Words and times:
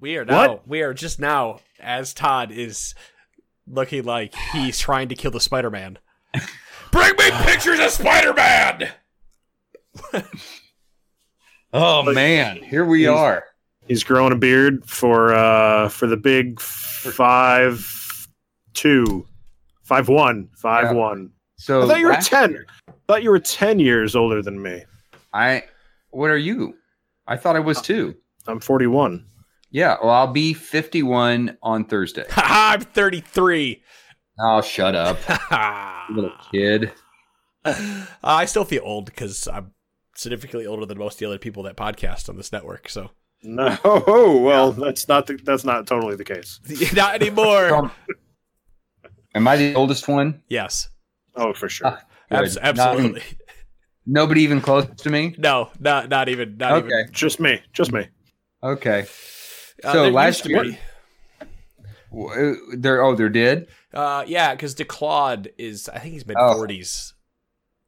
We 0.00 0.16
are 0.16 0.24
now. 0.24 0.60
We 0.66 0.82
are 0.82 0.94
just 0.94 1.20
now 1.20 1.60
as 1.78 2.14
Todd 2.14 2.50
is 2.50 2.94
looking 3.66 4.04
like 4.04 4.34
he's 4.52 4.78
trying 4.78 5.08
to 5.10 5.14
kill 5.14 5.30
the 5.30 5.40
Spider 5.40 5.70
Man. 5.70 5.98
Bring 6.92 7.12
me 7.16 7.30
pictures 7.44 7.78
of 7.80 7.90
Spider 7.90 8.32
Man. 8.32 8.88
Oh 11.72 12.02
man, 12.12 12.56
here 12.64 12.84
we 12.84 13.00
He's- 13.02 13.16
are. 13.16 13.44
He's 13.86 14.02
growing 14.04 14.32
a 14.32 14.36
beard 14.36 14.84
for 14.88 15.32
uh 15.34 15.88
for 15.88 16.06
the 16.08 16.16
big 16.16 16.60
five 16.60 18.26
two. 18.74 19.24
Five 19.84 20.08
one. 20.08 20.48
Five 20.56 20.86
Yeah. 20.86 20.92
one. 20.92 21.30
So 21.56 21.82
I 21.82 21.86
thought 21.86 22.00
you 22.00 22.06
were 22.06 22.16
ten. 22.16 22.50
year- 22.50 22.66
I 22.88 22.92
thought 23.06 23.22
you 23.22 23.30
were 23.30 23.38
ten 23.40 23.78
years 23.78 24.14
older 24.16 24.42
than 24.42 24.60
me. 24.60 24.82
I. 25.32 25.64
What 26.10 26.30
are 26.30 26.36
you? 26.38 26.74
I 27.28 27.36
thought 27.36 27.54
I 27.56 27.60
was 27.60 27.80
two. 27.80 28.16
I'm 28.48 28.58
forty 28.60 28.86
one. 28.88 29.24
Yeah. 29.70 29.96
Well, 30.02 30.10
I'll 30.12 30.32
be 30.32 30.52
fifty-one 30.54 31.58
on 31.62 31.84
Thursday. 31.84 32.24
Haha, 32.30 32.72
I'm 32.74 32.80
33. 32.80 33.82
Oh, 34.42 34.62
shut 34.62 34.94
up, 34.94 35.18
little 36.10 36.32
kid. 36.50 36.92
Uh, 37.64 38.06
I 38.24 38.46
still 38.46 38.64
feel 38.64 38.82
old 38.84 39.04
because 39.04 39.46
I'm 39.46 39.72
significantly 40.16 40.66
older 40.66 40.86
than 40.86 40.96
most 40.98 41.14
of 41.14 41.18
the 41.20 41.26
other 41.26 41.38
people 41.38 41.62
that 41.64 41.76
podcast 41.76 42.28
on 42.30 42.36
this 42.38 42.50
network. 42.52 42.88
So 42.88 43.10
No, 43.42 43.76
oh, 43.84 44.40
well, 44.40 44.72
that's 44.72 45.08
not 45.08 45.26
the, 45.26 45.38
that's 45.44 45.64
not 45.64 45.86
totally 45.86 46.16
the 46.16 46.24
case. 46.24 46.58
not 46.94 47.16
anymore. 47.20 47.74
Um, 47.74 47.90
Am 49.34 49.46
I 49.46 49.56
the 49.56 49.74
oldest 49.74 50.08
one? 50.08 50.42
yes, 50.48 50.88
Oh, 51.36 51.52
for 51.52 51.68
sure. 51.68 51.86
Ah. 51.88 52.02
abs- 52.30 52.54
Good. 52.54 52.64
absolutely. 52.64 53.22
Nobody 54.06 54.42
even 54.42 54.60
close 54.62 54.86
to 54.86 55.10
me. 55.10 55.34
No, 55.38 55.70
not 55.78 56.08
not 56.08 56.28
even. 56.30 56.56
Not 56.56 56.72
Okay. 56.72 56.86
even. 56.86 57.12
Just 57.12 57.38
me. 57.40 57.60
Just 57.72 57.92
me. 57.92 58.08
Okay. 58.62 59.06
Uh, 59.84 59.92
So 59.92 60.08
last 60.08 60.46
year- 60.46 60.62
be. 60.64 60.78
W- 62.10 62.28
uh, 62.30 62.56
There. 62.76 63.02
Oh, 63.02 63.14
there 63.14 63.28
did. 63.28 63.68
Uh, 63.94 64.24
yeah, 64.26 64.54
because 64.54 64.74
DeClaude 64.74 65.48
is. 65.58 65.88
I 65.88 65.98
think 65.98 66.14
he's 66.14 66.26
mid 66.26 66.36
Oh. 66.38 66.54
forties. 66.54 67.14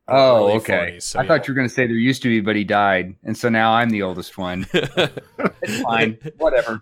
Oh, 0.08 0.44
Early 0.48 0.52
okay. 0.56 0.72
40s, 0.96 1.02
so 1.04 1.20
I 1.20 1.26
thought 1.26 1.46
you 1.46 1.52
were 1.52 1.56
going 1.56 1.68
to 1.68 1.72
say 1.72 1.86
there 1.86 1.94
used 1.94 2.22
to 2.22 2.28
be, 2.28 2.40
but 2.40 2.56
he 2.56 2.64
died, 2.64 3.14
and 3.22 3.36
so 3.38 3.48
now 3.48 3.72
I'm 3.72 3.88
the 3.90 4.02
oldest 4.02 4.36
one. 4.36 4.66
It's 4.74 5.80
fine. 5.82 6.18
Whatever. 6.38 6.80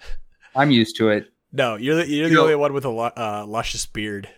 I'm 0.56 0.70
used 0.70 0.96
to 0.96 1.10
it. 1.10 1.26
no, 1.52 1.76
you're 1.76 1.96
the, 1.96 2.08
you're 2.08 2.28
the 2.30 2.34
know- 2.34 2.42
only 2.42 2.54
one 2.56 2.72
with 2.72 2.86
a 2.86 2.88
uh, 2.90 3.44
luscious 3.46 3.84
beard. 3.84 4.28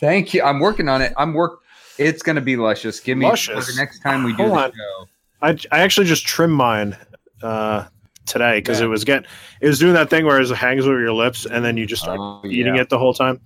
Thank 0.00 0.34
you. 0.34 0.42
I'm 0.42 0.58
working 0.58 0.88
on 0.88 1.02
it. 1.02 1.12
I'm 1.16 1.34
work. 1.34 1.60
It's 1.98 2.22
going 2.22 2.34
to 2.36 2.42
be 2.42 2.56
luscious. 2.56 2.98
Give 2.98 3.16
me 3.16 3.26
Luscious? 3.26 3.68
the 3.68 3.80
next 3.80 4.00
time 4.00 4.24
we 4.24 4.32
do 4.32 4.42
Hold 4.48 4.52
the 4.52 4.56
on. 4.64 4.72
show. 4.72 5.06
I, 5.70 5.76
I 5.78 5.80
actually 5.82 6.06
just 6.06 6.26
trimmed 6.26 6.54
mine 6.54 6.96
uh, 7.42 7.84
today 8.26 8.58
because 8.58 8.80
Yeah. 8.80 8.86
it 8.86 8.88
was 8.88 9.04
getting 9.04 9.28
it 9.60 9.66
was 9.66 9.78
doing 9.78 9.94
that 9.94 10.10
thing 10.10 10.24
where 10.26 10.40
it 10.40 10.48
hangs 10.50 10.86
over 10.86 11.00
your 11.00 11.12
lips 11.12 11.46
and 11.46 11.64
then 11.64 11.76
you 11.76 11.86
just 11.86 12.02
start 12.02 12.18
Oh, 12.20 12.40
eating 12.44 12.74
yeah. 12.76 12.82
it 12.82 12.88
the 12.88 12.98
whole 12.98 13.14
time. 13.14 13.40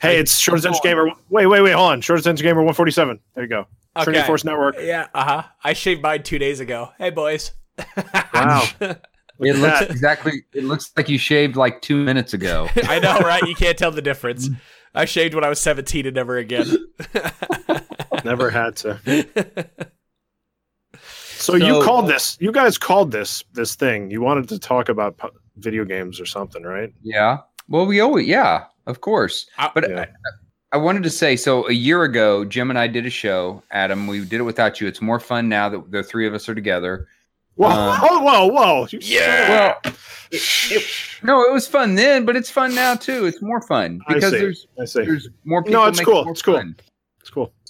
Hey, 0.00 0.18
it's 0.18 0.38
Short 0.38 0.62
Sense 0.62 0.78
Gamer. 0.80 1.10
Wait, 1.28 1.46
wait, 1.46 1.60
wait, 1.60 1.72
hold 1.72 1.90
on. 1.92 2.00
Short 2.00 2.22
Sense 2.22 2.40
Gamer 2.40 2.60
147. 2.60 3.18
There 3.34 3.44
you 3.44 3.48
go. 3.50 3.66
Trinity 4.02 4.24
Force 4.26 4.44
Network. 4.44 4.76
Yeah, 4.80 5.08
uh 5.12 5.24
huh. 5.24 5.42
I 5.64 5.72
shaved 5.72 6.02
mine 6.02 6.22
two 6.22 6.38
days 6.38 6.60
ago. 6.60 6.90
Hey, 6.98 7.10
boys. 7.10 7.52
Wow. 8.34 8.64
It 9.40 9.54
Look 9.54 9.54
at 9.54 9.62
looks 9.62 9.78
that. 9.78 9.90
exactly. 9.92 10.32
It 10.52 10.64
looks 10.64 10.90
like 10.96 11.08
you 11.08 11.16
shaved 11.16 11.54
like 11.54 11.80
two 11.80 11.96
minutes 11.96 12.34
ago. 12.34 12.66
I 12.88 12.98
know, 12.98 13.20
right? 13.20 13.40
You 13.44 13.54
can't 13.54 13.78
tell 13.78 13.92
the 13.92 14.02
difference. 14.02 14.48
I 14.96 15.04
shaved 15.04 15.32
when 15.32 15.44
I 15.44 15.48
was 15.48 15.60
17 15.60 16.06
and 16.06 16.16
never 16.16 16.38
again. 16.38 16.66
Never 18.24 18.50
had 18.50 18.74
to. 18.78 19.68
So, 21.48 21.56
you 21.56 21.82
called 21.82 22.08
this. 22.08 22.36
You 22.40 22.52
guys 22.52 22.76
called 22.78 23.10
this 23.10 23.42
this 23.54 23.74
thing. 23.74 24.10
You 24.10 24.20
wanted 24.20 24.48
to 24.50 24.58
talk 24.58 24.88
about 24.88 25.16
pu- 25.16 25.30
video 25.56 25.84
games 25.84 26.20
or 26.20 26.26
something, 26.26 26.62
right? 26.62 26.92
yeah. 27.02 27.38
Well, 27.68 27.84
we 27.86 28.00
always. 28.00 28.26
Yeah. 28.26 28.64
Of 28.86 29.00
course. 29.00 29.46
I- 29.58 29.70
But 29.74 29.90
Yeah. 29.90 30.06
I, 30.72 30.76
I 30.76 30.76
wanted 30.78 31.02
to 31.04 31.10
say 31.10 31.36
so. 31.36 31.66
A 31.68 31.72
year 31.72 32.02
ago, 32.04 32.44
Jim 32.44 32.70
and 32.70 32.78
I 32.78 32.86
did 32.86 33.06
a 33.06 33.10
show. 33.10 33.62
Adam, 33.70 34.06
we 34.06 34.24
did 34.24 34.40
it 34.40 34.44
without 34.44 34.80
you. 34.80 34.86
It's 34.86 35.00
more 35.02 35.18
fun 35.20 35.48
now 35.48 35.68
that 35.70 35.90
the 35.90 36.02
three 36.02 36.26
of 36.26 36.34
us 36.34 36.48
are 36.48 36.54
together. 36.54 37.08
Whoa, 37.56 37.68
Um, 37.70 37.98
whoa, 38.02 38.20
whoa, 38.20 38.46
whoa! 38.46 38.86
Yeah. 38.92 39.74
Well, 39.82 39.94
no, 41.22 41.42
it 41.42 41.52
was 41.52 41.66
fun 41.66 41.94
then, 41.94 42.24
but 42.24 42.36
it's 42.36 42.50
fun 42.50 42.74
now 42.74 42.94
too. 42.94 43.24
It's 43.26 43.40
more 43.42 43.60
fun 43.62 44.00
I 44.08 44.14
because 44.14 44.32
see. 44.32 44.38
there's 44.38 44.66
I 44.80 44.84
see. 44.84 45.04
there's 45.04 45.28
more 45.44 45.62
people. 45.64 45.80
No, 45.80 45.88
it's 45.88 46.00
cool. 46.00 46.26
It 46.28 46.30
It's 46.30 46.42
fun. 46.42 46.74
It's 46.78 46.82
cool. 46.82 46.87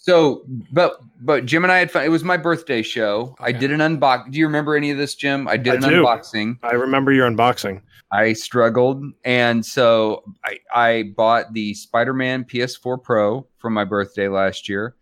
So, 0.09 0.43
but 0.73 1.01
but 1.21 1.45
Jim 1.45 1.65
and 1.65 1.71
I 1.71 1.79
had 1.79 1.91
fun. 1.91 2.03
It 2.03 2.09
was 2.09 2.25
my 2.25 2.39
birthday 2.39 2.81
show. 2.81 3.37
I 3.41 3.53
did 3.53 3.71
an 3.71 3.81
unbox. 3.81 4.31
Do 4.33 4.39
you 4.39 4.47
remember 4.47 4.75
any 4.75 4.91
of 4.91 4.97
this, 4.97 5.15
Jim? 5.15 5.47
I 5.47 5.59
did 5.59 5.85
I 5.85 5.87
an 5.89 5.93
do. 5.93 6.03
unboxing. 6.03 6.59
I 6.63 6.73
remember 6.73 7.13
your 7.13 7.31
unboxing. 7.31 7.83
I 8.11 8.33
struggled, 8.33 9.05
and 9.27 9.67
so 9.67 10.25
I, 10.47 10.61
I 10.75 11.03
bought 11.15 11.53
the 11.53 11.75
Spider-Man 11.75 12.45
PS4 12.45 13.03
Pro 13.03 13.47
for 13.59 13.69
my 13.69 13.85
birthday 13.85 14.29
last 14.29 14.67
year. 14.67 14.97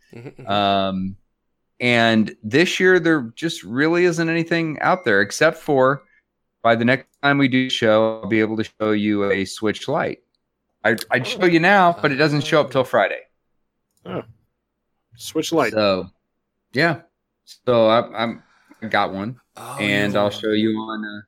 Um, 0.49 1.15
and 1.79 2.35
this 2.43 2.81
year 2.81 2.99
there 2.99 3.31
just 3.37 3.63
really 3.63 4.07
isn't 4.07 4.29
anything 4.29 4.77
out 4.81 5.05
there 5.05 5.21
except 5.21 5.59
for 5.59 6.03
by 6.63 6.75
the 6.75 6.85
next 6.85 7.07
time 7.23 7.39
we 7.39 7.47
do 7.47 7.71
show, 7.71 8.23
I'll 8.23 8.29
be 8.29 8.41
able 8.41 8.57
to 8.57 8.65
show 8.65 8.91
you 8.91 9.31
a 9.31 9.45
Switch 9.45 9.87
Lite. 9.87 10.19
I, 10.85 10.97
I'd 11.13 11.29
show 11.29 11.45
you 11.45 11.61
now, 11.61 11.97
but 12.03 12.11
it 12.11 12.17
doesn't 12.17 12.41
show 12.41 12.61
up 12.61 12.73
till 12.73 12.83
Friday. 12.83 13.21
Switch 15.17 15.53
light. 15.53 15.73
So, 15.73 16.11
yeah. 16.73 17.03
So 17.67 17.87
I, 17.89 18.23
I'm 18.25 18.43
I 18.83 18.87
got 18.89 19.13
one, 19.13 19.41
Oh, 19.57 19.79
and 19.81 20.13
you- 20.13 20.19
I'll 20.19 20.31
show 20.31 20.51
you 20.53 20.71
on. 20.79 21.05
Uh, 21.05 21.21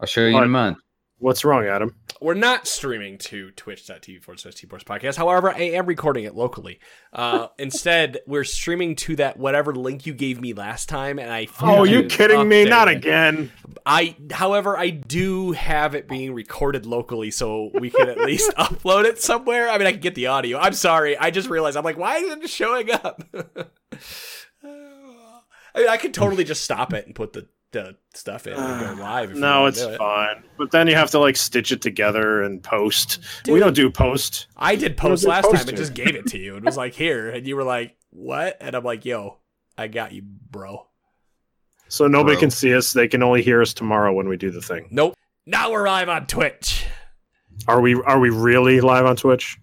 I'll 0.00 0.06
show 0.06 0.22
you 0.22 0.28
in 0.28 0.34
What? 0.34 0.44
a 0.44 0.48
month. 0.48 0.78
What's 1.18 1.46
wrong, 1.46 1.64
Adam? 1.64 1.94
We're 2.20 2.34
not 2.34 2.66
streaming 2.66 3.16
to 3.18 3.50
twitch.tv 3.52 4.22
forward 4.22 4.38
slash 4.38 4.54
T-Force 4.56 4.84
podcast. 4.84 5.16
However, 5.16 5.50
I 5.50 5.60
am 5.60 5.86
recording 5.86 6.24
it 6.24 6.34
locally. 6.34 6.78
Uh, 7.10 7.48
instead, 7.58 8.18
we're 8.26 8.44
streaming 8.44 8.96
to 8.96 9.16
that 9.16 9.38
whatever 9.38 9.74
link 9.74 10.04
you 10.04 10.12
gave 10.12 10.42
me 10.42 10.52
last 10.52 10.90
time, 10.90 11.18
and 11.18 11.32
I. 11.32 11.48
Oh, 11.62 11.84
you 11.84 12.04
kidding 12.04 12.46
me? 12.46 12.66
Not 12.66 12.88
again. 12.88 13.50
I, 13.86 14.14
however, 14.30 14.76
I 14.76 14.90
do 14.90 15.52
have 15.52 15.94
it 15.94 16.06
being 16.06 16.34
recorded 16.34 16.84
locally, 16.84 17.30
so 17.30 17.70
we 17.72 17.88
can 17.88 18.10
at 18.10 18.18
least 18.18 18.50
upload 18.58 19.04
it 19.04 19.20
somewhere. 19.20 19.70
I 19.70 19.78
mean, 19.78 19.86
I 19.86 19.92
can 19.92 20.00
get 20.00 20.16
the 20.16 20.26
audio. 20.26 20.58
I'm 20.58 20.74
sorry, 20.74 21.16
I 21.16 21.30
just 21.30 21.48
realized 21.48 21.78
I'm 21.78 21.84
like, 21.84 21.96
why 21.96 22.16
isn't 22.18 22.44
it 22.44 22.50
showing 22.50 22.90
up? 22.90 23.22
I 24.64 25.80
mean, 25.80 25.88
I 25.88 25.96
could 25.96 26.12
totally 26.12 26.44
just 26.44 26.62
stop 26.62 26.92
it 26.92 27.06
and 27.06 27.14
put 27.14 27.32
the, 27.34 27.48
the 27.82 27.96
stuff 28.14 28.46
in 28.46 28.54
and 28.54 28.96
go 28.98 29.02
live. 29.02 29.30
if 29.30 29.36
No, 29.36 29.58
wanna 29.60 29.68
it's 29.68 29.80
do 29.82 29.88
it. 29.90 29.98
fine. 29.98 30.42
But 30.58 30.70
then 30.70 30.86
you 30.88 30.94
have 30.94 31.10
to 31.12 31.18
like 31.18 31.36
stitch 31.36 31.72
it 31.72 31.82
together 31.82 32.42
and 32.42 32.62
post. 32.62 33.18
we 33.48 33.58
don't 33.60 33.74
do 33.74 33.90
post. 33.90 34.46
I 34.56 34.76
did 34.76 34.96
post 34.96 35.24
last 35.26 35.44
post 35.44 35.54
time 35.56 35.68
and 35.68 35.70
it? 35.70 35.76
just 35.76 35.94
gave 35.94 36.14
it 36.14 36.26
to 36.28 36.38
you. 36.38 36.56
It 36.56 36.64
was 36.64 36.76
like 36.76 36.94
here, 36.94 37.28
and 37.30 37.46
you 37.46 37.56
were 37.56 37.64
like, 37.64 37.96
"What?" 38.10 38.56
And 38.60 38.74
I'm 38.74 38.84
like, 38.84 39.04
"Yo, 39.04 39.38
I 39.78 39.88
got 39.88 40.12
you, 40.12 40.22
bro." 40.22 40.86
So 41.88 42.08
nobody 42.08 42.34
Bro. 42.34 42.40
can 42.40 42.50
see 42.50 42.74
us. 42.74 42.92
They 42.92 43.06
can 43.06 43.22
only 43.22 43.42
hear 43.42 43.62
us 43.62 43.72
tomorrow 43.72 44.12
when 44.12 44.28
we 44.28 44.36
do 44.36 44.50
the 44.50 44.60
thing. 44.60 44.88
Nope. 44.90 45.14
Now 45.46 45.70
we're 45.70 45.86
live 45.86 46.08
on 46.08 46.26
Twitch. 46.26 46.84
Are 47.68 47.80
we 47.80 47.94
are 47.94 48.18
we 48.18 48.30
really 48.30 48.80
live 48.80 49.06
on 49.06 49.14
Twitch? 49.16 49.58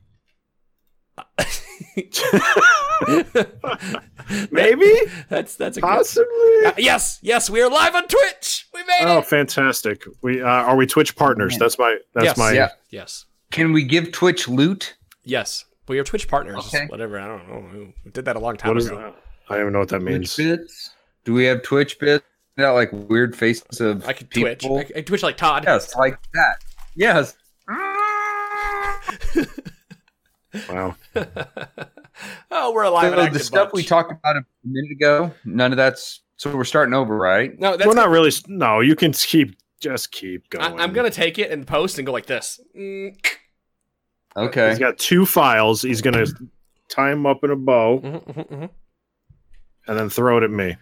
Maybe? 4.52 4.92
That's 5.30 5.56
that's 5.56 5.78
a 5.78 5.82
good. 5.82 5.88
Possibly. 5.88 6.66
Uh, 6.66 6.74
yes, 6.78 7.20
yes, 7.22 7.50
we 7.50 7.62
are 7.62 7.70
live 7.70 7.96
on 7.96 8.08
Twitch. 8.08 8.68
We 8.74 8.82
made 8.82 8.90
Oh, 9.02 9.16
it. 9.16 9.18
Oh, 9.18 9.22
fantastic. 9.22 10.04
We 10.22 10.42
uh, 10.42 10.46
are 10.48 10.76
we 10.76 10.88
Twitch 10.88 11.16
partners? 11.16 11.54
Man. 11.54 11.60
That's 11.60 11.78
my 11.78 11.98
that's 12.14 12.26
Yes. 12.26 12.38
my 12.38 12.52
Yeah. 12.54 12.70
Yes, 12.90 13.26
Can 13.52 13.74
we 13.74 13.84
give 13.84 14.12
Twitch 14.12 14.48
loot? 14.48 14.96
yes. 15.24 15.66
We 15.90 16.00
are 16.00 16.04
Twitch 16.06 16.30
partners. 16.30 16.66
Okay. 16.74 16.86
Whatever. 16.88 17.20
I 17.20 17.28
don't 17.28 17.46
know. 17.50 17.92
We 18.06 18.12
did 18.12 18.24
that 18.26 18.38
a 18.38 18.40
long 18.40 18.56
time 18.56 18.70
what 18.70 18.78
is 18.78 18.88
ago. 18.88 19.14
I 19.50 19.56
don't 19.56 19.62
even 19.64 19.74
know 19.74 19.80
what 19.80 19.90
that 19.90 20.00
Twitch 20.00 20.14
means. 20.14 20.36
bits? 20.38 20.92
Do 21.26 21.34
we 21.34 21.44
have 21.44 21.62
Twitch 21.62 22.00
bits? 22.00 22.24
Got 22.58 22.72
like 22.72 22.90
weird 22.94 23.36
faces 23.36 23.82
of 23.82 24.08
I 24.08 24.14
could 24.14 24.32
Twitch. 24.32 24.64
I, 24.66 24.86
I 24.96 25.02
Twitch 25.02 25.24
like 25.24 25.36
Todd. 25.36 25.66
Yes, 25.68 25.94
like 25.98 26.18
that. 26.36 26.64
Yes. 26.96 27.36
Wow. 30.70 30.96
oh, 32.52 32.74
we're 32.74 32.84
alive. 32.84 33.06
and 33.06 33.14
So 33.14 33.16
the 33.16 33.22
active 33.28 33.42
stuff 33.44 33.74
we 33.74 33.84
talked 33.84 34.12
about 34.12 34.38
a 34.38 34.46
minute 34.64 34.92
ago, 34.92 35.32
none 35.46 35.72
of 35.72 35.78
that's 35.78 36.22
so 36.38 36.56
we're 36.56 36.64
starting 36.64 36.94
over, 36.94 37.16
right? 37.16 37.58
No, 37.60 37.78
that's. 37.78 37.88
We're 37.88 37.94
not 37.94 38.10
really 38.10 38.32
no, 38.48 38.80
you 38.80 38.96
can 38.96 39.14
keep 39.14 39.56
just 39.80 40.12
keep 40.12 40.50
going. 40.50 40.80
I'm 40.80 40.94
gonna 40.94 41.10
take 41.10 41.40
it 41.40 41.52
and 41.52 41.66
post 41.66 41.98
and 41.98 42.06
go 42.06 42.12
like 42.12 42.26
this. 42.26 42.60
Mm, 42.78 43.16
Okay. 44.36 44.70
He's 44.70 44.80
got 44.80 44.98
two 44.98 45.26
files. 45.26 45.82
He's 45.82 46.02
gonna 46.02 46.26
tie 46.90 47.10
them 47.10 47.26
up 47.26 47.44
in 47.44 47.52
a 47.52 47.56
bow 47.56 48.00
mhm, 48.00 48.24
mhm, 48.26 48.50
mhm. 48.50 48.70
and 49.88 50.00
then 50.00 50.10
throw 50.10 50.38
it 50.38 50.44
at 50.44 50.52
me. 50.52 50.76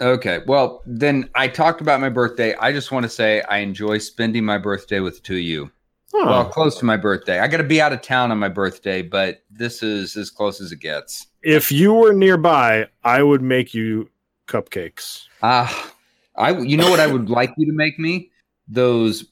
Okay. 0.00 0.40
Well, 0.46 0.82
then 0.86 1.28
I 1.34 1.48
talked 1.48 1.80
about 1.80 2.00
my 2.00 2.08
birthday. 2.08 2.54
I 2.56 2.72
just 2.72 2.90
want 2.90 3.04
to 3.04 3.08
say 3.08 3.42
I 3.42 3.58
enjoy 3.58 3.98
spending 3.98 4.44
my 4.44 4.58
birthday 4.58 5.00
with 5.00 5.16
the 5.16 5.20
two 5.20 5.34
of 5.34 5.40
you. 5.40 5.70
Oh, 6.14 6.26
Well, 6.26 6.44
close 6.46 6.76
to 6.78 6.84
my 6.84 6.96
birthday. 6.96 7.38
I 7.40 7.46
got 7.48 7.58
to 7.58 7.64
be 7.64 7.80
out 7.80 7.92
of 7.92 8.02
town 8.02 8.30
on 8.32 8.38
my 8.38 8.48
birthday, 8.48 9.02
but 9.02 9.42
this 9.50 9.82
is 9.82 10.16
as 10.16 10.30
close 10.30 10.60
as 10.60 10.72
it 10.72 10.80
gets. 10.80 11.26
if 11.42 11.70
you 11.72 11.94
were 11.94 12.12
nearby, 12.12 12.86
I 13.04 13.22
would 13.22 13.42
make 13.42 13.72
you 13.74 14.10
cupcakes. 14.48 15.26
Ah, 15.42 15.92
I. 16.36 16.58
You 16.58 16.76
know 16.76 16.90
what 16.90 17.00
I 17.00 17.06
would 17.06 17.30
like 17.30 17.52
you 17.56 17.66
to 17.66 17.72
make 17.72 17.98
me? 17.98 18.30
Those 18.68 19.24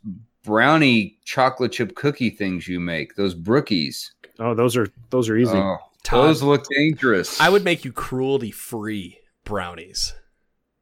brownie 0.45 1.19
chocolate 1.25 1.73
chip 1.73 1.95
cookie 1.97 2.31
things 2.31 2.67
you 2.69 2.81
make. 2.81 3.17
Those 3.17 3.35
brookies. 3.35 4.11
Oh, 4.39 4.55
those 4.55 4.77
are 4.77 4.89
those 5.11 5.29
are 5.29 5.37
easy. 5.37 5.59
Oh, 5.59 5.77
those 6.13 6.43
look 6.43 6.65
dangerous. 6.71 7.41
I 7.41 7.49
would 7.49 7.65
make 7.65 7.85
you 7.85 7.93
cruelty 7.93 8.51
free 8.53 9.19
brownies. 9.45 10.15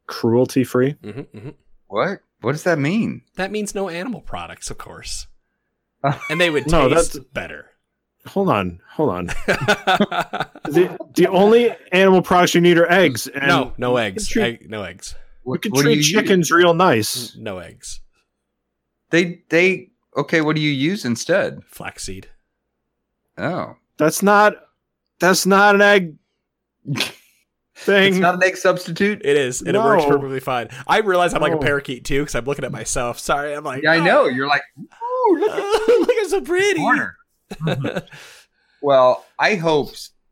Cruelty 0.06 0.62
free. 0.62 0.93
hmm 1.02 1.22
hmm 1.22 1.50
what? 1.88 2.20
What 2.43 2.52
does 2.52 2.64
that 2.64 2.78
mean? 2.78 3.22
That 3.37 3.50
means 3.50 3.75
no 3.75 3.88
animal 3.88 4.20
products, 4.20 4.70
of 4.70 4.78
course. 4.78 5.26
And 6.31 6.41
they 6.41 6.50
would 6.50 6.70
No, 6.70 6.88
taste 6.88 7.14
that's- 7.14 7.26
better. 7.32 7.67
Hold 8.29 8.49
on, 8.49 8.81
hold 8.91 9.11
on. 9.11 9.26
the 10.67 10.99
the 11.14 11.29
only 11.29 11.70
animal 11.93 12.23
products 12.23 12.56
you 12.56 12.61
need 12.61 12.76
are 12.76 12.91
eggs. 12.91 13.29
And 13.29 13.47
no, 13.47 13.73
no 13.79 13.97
eggs. 13.99 14.26
treat- 14.26 14.43
Egg, 14.62 14.69
no 14.70 14.82
eggs. 14.82 15.14
We 15.44 15.50
What, 15.50 15.62
could 15.62 15.73
what 15.73 15.82
treat 15.82 15.99
you 15.99 16.03
chickens 16.03 16.50
real 16.50 16.75
nice. 16.75 17.37
No 17.37 17.58
eggs. 17.58 18.00
They 19.11 19.43
they 19.49 19.91
okay. 20.17 20.41
What 20.41 20.56
do 20.56 20.62
you 20.62 20.70
use 20.73 21.05
instead? 21.05 21.61
Flaxseed. 21.69 22.29
Oh, 23.38 23.76
That's 23.97 24.25
not. 24.25 24.55
That's 25.20 25.47
not 25.47 25.76
an 25.76 25.82
egg 25.82 26.17
thing. 27.76 28.08
it's 28.14 28.19
not 28.19 28.35
an 28.35 28.43
egg 28.43 28.56
substitute. 28.56 29.20
It 29.25 29.37
is, 29.37 29.62
and 29.62 29.76
it 29.76 29.79
works 29.81 30.05
perfectly 30.05 30.41
fine. 30.41 30.69
I 30.88 30.99
realize 30.99 31.32
I'm 31.32 31.43
like 31.43 31.53
a 31.53 31.58
parakeet 31.58 32.05
too 32.05 32.23
because 32.23 32.35
I'm 32.35 32.44
looking 32.44 32.64
at 32.64 32.73
myself. 32.73 33.20
Sorry, 33.20 33.55
I'm 33.55 33.62
like, 33.64 33.85
Yeah, 33.85 33.93
I 33.93 33.99
oh. 33.99 34.05
know. 34.05 34.26
You're 34.26 34.49
like, 34.49 34.62
look 35.32 35.50
at 35.50 35.88
look, 36.00 36.11
I'm 36.20 36.28
so 36.28 36.40
pretty. 36.40 36.78
corner. 36.81 37.17
well, 38.82 39.25
I 39.38 39.55
hope 39.55 39.90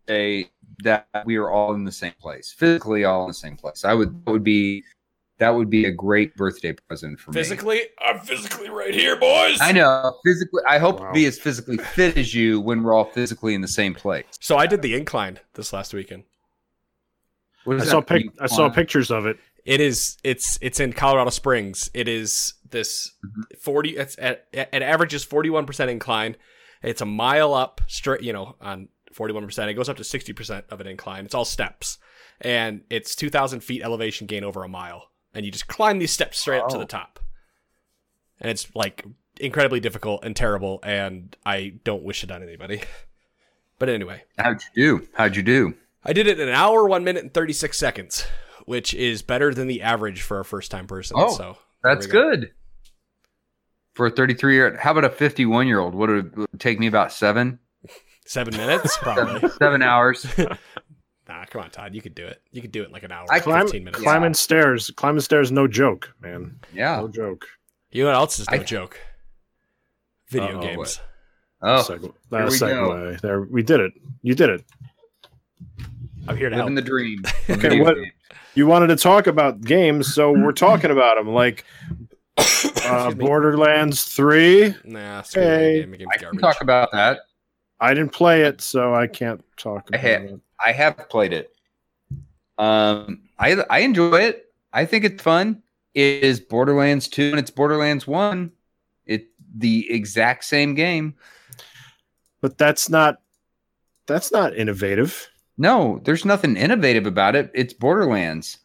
say 0.08 0.50
that 0.82 1.06
we 1.24 1.36
are 1.36 1.50
all 1.50 1.74
in 1.74 1.84
the 1.84 1.92
same 1.92 2.12
place, 2.20 2.52
physically 2.56 3.04
all 3.04 3.22
in 3.22 3.28
the 3.28 3.34
same 3.34 3.56
place. 3.56 3.84
I 3.84 3.94
would 3.94 4.24
that 4.24 4.30
would 4.32 4.44
be 4.44 4.82
that 5.38 5.50
would 5.50 5.68
be 5.70 5.84
a 5.86 5.90
great 5.90 6.36
birthday 6.36 6.72
present 6.72 7.18
for 7.18 7.32
me. 7.32 7.34
physically, 7.34 7.80
I'm 8.00 8.20
physically 8.20 8.70
right 8.70 8.94
here, 8.94 9.16
boys. 9.16 9.58
I 9.60 9.72
know 9.72 10.16
physically. 10.24 10.62
I 10.68 10.78
hope 10.78 11.00
Wow. 11.00 11.08
to 11.08 11.12
be 11.12 11.26
as 11.26 11.38
physically 11.38 11.76
fit 11.78 12.16
as 12.16 12.34
you 12.34 12.60
when 12.60 12.82
we're 12.82 12.92
all 12.94 13.04
physically 13.06 13.54
in 13.54 13.60
the 13.60 13.68
same 13.68 13.94
place. 13.94 14.26
So 14.40 14.56
I 14.56 14.66
did 14.66 14.82
the 14.82 14.94
incline 14.94 15.40
this 15.54 15.72
last 15.72 15.92
weekend. 15.92 16.24
I 17.66 17.78
saw 17.84 18.00
pic- 18.00 18.26
I 18.40 18.46
saw 18.46 18.68
pictures 18.68 19.10
of 19.10 19.26
it. 19.26 19.38
It 19.64 19.80
is. 19.80 20.18
It's. 20.22 20.58
It's 20.60 20.78
in 20.78 20.92
Colorado 20.92 21.30
Springs. 21.30 21.90
It 21.94 22.06
is 22.06 22.52
this 22.74 23.12
Mhm. 23.24 23.58
forty. 23.58 23.96
It's 23.96 24.16
at. 24.18 24.46
It 24.52 24.68
averages 24.74 25.24
forty 25.24 25.48
one 25.48 25.64
percent 25.64 25.90
incline. 25.90 26.36
It's 26.82 27.00
a 27.00 27.06
mile 27.06 27.54
up 27.54 27.80
straight. 27.86 28.20
You 28.22 28.34
know, 28.34 28.56
on 28.60 28.88
forty 29.12 29.32
one 29.32 29.46
percent. 29.46 29.70
It 29.70 29.74
goes 29.74 29.88
up 29.88 29.96
to 29.96 30.04
sixty 30.04 30.34
percent 30.34 30.66
of 30.68 30.82
an 30.82 30.86
incline. 30.86 31.24
It's 31.24 31.34
all 31.34 31.46
steps, 31.46 31.96
and 32.42 32.82
it's 32.90 33.14
two 33.16 33.30
thousand 33.30 33.60
feet 33.60 33.82
elevation 33.82 34.26
gain 34.26 34.44
over 34.44 34.62
a 34.62 34.68
mile. 34.68 35.10
And 35.32 35.46
you 35.46 35.50
just 35.50 35.66
climb 35.66 35.98
these 35.98 36.12
steps 36.12 36.38
straight 36.38 36.60
up 36.60 36.68
to 36.68 36.78
the 36.78 36.84
top. 36.84 37.18
And 38.40 38.50
it's 38.50 38.68
like 38.74 39.04
incredibly 39.40 39.80
difficult 39.80 40.24
and 40.24 40.36
terrible, 40.36 40.78
and 40.82 41.36
I 41.46 41.74
don't 41.84 42.02
wish 42.04 42.22
it 42.22 42.30
on 42.30 42.42
anybody. 42.42 42.82
But 43.76 43.88
anyway, 43.88 44.22
How'd 44.38 44.62
you 44.76 44.98
do? 45.00 45.08
How'd 45.14 45.34
you 45.34 45.42
do? 45.42 45.74
I 46.04 46.12
did 46.12 46.28
it 46.28 46.38
in 46.38 46.48
an 46.48 46.54
hour, 46.54 46.86
one 46.86 47.02
minute, 47.02 47.24
and 47.24 47.34
36 47.34 47.76
seconds, 47.76 48.24
which 48.66 48.94
is 48.94 49.20
better 49.22 49.52
than 49.52 49.66
the 49.66 49.82
average 49.82 50.22
for 50.22 50.38
a 50.38 50.44
first 50.44 50.70
time 50.70 50.86
person. 50.86 51.16
Oh, 51.18 51.36
so 51.36 51.58
That's 51.82 52.06
go. 52.06 52.12
good. 52.30 52.52
For 53.94 54.06
a 54.06 54.10
33 54.10 54.54
year, 54.54 54.76
how 54.76 54.90
about 54.90 55.04
a 55.04 55.10
51 55.10 55.66
year 55.66 55.78
old? 55.80 55.94
Would 55.94 56.10
it 56.10 56.36
would 56.36 56.48
it 56.52 56.60
take 56.60 56.78
me 56.80 56.86
about 56.88 57.12
seven, 57.12 57.58
Seven 58.26 58.56
minutes, 58.56 58.96
probably. 59.02 59.48
seven 59.58 59.82
hours? 59.82 60.26
nah, 61.28 61.44
come 61.46 61.62
on, 61.62 61.70
Todd. 61.70 61.94
You 61.94 62.02
could 62.02 62.14
do 62.14 62.24
it. 62.26 62.42
You 62.52 62.60
could 62.62 62.72
do 62.72 62.82
it 62.82 62.86
in 62.86 62.92
like 62.92 63.02
an 63.04 63.12
hour, 63.12 63.26
I- 63.30 63.38
Climb, 63.40 63.66
15 63.66 63.84
minutes. 63.84 64.02
climbing 64.02 64.34
stairs. 64.34 64.90
Climbing 64.96 65.20
stairs, 65.20 65.52
no 65.52 65.68
joke, 65.68 66.12
man. 66.20 66.58
Yeah. 66.72 66.96
No 67.00 67.08
joke. 67.08 67.46
You 67.90 68.02
know 68.04 68.08
what 68.10 68.16
else 68.16 68.38
is 68.40 68.50
no 68.50 68.56
I- 68.58 68.62
joke? 68.62 68.98
Video 70.30 70.58
Uh-oh, 70.58 70.62
games. 70.62 71.00
Oh, 71.62 71.84
Seg- 71.88 71.98
uh, 71.98 72.00
here 72.00 72.10
that 72.30 72.44
we 72.50 72.56
segue. 72.56 73.20
There, 73.20 73.42
we 73.42 73.62
did 73.62 73.80
it. 73.80 73.92
You 74.22 74.34
did 74.34 74.50
it. 74.50 74.64
I'm 76.26 76.36
here 76.36 76.48
to 76.50 76.56
help. 76.56 76.64
living 76.64 76.74
the 76.74 76.82
dream. 76.82 77.22
Okay, 77.48 77.80
what- 77.80 77.94
games. 77.94 78.08
You 78.56 78.66
wanted 78.68 78.86
to 78.86 78.96
talk 78.96 79.26
about 79.26 79.60
games, 79.62 80.14
so 80.14 80.30
we're 80.30 80.52
talking 80.52 80.92
about 80.92 81.16
them. 81.16 81.28
Like 81.34 81.64
uh, 82.38 83.10
Borderlands 83.12 84.04
Three. 84.04 84.74
Nah, 84.84 85.22
screw 85.22 85.42
that 85.42 85.58
Hey. 85.60 85.80
game. 85.80 85.90
Game's 85.92 86.06
I 86.12 86.16
can 86.16 86.22
garbage. 86.24 86.40
talk 86.40 86.60
about 86.60 86.92
that. 86.92 87.20
I 87.80 87.92
didn't 87.94 88.12
play 88.12 88.42
it, 88.42 88.60
so 88.60 88.94
I 88.94 89.06
can't 89.06 89.42
talk 89.56 89.88
I 89.92 89.96
about 89.96 90.22
it. 90.30 90.40
I 90.64 90.72
have 90.72 91.08
played 91.08 91.32
it. 91.32 91.50
Um, 92.58 93.22
I 93.38 93.56
I 93.70 93.80
enjoy 93.80 94.20
it. 94.20 94.52
I 94.72 94.84
think 94.84 95.04
it's 95.04 95.22
fun. 95.22 95.62
It 95.94 96.24
is 96.24 96.40
Borderlands 96.40 97.06
2 97.08 97.30
and 97.30 97.38
it's 97.38 97.50
Borderlands 97.50 98.06
1. 98.06 98.50
It 99.06 99.28
the 99.56 99.90
exact 99.90 100.44
same 100.44 100.74
game. 100.74 101.14
But 102.40 102.58
that's 102.58 102.88
not. 102.88 103.20
That's 104.06 104.30
not 104.32 104.54
innovative. 104.56 105.28
No, 105.56 106.00
there's 106.04 106.24
nothing 106.24 106.56
innovative 106.56 107.06
about 107.06 107.36
it. 107.36 107.50
It's 107.54 107.72
Borderlands, 107.72 108.58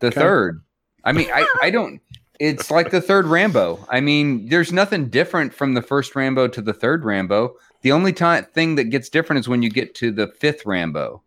the 0.00 0.08
Okay. 0.08 0.20
third. 0.20 0.62
I 1.04 1.12
mean, 1.12 1.28
I, 1.32 1.46
I 1.62 1.70
don't. 1.70 2.00
It's 2.38 2.70
like 2.70 2.90
the 2.90 3.00
third 3.00 3.26
Rambo. 3.26 3.84
I 3.88 4.00
mean, 4.00 4.48
there's 4.48 4.72
nothing 4.72 5.08
different 5.08 5.52
from 5.52 5.74
the 5.74 5.82
first 5.82 6.14
Rambo 6.14 6.48
to 6.48 6.60
the 6.62 6.72
third 6.72 7.04
Rambo. 7.04 7.56
The 7.82 7.92
only 7.92 8.12
time 8.12 8.44
thing 8.44 8.76
that 8.76 8.84
gets 8.84 9.08
different 9.08 9.40
is 9.40 9.48
when 9.48 9.62
you 9.62 9.70
get 9.70 9.94
to 9.96 10.10
the 10.12 10.28
fifth 10.28 10.64
Rambo. 10.64 11.22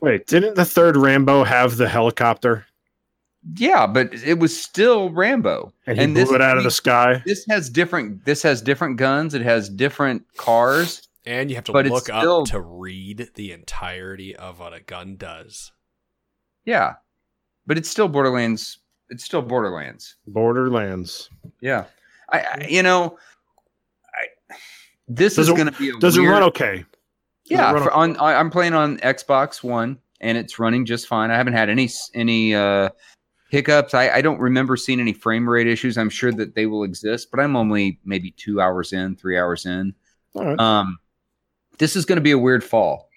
Wait, 0.00 0.26
didn't 0.26 0.54
the 0.54 0.64
third 0.64 0.96
Rambo 0.96 1.42
have 1.44 1.76
the 1.78 1.88
helicopter 1.88 2.66
Yeah, 3.54 3.86
but 3.86 4.12
it 4.12 4.38
was 4.38 4.60
still 4.60 5.10
Rambo. 5.10 5.72
and 5.86 5.96
he 5.98 6.04
And 6.04 6.14
blew 6.14 6.24
this- 6.24 6.32
it 6.32 6.40
out 6.42 6.58
of 6.58 6.64
the 6.64 6.70
sky? 6.70 7.22
This 7.24 7.44
has 7.48 7.70
different. 7.70 8.24
This 8.24 8.42
has 8.42 8.60
different 8.60 8.96
guns. 8.98 9.34
It 9.34 9.42
has 9.42 9.68
different 9.68 10.24
cars. 10.36 11.08
And 11.24 11.48
you 11.50 11.56
have 11.56 11.64
to 11.64 11.72
But 11.72 11.86
it's 11.86 11.92
look 11.92 12.04
still- 12.04 12.40
up 12.42 12.46
to 12.48 12.60
read 12.60 13.30
the 13.34 13.50
entirety 13.52 14.34
of 14.36 14.58
what 14.60 14.72
a 14.74 14.80
gun 14.80 15.16
does. 15.16 15.72
Yeah, 16.64 16.94
but 17.66 17.78
it's 17.78 17.88
still 17.88 18.08
Borderlands. 18.08 18.78
It's 19.10 19.24
still 19.24 19.42
Borderlands. 19.42 20.16
Borderlands. 20.26 21.30
Yeah, 21.60 21.84
I, 22.30 22.40
I 22.40 22.66
you 22.68 22.82
know, 22.82 23.18
I 24.14 24.56
this 25.08 25.36
Does 25.36 25.48
is 25.48 25.54
going 25.54 25.72
to 25.72 25.78
be 25.78 25.90
a 25.90 25.98
Does 25.98 26.18
weird, 26.18 26.28
it 26.28 26.32
run 26.32 26.42
okay? 26.44 26.84
Yeah, 27.44 27.72
run 27.72 27.82
for, 27.84 27.90
okay? 27.90 27.96
on 27.96 28.16
I- 28.18 28.34
I'm 28.34 28.50
playing 28.50 28.74
on 28.74 28.98
Xbox 28.98 29.62
One 29.62 29.98
and 30.20 30.36
it's 30.36 30.58
running 30.58 30.84
just 30.84 31.06
fine. 31.06 31.30
I 31.30 31.36
haven't 31.36 31.52
had 31.52 31.68
any 31.68 31.88
any 32.14 32.54
uh, 32.54 32.88
hiccups. 33.50 33.94
I, 33.94 34.10
I 34.10 34.20
don't 34.22 34.40
remember 34.40 34.76
seeing 34.76 34.98
any 34.98 35.12
frame 35.12 35.48
rate 35.48 35.68
issues. 35.68 35.96
I'm 35.96 36.10
sure 36.10 36.32
that 36.32 36.54
they 36.54 36.66
will 36.66 36.82
exist, 36.82 37.30
but 37.30 37.38
I'm 37.38 37.54
only 37.54 38.00
maybe 38.04 38.32
two 38.32 38.60
hours 38.60 38.92
in, 38.92 39.14
three 39.16 39.38
hours 39.38 39.66
in. 39.66 39.94
All 40.34 40.44
right. 40.44 40.58
Um, 40.58 40.98
this 41.78 41.94
is 41.94 42.04
going 42.04 42.16
to 42.16 42.22
be 42.22 42.32
a 42.32 42.38
weird 42.38 42.64
fall. 42.64 43.08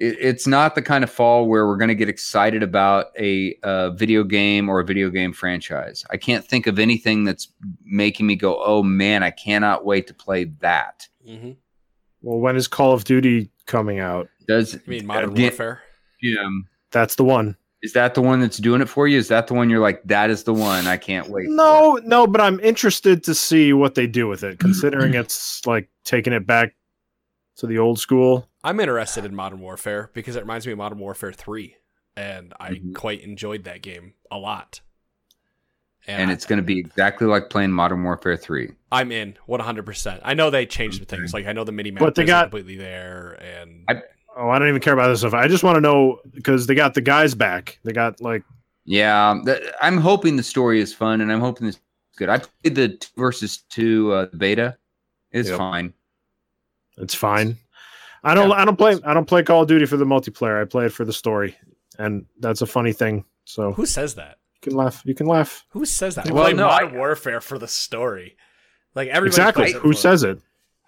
It, 0.00 0.16
it's 0.20 0.46
not 0.46 0.74
the 0.74 0.82
kind 0.82 1.02
of 1.04 1.10
fall 1.10 1.46
where 1.46 1.66
we're 1.66 1.76
going 1.76 1.88
to 1.88 1.94
get 1.94 2.08
excited 2.08 2.62
about 2.62 3.06
a, 3.18 3.56
uh 3.62 3.90
video 3.90 4.24
game 4.24 4.68
or 4.68 4.80
a 4.80 4.84
video 4.84 5.10
game 5.10 5.32
franchise. 5.32 6.04
I 6.10 6.16
can't 6.16 6.46
think 6.46 6.66
of 6.66 6.78
anything 6.78 7.24
that's 7.24 7.48
making 7.84 8.26
me 8.26 8.36
go, 8.36 8.62
"Oh 8.64 8.82
man, 8.82 9.22
I 9.22 9.30
cannot 9.30 9.84
wait 9.84 10.06
to 10.06 10.14
play 10.14 10.44
that." 10.60 11.06
Mm-hmm. 11.28 11.52
Well, 12.22 12.38
when 12.38 12.56
is 12.56 12.66
Call 12.68 12.92
of 12.92 13.04
Duty 13.04 13.50
coming 13.66 13.98
out? 13.98 14.28
Does 14.46 14.74
You 14.74 14.80
mean 14.86 15.06
Modern 15.06 15.34
Di- 15.34 15.42
Warfare? 15.42 15.82
Yeah, 16.20 16.48
That's 16.90 17.14
the 17.14 17.24
one. 17.24 17.56
Is 17.80 17.92
that 17.92 18.14
the 18.14 18.22
one 18.22 18.40
that's 18.40 18.56
doing 18.56 18.80
it 18.80 18.88
for 18.88 19.06
you? 19.06 19.18
Is 19.18 19.28
that 19.28 19.46
the 19.46 19.54
one 19.54 19.70
you're 19.70 19.78
like, 19.78 20.02
that 20.04 20.30
is 20.30 20.42
the 20.42 20.52
one 20.52 20.88
I 20.88 20.96
can't 20.96 21.28
wait? 21.28 21.46
for"? 21.46 21.52
No, 21.52 22.00
no, 22.02 22.26
but 22.26 22.40
I'm 22.40 22.58
interested 22.60 23.22
to 23.24 23.34
see 23.34 23.72
what 23.72 23.94
they 23.94 24.08
do 24.08 24.26
with 24.26 24.42
it, 24.42 24.58
considering 24.58 25.14
it's 25.14 25.64
like 25.64 25.88
taking 26.04 26.32
it 26.32 26.44
back 26.44 26.74
to 27.58 27.66
the 27.68 27.78
old 27.78 28.00
school. 28.00 28.47
I'm 28.64 28.80
interested 28.80 29.24
in 29.24 29.34
Modern 29.34 29.60
Warfare 29.60 30.10
because 30.14 30.36
it 30.36 30.40
reminds 30.40 30.66
me 30.66 30.72
of 30.72 30.78
Modern 30.78 30.98
Warfare 30.98 31.32
3, 31.32 31.76
and 32.16 32.52
I 32.58 32.70
Mhm. 32.72 32.94
quite 32.94 33.20
enjoyed 33.22 33.64
that 33.64 33.82
game 33.82 34.14
a 34.30 34.38
lot. 34.38 34.80
and 36.06 36.30
it's 36.30 36.46
going 36.46 36.56
to 36.56 36.62
be 36.62 36.78
exactly 36.78 37.26
like 37.26 37.50
playing 37.50 37.70
Modern 37.70 38.02
Warfare 38.02 38.34
3. 38.36 38.70
I'm 38.90 39.12
in 39.12 39.36
100%. 39.46 40.22
I 40.24 40.32
know 40.32 40.48
they 40.48 40.64
changed 40.64 41.02
the 41.02 41.04
things. 41.04 41.34
Like 41.34 41.44
I 41.46 41.52
know 41.52 41.64
the 41.64 41.72
mini 41.72 41.90
map 41.90 42.00
But 42.00 42.14
they 42.14 42.22
isn't 42.22 42.28
got- 42.32 42.44
completely 42.44 42.76
there, 42.76 43.32
and 43.42 43.84
I- 43.88 44.02
Oh, 44.34 44.48
I 44.48 44.58
don't 44.58 44.68
even 44.68 44.80
care 44.80 44.94
about 44.94 45.08
this 45.08 45.18
stuff. 45.18 45.34
I 45.34 45.48
just 45.48 45.64
want 45.64 45.74
to 45.76 45.80
know 45.82 46.20
because 46.32 46.66
they 46.66 46.74
got 46.74 46.94
the 46.94 47.00
guys 47.02 47.34
back. 47.34 47.78
They 47.84 47.92
got 47.92 48.22
like 48.22 48.42
Yeah, 48.86 49.38
th- 49.44 49.60
I'm 49.82 49.98
hoping 49.98 50.36
the 50.36 50.42
story 50.42 50.80
is 50.80 50.94
fun, 50.94 51.20
and 51.20 51.30
I'm 51.30 51.40
hoping 51.40 51.66
this 51.66 51.76
is 51.76 51.82
good. 52.16 52.30
I 52.30 52.38
played 52.38 52.74
the 52.76 52.88
two 52.96 53.08
versus 53.18 53.58
two 53.68 54.12
uh, 54.12 54.26
beta. 54.34 54.78
It's 55.30 55.50
Yep. 55.50 55.58
fine. 55.58 55.92
it's 56.96 57.14
fine. 57.14 57.58
I 58.24 58.34
don't. 58.34 58.52
I 58.52 58.64
don't 58.64 58.76
play. 58.76 58.96
I 59.04 59.14
don't 59.14 59.26
play 59.26 59.42
Call 59.42 59.62
of 59.62 59.68
Duty 59.68 59.86
for 59.86 59.96
the 59.96 60.04
multiplayer. 60.04 60.60
I 60.60 60.64
play 60.64 60.86
it 60.86 60.92
for 60.92 61.04
the 61.04 61.12
story, 61.12 61.56
and 61.98 62.26
that's 62.40 62.62
a 62.62 62.66
funny 62.66 62.92
thing. 62.92 63.24
So 63.44 63.72
who 63.72 63.86
says 63.86 64.14
that? 64.16 64.38
you 64.62 64.70
can 64.70 64.76
laugh. 64.76 65.02
You 65.04 65.14
can 65.14 65.26
laugh. 65.26 65.64
Who 65.70 65.84
says 65.84 66.16
that? 66.16 66.28
I 66.28 66.32
Well, 66.32 66.44
play 66.44 66.52
no, 66.52 66.66
Modern 66.66 66.94
I- 66.94 66.98
Warfare 66.98 67.40
for 67.40 67.58
the 67.58 67.68
story. 67.68 68.36
Like 68.94 69.08
everybody 69.08 69.28
Exactly. 69.28 69.62
plays 69.64 69.74
it 69.76 69.82
Who 69.82 69.92
says 69.92 70.22
it? 70.24 70.40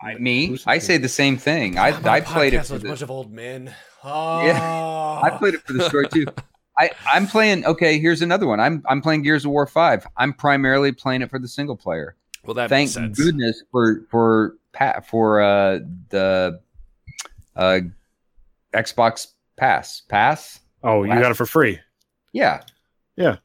I, 0.02 0.14
me, 0.14 0.46
Who's- 0.46 0.64
I 0.66 0.78
say 0.78 0.96
the 0.96 1.08
same 1.08 1.36
thing. 1.36 1.78
I, 1.78 1.88
I'm 1.88 1.94
on 1.96 2.04
a 2.06 2.10
I 2.10 2.20
played 2.22 2.54
it 2.54 2.66
for 2.66 2.72
with 2.74 2.82
a 2.82 2.84
the, 2.84 2.88
bunch 2.88 3.02
of 3.02 3.10
old 3.10 3.30
men. 3.32 3.74
Oh. 4.02 5.20
I 5.22 5.30
played 5.38 5.54
it 5.54 5.60
for 5.62 5.74
the 5.74 5.84
story 5.84 6.08
too. 6.08 6.24
I, 6.78 6.90
I'm 7.06 7.26
playing. 7.26 7.66
Okay, 7.66 7.98
here's 7.98 8.22
another 8.22 8.46
one. 8.46 8.58
I'm 8.58 8.82
I'm 8.88 9.02
playing 9.02 9.22
Gears 9.22 9.44
of 9.44 9.50
War 9.50 9.66
Five. 9.66 10.06
I'm 10.16 10.32
primarily 10.32 10.90
playing 10.92 11.20
it 11.22 11.28
for 11.28 11.38
the 11.38 11.46
single 11.48 11.76
player. 11.76 12.16
Well, 12.44 12.54
that 12.54 12.70
thank 12.70 12.86
makes 12.86 12.92
sense. 12.94 13.18
goodness 13.18 13.62
for 13.70 14.06
for 14.10 14.56
pa- 14.72 15.00
for 15.00 15.42
uh, 15.42 15.80
the 16.08 16.60
uh, 17.56 17.80
Xbox 18.74 19.28
Pass 19.56 20.02
Pass. 20.08 20.60
Oh, 20.82 21.02
you 21.02 21.10
Last- 21.10 21.22
got 21.22 21.30
it 21.32 21.36
for 21.36 21.46
free. 21.46 21.78
Yeah, 22.32 22.62
Yeah. 23.16 23.36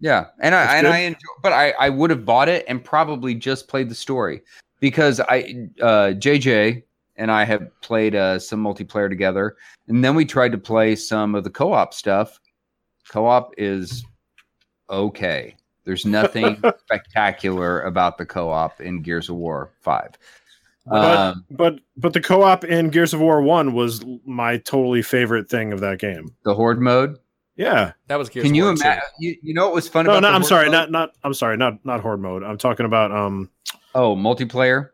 yeah. 0.00 0.26
And 0.40 0.54
I 0.54 0.76
and 0.76 0.86
good. 0.86 0.92
I 0.94 0.98
enjoy, 0.98 1.18
but 1.42 1.52
I 1.52 1.70
I 1.72 1.88
would 1.88 2.10
have 2.10 2.24
bought 2.24 2.48
it 2.48 2.64
and 2.68 2.84
probably 2.84 3.34
just 3.34 3.68
played 3.68 3.88
the 3.88 3.94
story 3.94 4.42
because 4.80 5.18
I 5.20 5.68
uh, 5.80 6.12
JJ 6.14 6.82
and 7.16 7.30
I 7.30 7.44
have 7.44 7.68
played 7.80 8.14
uh, 8.14 8.38
some 8.38 8.62
multiplayer 8.62 9.08
together, 9.08 9.56
and 9.88 10.04
then 10.04 10.14
we 10.14 10.24
tried 10.24 10.52
to 10.52 10.58
play 10.58 10.94
some 10.96 11.34
of 11.34 11.44
the 11.44 11.50
co-op 11.50 11.94
stuff. 11.94 12.38
Co-op 13.08 13.54
is 13.56 14.04
okay. 14.90 15.56
There's 15.84 16.04
nothing 16.06 16.62
spectacular 16.80 17.82
about 17.82 18.18
the 18.18 18.26
co-op 18.26 18.80
in 18.80 19.02
Gears 19.02 19.28
of 19.28 19.36
War 19.36 19.70
Five. 19.80 20.10
But- 20.86 21.18
Um, 21.18 21.44
But 21.50 21.80
but 21.96 22.12
the 22.12 22.20
co-op 22.20 22.64
in 22.64 22.90
Gears 22.90 23.14
of 23.14 23.20
War 23.20 23.40
One 23.42 23.72
was 23.72 24.04
my 24.26 24.58
totally 24.58 25.02
favorite 25.02 25.48
thing 25.48 25.72
of 25.72 25.80
that 25.80 25.98
game. 25.98 26.34
the 26.44 26.54
horde 26.54 26.80
mode. 26.80 27.16
Yeah. 27.56 27.92
that 28.08 28.16
was 28.18 28.28
Gears 28.28 28.44
Can 28.44 28.54
you 28.54 28.68
imagine? 28.68 29.02
You, 29.18 29.36
you 29.42 29.54
know 29.54 29.64
what 29.66 29.74
was 29.74 29.88
fun 29.88 30.04
No, 30.06 30.12
about? 30.12 30.22
no, 30.22 30.28
the 30.28 30.34
I'm 30.34 30.40
horde 30.42 30.48
sorry, 30.48 30.64
mode? 30.66 30.72
not 30.72 30.90
not 30.90 31.10
I'm 31.22 31.34
sorry, 31.34 31.56
not 31.56 31.84
not 31.84 32.00
horde 32.00 32.20
mode. 32.20 32.42
I'm 32.42 32.58
talking 32.58 32.84
about 32.86 33.12
um 33.12 33.48
oh 33.94 34.14
multiplayer. 34.16 34.88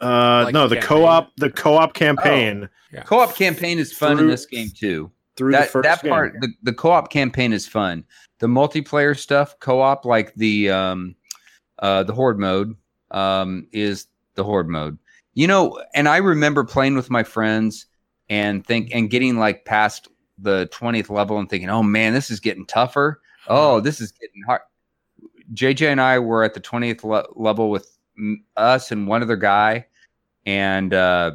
uh 0.00 0.42
Like 0.46 0.54
no 0.54 0.66
the 0.68 0.74
the 0.74 0.80
co-op 0.82 1.30
the 1.36 1.50
co-op 1.50 1.90
Oh. 1.90 1.92
campaign 1.92 2.68
Co-op 3.06 3.34
campaign 3.34 3.78
is 3.78 3.92
fun 3.92 4.18
in 4.20 4.28
this 4.28 4.44
game 4.46 4.68
too. 4.76 5.10
through 5.36 5.52
the 5.52 5.58
that 5.58 5.70
first 5.70 5.84
that 5.84 6.02
game. 6.02 6.10
part 6.10 6.34
the, 6.40 6.48
the 6.64 6.72
co-op 6.72 7.10
campaign 7.10 7.52
is 7.52 7.66
fun 7.66 8.04
the 8.40 8.46
multiplayer 8.46 9.18
stuff 9.18 9.58
co-op 9.60 10.04
like 10.04 10.34
the 10.34 10.70
um 10.70 11.14
uh 11.78 12.02
the 12.02 12.12
horde 12.12 12.38
mode 12.38 12.74
um 13.12 13.66
is 13.72 14.06
the 14.34 14.44
horde 14.44 14.68
mode 14.68 14.98
you 15.34 15.46
know 15.46 15.80
and 15.94 16.08
i 16.08 16.16
remember 16.16 16.64
playing 16.64 16.94
with 16.94 17.10
my 17.10 17.22
friends 17.22 17.86
and 18.28 18.66
think 18.66 18.90
and 18.92 19.10
getting 19.10 19.38
like 19.38 19.64
past 19.64 20.08
the 20.38 20.68
20th 20.72 21.10
level 21.10 21.38
and 21.38 21.48
thinking 21.48 21.68
oh 21.68 21.82
man 21.82 22.12
this 22.12 22.30
is 22.30 22.40
getting 22.40 22.66
tougher 22.66 23.20
oh 23.48 23.80
this 23.80 24.00
is 24.00 24.12
getting 24.12 24.42
hard 24.46 24.62
jj 25.52 25.86
and 25.86 26.00
i 26.00 26.18
were 26.18 26.42
at 26.42 26.54
the 26.54 26.60
20th 26.60 27.04
le- 27.04 27.26
level 27.34 27.70
with 27.70 27.96
mm, 28.18 28.36
us 28.56 28.90
and 28.90 29.06
one 29.06 29.22
other 29.22 29.36
guy 29.36 29.86
and 30.46 30.94
uh 30.94 31.30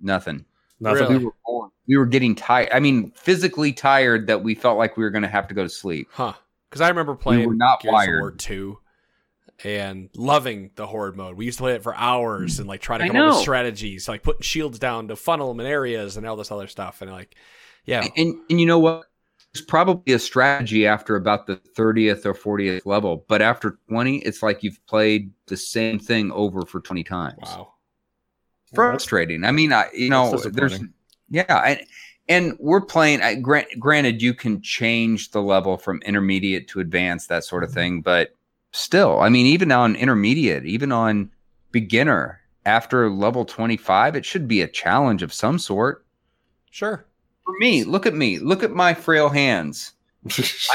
nothing 0.00 0.44
Nothing. 0.80 1.02
Really? 1.02 1.18
we 1.18 1.24
were 1.24 1.34
bored. 1.44 1.70
We 1.88 1.96
were 1.96 2.06
getting 2.06 2.34
tired. 2.34 2.68
I 2.72 2.80
mean, 2.80 3.12
physically 3.12 3.72
tired 3.72 4.26
that 4.26 4.42
we 4.42 4.54
felt 4.54 4.76
like 4.76 4.96
we 4.96 5.04
were 5.04 5.10
going 5.10 5.22
to 5.22 5.28
have 5.28 5.48
to 5.48 5.54
go 5.54 5.62
to 5.62 5.68
sleep. 5.68 6.08
Huh. 6.10 6.34
Because 6.68 6.80
I 6.80 6.88
remember 6.88 7.14
playing 7.14 7.40
we 7.40 7.46
were 7.46 7.54
not 7.54 7.80
Gears 7.80 7.92
wired. 7.92 8.20
War 8.20 8.30
2 8.32 8.78
and 9.64 10.10
loving 10.14 10.70
the 10.74 10.86
Horde 10.86 11.16
mode. 11.16 11.36
We 11.36 11.46
used 11.46 11.58
to 11.58 11.62
play 11.62 11.74
it 11.74 11.82
for 11.82 11.94
hours 11.94 12.58
and 12.58 12.68
like 12.68 12.80
try 12.80 12.98
to 12.98 13.06
come 13.06 13.16
up 13.16 13.34
with 13.34 13.42
strategies, 13.42 14.08
like 14.08 14.22
putting 14.22 14.42
shields 14.42 14.78
down 14.78 15.08
to 15.08 15.16
funnel 15.16 15.48
them 15.48 15.60
in 15.60 15.66
areas 15.66 16.16
and 16.16 16.26
all 16.26 16.36
this 16.36 16.50
other 16.50 16.66
stuff. 16.66 17.02
And 17.02 17.10
like, 17.10 17.36
yeah, 17.84 18.06
And 18.16 18.36
and 18.50 18.60
you 18.60 18.66
know 18.66 18.78
what? 18.78 19.04
It's 19.52 19.64
probably 19.64 20.12
a 20.12 20.18
strategy 20.18 20.86
after 20.86 21.16
about 21.16 21.46
the 21.46 21.56
30th 21.56 22.26
or 22.26 22.34
40th 22.34 22.84
level, 22.84 23.24
but 23.26 23.40
after 23.40 23.78
20, 23.88 24.18
it's 24.18 24.42
like 24.42 24.62
you've 24.62 24.84
played 24.86 25.30
the 25.46 25.56
same 25.56 25.98
thing 25.98 26.30
over 26.32 26.62
for 26.66 26.80
20 26.80 27.02
times. 27.04 27.38
wow. 27.42 27.72
Frustrating. 28.74 29.44
I 29.44 29.52
mean, 29.52 29.72
I 29.72 29.86
you 29.94 30.10
know, 30.10 30.36
there's 30.36 30.78
yeah, 31.30 31.56
and 31.64 31.80
and 32.28 32.56
we're 32.58 32.80
playing. 32.80 33.22
I, 33.22 33.36
grant, 33.36 33.68
granted, 33.78 34.20
you 34.20 34.34
can 34.34 34.60
change 34.60 35.30
the 35.30 35.40
level 35.40 35.78
from 35.78 36.02
intermediate 36.02 36.68
to 36.68 36.80
advanced, 36.80 37.28
that 37.28 37.44
sort 37.44 37.64
of 37.64 37.72
thing, 37.72 38.02
but 38.02 38.35
still, 38.76 39.20
I 39.20 39.28
mean, 39.28 39.46
even 39.46 39.72
on 39.72 39.96
intermediate, 39.96 40.64
even 40.64 40.92
on 40.92 41.30
beginner, 41.72 42.40
after 42.64 43.10
level 43.10 43.44
25, 43.44 44.16
it 44.16 44.24
should 44.24 44.48
be 44.48 44.60
a 44.62 44.68
challenge 44.68 45.22
of 45.22 45.32
some 45.32 45.58
sort. 45.58 46.04
Sure. 46.70 47.06
For 47.44 47.54
me, 47.58 47.84
look 47.84 48.06
at 48.06 48.14
me. 48.14 48.38
Look 48.38 48.62
at 48.62 48.72
my 48.72 48.92
frail 48.94 49.28
hands. 49.28 49.92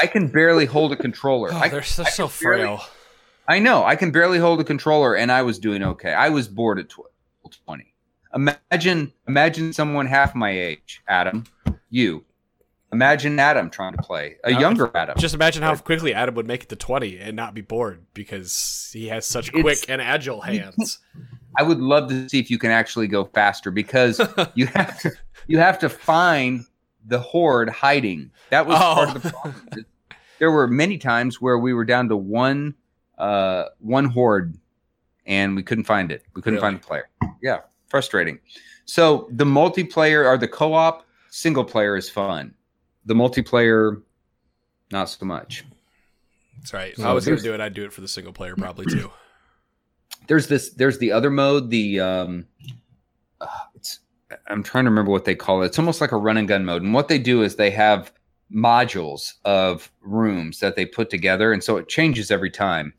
I 0.00 0.06
can 0.06 0.28
barely 0.28 0.64
hold 0.64 0.92
a 0.92 0.96
controller. 0.96 1.50
Oh, 1.52 1.56
I, 1.56 1.68
they're 1.68 1.82
so, 1.82 2.04
I 2.04 2.08
so 2.10 2.28
can 2.28 2.36
barely- 2.42 2.62
frail. 2.62 2.80
I 3.48 3.58
know. 3.58 3.84
I 3.84 3.96
can 3.96 4.12
barely 4.12 4.38
hold 4.38 4.60
a 4.60 4.64
controller, 4.64 5.14
and 5.16 5.30
I 5.30 5.42
was 5.42 5.58
doing 5.58 5.82
okay. 5.82 6.14
I 6.14 6.28
was 6.28 6.46
bored 6.48 6.78
at 6.78 6.88
tw- 6.88 7.00
20. 7.66 7.92
Imagine, 8.34 9.12
imagine 9.28 9.72
someone 9.72 10.06
half 10.06 10.34
my 10.34 10.50
age, 10.50 11.02
Adam. 11.08 11.44
You. 11.90 12.24
Imagine 12.92 13.38
Adam 13.38 13.70
trying 13.70 13.94
to 13.96 14.02
play 14.02 14.36
a 14.44 14.54
Uh, 14.54 14.60
younger 14.60 14.90
Adam. 14.94 15.16
Just 15.18 15.34
imagine 15.34 15.62
how 15.62 15.74
quickly 15.76 16.12
Adam 16.12 16.34
would 16.34 16.46
make 16.46 16.62
it 16.64 16.68
to 16.68 16.76
20 16.76 17.18
and 17.18 17.34
not 17.34 17.54
be 17.54 17.62
bored 17.62 18.04
because 18.12 18.90
he 18.92 19.08
has 19.08 19.24
such 19.24 19.48
It's- 19.48 19.62
quick 19.62 19.88
and 19.88 20.00
agile 20.02 20.40
hands. 20.50 20.98
I 21.58 21.62
would 21.62 21.78
love 21.78 22.08
to 22.10 22.28
see 22.28 22.38
if 22.38 22.50
you 22.50 22.58
can 22.58 22.70
actually 22.70 23.08
go 23.08 23.24
faster 23.24 23.70
because 23.70 24.20
you 24.54 24.66
have 24.66 24.98
to 25.00 25.10
you 25.46 25.58
have 25.58 25.78
to 25.80 25.88
find 25.88 26.64
the 27.06 27.18
horde 27.18 27.68
hiding. 27.68 28.30
That 28.50 28.66
was 28.66 28.78
part 28.78 29.08
Oh. 29.08 29.14
of 29.16 29.22
the 29.22 29.30
problem. 29.30 29.86
There 30.38 30.50
were 30.50 30.66
many 30.66 30.98
times 30.98 31.40
where 31.40 31.58
we 31.58 31.72
were 31.74 31.84
down 31.84 32.08
to 32.08 32.16
one 32.16 32.74
uh 33.18 33.64
one 33.80 34.04
horde 34.06 34.54
and 35.26 35.54
we 35.56 35.62
couldn't 35.62 35.84
find 35.84 36.10
it. 36.12 36.22
We 36.34 36.42
couldn't 36.42 36.56
Really? 36.60 36.72
find 36.72 36.82
the 36.82 36.86
player. 36.86 37.08
Yeah, 37.42 37.60
frustrating. 37.88 38.38
So 38.86 39.28
the 39.30 39.44
multiplayer 39.44 40.26
or 40.26 40.36
the 40.38 40.48
co-op 40.48 41.04
single 41.30 41.64
player 41.64 41.96
is 41.96 42.08
fun. 42.10 42.54
The 43.04 43.14
multiplayer 43.14 44.02
not 44.90 45.08
so 45.08 45.24
much. 45.26 45.64
That's 46.58 46.72
right. 46.72 46.92
If 46.92 46.98
So 46.98 47.08
I 47.08 47.12
was 47.12 47.24
going 47.24 47.38
to 47.38 47.42
do 47.42 47.54
it, 47.54 47.60
I'd 47.60 47.74
do 47.74 47.84
it 47.84 47.92
for 47.92 48.02
the 48.02 48.08
single 48.08 48.32
player 48.32 48.54
probably 48.54 48.86
too. 48.86 49.10
there's 50.26 50.48
this 50.48 50.70
there's 50.70 50.98
the 50.98 51.12
other 51.12 51.30
mode 51.30 51.70
the 51.70 52.00
um 52.00 52.46
uh, 53.40 53.46
it's 53.74 54.00
i'm 54.48 54.62
trying 54.62 54.84
to 54.84 54.90
remember 54.90 55.10
what 55.10 55.24
they 55.24 55.34
call 55.34 55.62
it 55.62 55.66
it's 55.66 55.78
almost 55.78 56.00
like 56.00 56.12
a 56.12 56.16
run 56.16 56.36
and 56.36 56.48
gun 56.48 56.64
mode 56.64 56.82
and 56.82 56.94
what 56.94 57.08
they 57.08 57.18
do 57.18 57.42
is 57.42 57.56
they 57.56 57.70
have 57.70 58.12
modules 58.54 59.34
of 59.44 59.90
rooms 60.02 60.60
that 60.60 60.76
they 60.76 60.84
put 60.84 61.08
together 61.10 61.52
and 61.52 61.64
so 61.64 61.76
it 61.76 61.88
changes 61.88 62.30
every 62.30 62.50
time 62.50 62.92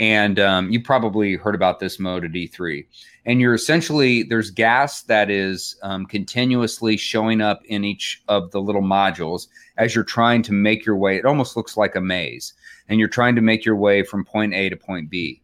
and 0.00 0.40
um, 0.40 0.70
you 0.70 0.82
probably 0.82 1.36
heard 1.36 1.54
about 1.54 1.78
this 1.78 2.00
mode 2.00 2.24
at 2.24 2.32
e3 2.32 2.84
and 3.26 3.40
you're 3.40 3.54
essentially 3.54 4.22
there's 4.22 4.50
gas 4.50 5.02
that 5.02 5.30
is 5.30 5.76
um, 5.82 6.06
continuously 6.06 6.96
showing 6.96 7.40
up 7.40 7.62
in 7.64 7.84
each 7.84 8.22
of 8.28 8.50
the 8.50 8.60
little 8.60 8.82
modules 8.82 9.48
as 9.76 9.94
you're 9.94 10.04
trying 10.04 10.42
to 10.42 10.52
make 10.52 10.84
your 10.84 10.96
way. 10.96 11.16
It 11.16 11.24
almost 11.24 11.56
looks 11.56 11.76
like 11.76 11.96
a 11.96 12.00
maze 12.00 12.52
and 12.88 12.98
you're 12.98 13.08
trying 13.08 13.34
to 13.36 13.40
make 13.40 13.64
your 13.64 13.76
way 13.76 14.02
from 14.02 14.24
point 14.24 14.54
a 14.54 14.68
to 14.68 14.76
point 14.76 15.10
b. 15.10 15.40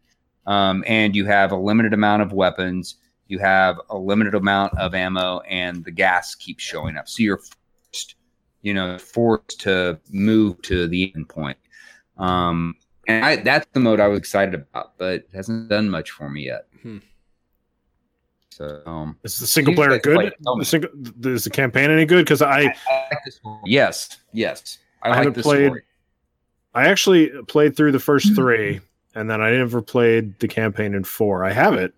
Um, 0.47 0.83
and 0.87 1.15
you 1.15 1.25
have 1.25 1.51
a 1.51 1.57
limited 1.57 1.93
amount 1.93 2.21
of 2.21 2.33
weapons 2.33 2.95
you 3.31 3.39
have 3.39 3.79
a 3.89 3.97
limited 3.97 4.35
amount 4.35 4.77
of 4.77 4.93
ammo 4.93 5.39
and 5.49 5.85
the 5.85 5.91
gas 5.91 6.35
keeps 6.35 6.61
showing 6.61 6.97
up. 6.97 7.07
So 7.07 7.23
you're 7.23 7.37
forced 7.37 8.15
you 8.61 8.73
know 8.73 8.97
forced 8.97 9.61
to 9.61 9.99
move 10.11 10.61
to 10.63 10.87
the 10.87 11.13
end 11.15 11.29
point. 11.29 11.57
Um, 12.17 12.75
and 13.07 13.25
I, 13.25 13.35
that's 13.37 13.65
the 13.73 13.79
mode 13.79 13.99
i 13.99 14.07
was 14.07 14.19
excited 14.19 14.53
about 14.53 14.95
but 14.99 15.13
it 15.13 15.29
hasn't 15.33 15.69
done 15.69 15.89
much 15.89 16.11
for 16.11 16.29
me 16.29 16.45
yet. 16.45 16.67
Hmm. 16.81 16.97
So 18.61 18.81
um, 18.89 19.17
Is 19.23 19.39
the 19.39 19.47
single 19.47 19.73
player 19.73 19.97
good? 19.99 20.25
it, 20.25 20.33
tell 20.43 20.55
me. 20.55 20.61
The 20.61 20.65
single, 20.65 20.89
is 21.25 21.43
the 21.43 21.49
campaign 21.49 21.89
any 21.89 22.05
good? 22.05 22.23
Because 22.25 22.41
I 22.41 22.59
I 22.61 22.63
like 22.63 23.19
the 23.25 23.31
story. 23.31 23.59
yes 23.65 24.17
yes 24.33 24.77
i, 25.01 25.07
I 25.07 25.09
like 25.11 25.17
haven't 25.19 25.41
played- 25.41 25.65
story 25.67 25.83
I 26.73 26.87
actually 26.87 27.29
played 27.49 27.75
through 27.75 27.91
the 27.91 27.99
first 27.99 28.33
three, 28.33 28.79
and 29.13 29.29
then 29.29 29.41
I 29.41 29.51
never 29.51 29.81
played 29.81 30.39
the 30.39 30.47
campaign 30.47 30.93
in 30.93 31.03
four. 31.03 31.43
I 31.43 31.51
have 31.51 31.73
it. 31.73 31.93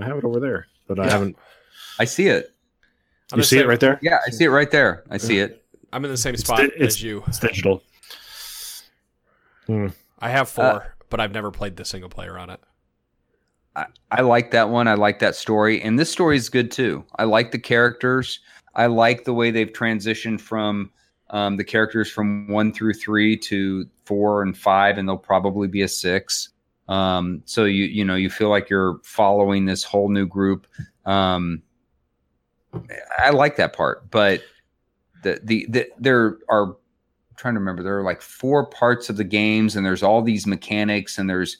I 0.00 0.04
have 0.04 0.18
it 0.18 0.24
over 0.24 0.38
there, 0.38 0.68
but 0.86 1.00
I 1.00 1.10
haven't. 1.10 1.36
i 1.98 2.04
see 2.04 2.28
it 2.28 2.54
I'm 3.32 3.38
You 3.38 3.42
the 3.42 3.46
see 3.48 3.58
it 3.58 3.66
right 3.66 3.80
there? 3.80 3.98
yeah 4.00 4.18
i 4.26 4.30
see 4.30 4.44
it 4.44 4.50
right 4.50 4.70
there 4.70 5.02
i 5.10 5.16
see 5.16 5.38
it 5.40 5.64
I'm 5.92 6.04
in 6.04 6.10
the 6.12 6.16
same 6.16 6.34
It's 6.34 6.44
spot 6.44 6.58
di- 6.58 6.64
it's- 6.66 6.86
as 6.94 7.02
you. 7.02 7.24
It's 7.26 7.40
digital. 7.40 7.82
I 9.68 10.28
have 10.30 10.48
four, 10.48 10.64
Uh, 10.64 10.80
but 11.10 11.20
I've 11.20 11.32
never 11.32 11.50
played 11.50 11.76
the 11.76 11.84
single 11.84 12.08
player 12.10 12.38
on 12.38 12.50
it. 12.50 12.60
I, 13.78 13.86
I 14.10 14.20
like 14.22 14.50
that 14.50 14.70
one. 14.70 14.88
I 14.88 14.94
like 14.94 15.20
that 15.20 15.36
story. 15.36 15.80
And 15.80 15.98
this 15.98 16.10
story 16.10 16.36
is 16.36 16.48
good 16.48 16.70
too. 16.70 17.04
I 17.16 17.24
like 17.24 17.52
the 17.52 17.58
characters. 17.58 18.40
I 18.74 18.86
like 18.86 19.24
the 19.24 19.34
way 19.34 19.50
they've 19.50 19.72
transitioned 19.72 20.40
from 20.40 20.90
um, 21.30 21.56
the 21.56 21.64
characters 21.64 22.10
from 22.10 22.48
one 22.48 22.72
through 22.72 22.94
three 22.94 23.36
to 23.36 23.86
four 24.04 24.42
and 24.42 24.56
five, 24.56 24.98
and 24.98 25.08
they'll 25.08 25.16
probably 25.16 25.68
be 25.68 25.82
a 25.82 25.88
six. 25.88 26.50
Um, 26.88 27.42
so 27.44 27.64
you 27.64 27.84
you 27.84 28.04
know 28.04 28.14
you 28.14 28.30
feel 28.30 28.48
like 28.48 28.70
you're 28.70 28.98
following 29.04 29.66
this 29.66 29.84
whole 29.84 30.08
new 30.08 30.26
group. 30.26 30.66
Um, 31.04 31.62
I 33.18 33.30
like 33.30 33.56
that 33.56 33.74
part, 33.74 34.10
but 34.10 34.42
the 35.22 35.38
the, 35.44 35.66
the 35.68 35.88
there 35.98 36.38
are 36.48 36.68
I'm 36.68 37.36
trying 37.36 37.54
to 37.54 37.60
remember 37.60 37.82
there 37.82 37.98
are 37.98 38.04
like 38.04 38.22
four 38.22 38.66
parts 38.66 39.10
of 39.10 39.18
the 39.18 39.24
games, 39.24 39.76
and 39.76 39.84
there's 39.84 40.02
all 40.02 40.22
these 40.22 40.46
mechanics, 40.46 41.18
and 41.18 41.28
there's 41.28 41.58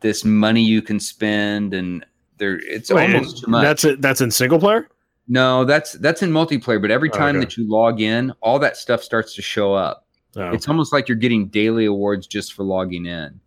this 0.00 0.24
money 0.24 0.62
you 0.62 0.82
can 0.82 1.00
spend 1.00 1.74
and 1.74 2.04
there 2.38 2.58
it's 2.64 2.90
Wait, 2.92 3.14
almost 3.14 3.44
too 3.44 3.50
much. 3.50 3.62
That's 3.62 3.84
it. 3.84 4.02
That's 4.02 4.20
in 4.20 4.30
single 4.30 4.58
player. 4.58 4.88
no, 5.28 5.64
that's 5.64 5.92
that's 5.94 6.22
in 6.22 6.30
multiplayer, 6.30 6.80
but 6.80 6.90
every 6.90 7.10
Oh, 7.12 7.16
time 7.16 7.36
okay. 7.36 7.44
that 7.44 7.56
you 7.56 7.68
log 7.68 8.00
in, 8.00 8.32
all 8.42 8.58
that 8.58 8.76
stuff 8.76 9.02
starts 9.02 9.34
to 9.36 9.42
show 9.42 9.72
up. 9.74 10.06
Oh. 10.36 10.50
It's 10.50 10.68
almost 10.68 10.92
like 10.92 11.08
you're 11.08 11.16
getting 11.16 11.48
daily 11.48 11.86
awards 11.86 12.26
just 12.26 12.52
for 12.52 12.62
logging 12.62 13.06
in. 13.06 13.40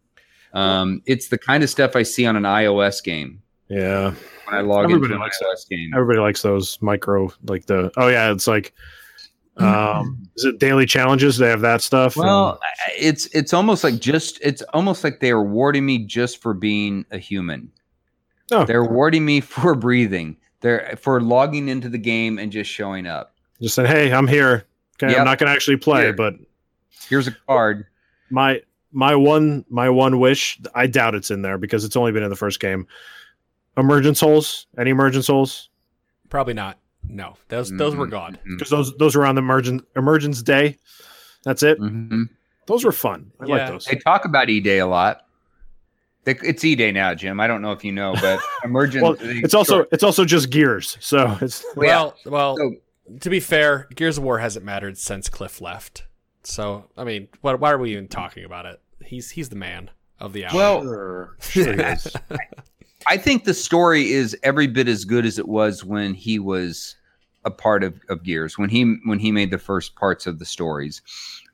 Um, 0.54 1.04
it's 1.06 1.28
the 1.28 1.38
kind 1.38 1.64
of 1.64 1.70
stuff 1.70 1.96
I 1.96 2.02
see 2.02 2.26
on 2.26 2.36
an 2.36 2.42
iOS 2.44 3.04
game 3.04 3.40
Yeah. 3.68 4.16
when 4.46 4.56
I 4.58 4.62
log 4.62 4.86
Everybody 4.86 5.14
into 5.14 5.16
an 5.18 5.22
likes 5.22 5.40
iOS 5.40 5.70
game. 5.70 5.92
Everybody 5.94 6.20
likes 6.20 6.42
those 6.42 6.82
micro, 6.82 7.30
like 7.46 7.68
the, 7.68 7.92
oh, 7.98 8.08
yeah, 8.08 8.32
it's 8.32 8.48
like, 8.48 8.74
um, 9.60 10.28
is 10.36 10.46
it 10.46 10.60
daily 10.60 10.86
challenges? 10.86 11.38
They 11.38 11.50
have 11.50 11.62
that 11.62 11.82
stuff. 11.82 12.16
Well, 12.16 12.60
I- 12.62 12.92
it's 12.98 13.26
it's 13.28 13.54
almost 13.54 13.84
like 13.84 14.00
just 14.00 14.40
it's 14.42 14.62
almost 14.74 15.04
like 15.04 15.20
they're 15.20 15.38
rewarding 15.38 15.86
me 15.86 16.00
just 16.06 16.42
for 16.42 16.54
being 16.54 17.06
a 17.12 17.18
human. 17.18 17.72
Oh. 18.52 18.66
They're 18.66 18.82
rewarding 18.84 19.26
me 19.26 19.42
for 19.42 19.76
breathing. 19.76 20.38
They're 20.62 20.98
for 21.02 21.22
logging 21.22 21.70
into 21.70 21.88
the 21.90 21.98
game 21.98 22.38
and 22.40 22.52
just 22.52 22.70
showing 22.70 23.06
up. 23.08 23.34
Just 23.62 23.76
saying, 23.76 23.88
hey, 23.90 24.12
I'm 24.14 24.28
here. 24.28 24.66
Okay, 25.02 25.12
Yep. 25.12 25.20
I'm 25.20 25.26
not 25.26 25.38
going 25.40 25.48
to 25.50 25.54
actually 25.54 25.78
play, 25.78 26.04
Here. 26.04 26.14
but 26.14 26.36
Here's 27.08 27.28
a 27.28 27.32
card. 27.48 27.86
my 28.30 28.62
my 28.92 29.16
one 29.16 29.64
my 29.70 29.88
one 29.90 30.20
wish 30.20 30.60
i 30.74 30.88
doubt 30.88 31.14
it's 31.16 31.30
in 31.32 31.42
there 31.44 31.58
because 31.60 31.86
it's 31.86 31.96
only 31.96 32.12
been 32.12 32.24
in 32.24 32.30
the 32.32 32.36
first 32.36 32.60
game 32.60 32.88
emergence 33.78 34.20
holes 34.20 34.66
any 34.80 34.90
emergence 34.90 35.28
holes 35.28 35.70
Probably 36.30 36.54
not. 36.56 36.78
No, 37.08 37.36
those 37.48 37.72
those 37.72 37.96
were 37.96 38.08
gone. 38.08 38.38
mhm, 38.48 38.58
because 38.58 38.70
those 38.70 38.96
those 38.98 39.16
were 39.16 39.26
on 39.26 39.36
the 39.36 39.40
emergent 39.42 39.86
emergence 39.96 40.42
day 40.42 40.78
that's 41.44 41.64
it 41.64 41.80
mhm. 41.80 42.30
those 42.68 42.84
were 42.84 42.92
fun 42.92 43.32
i 43.40 43.46
like 43.46 43.68
those 43.68 43.86
They 43.86 43.96
talk 43.98 44.26
about 44.26 44.50
E 44.50 44.60
Day 44.60 44.80
a 44.80 44.88
lot. 44.88 45.22
They- 46.26 46.36
It's 46.44 46.64
E 46.66 46.76
Day 46.76 46.92
now, 46.92 47.16
Jim. 47.16 47.40
I 47.40 47.48
don't 47.48 47.62
know 47.62 47.72
if 47.72 47.84
you 47.86 47.92
know, 47.94 48.14
but 48.22 48.40
emergent. 48.64 49.04
well 49.04 49.16
it's 49.20 49.54
also 49.54 49.86
it's 49.92 50.04
also 50.04 50.26
just 50.26 50.50
gears 50.50 50.98
so 51.00 51.38
it's 51.42 51.66
Well, 51.76 52.16
well, 52.26 52.58
So- 52.58 52.76
to 53.22 53.30
be 53.32 53.40
fair, 53.40 53.88
Gears 53.96 54.20
of 54.20 54.24
War 54.24 54.38
hasn't 54.38 54.64
mattered 54.64 54.96
since 55.00 55.30
Cliff 55.30 55.62
left. 55.62 56.06
So, 56.44 56.90
I 56.96 57.04
mean, 57.06 57.28
what, 57.42 57.60
why 57.60 57.72
are 57.72 57.78
we 57.80 57.94
even 57.94 58.08
talking 58.08 58.44
about 58.46 58.68
it? 58.68 58.80
He's 59.04 59.32
he's 59.32 59.50
the 59.50 59.56
man 59.56 59.90
of 60.20 60.32
the 60.34 60.46
hour. 60.46 60.54
well. 60.54 60.82
sure, 60.84 61.36
sure 61.40 61.70
it 61.74 61.80
is. 61.80 62.16
I 63.08 63.18
think 63.18 63.46
the 63.46 63.54
story 63.54 64.12
is 64.12 64.38
every 64.44 64.68
bit 64.68 64.88
as 64.88 65.06
good 65.06 65.26
as 65.26 65.40
it 65.40 65.48
was 65.48 65.84
when 65.84 66.14
he 66.14 66.40
was 66.40 66.96
a 67.46 67.52
part 67.52 67.84
of, 67.84 68.00
of 68.10 68.24
Gears 68.24 68.58
when 68.58 68.70
he 68.70 68.96
when 69.06 69.20
he 69.20 69.32
made 69.32 69.52
the 69.52 69.58
first 69.58 69.96
parts 69.96 70.28
of 70.28 70.40
the 70.40 70.46
stories. 70.46 71.02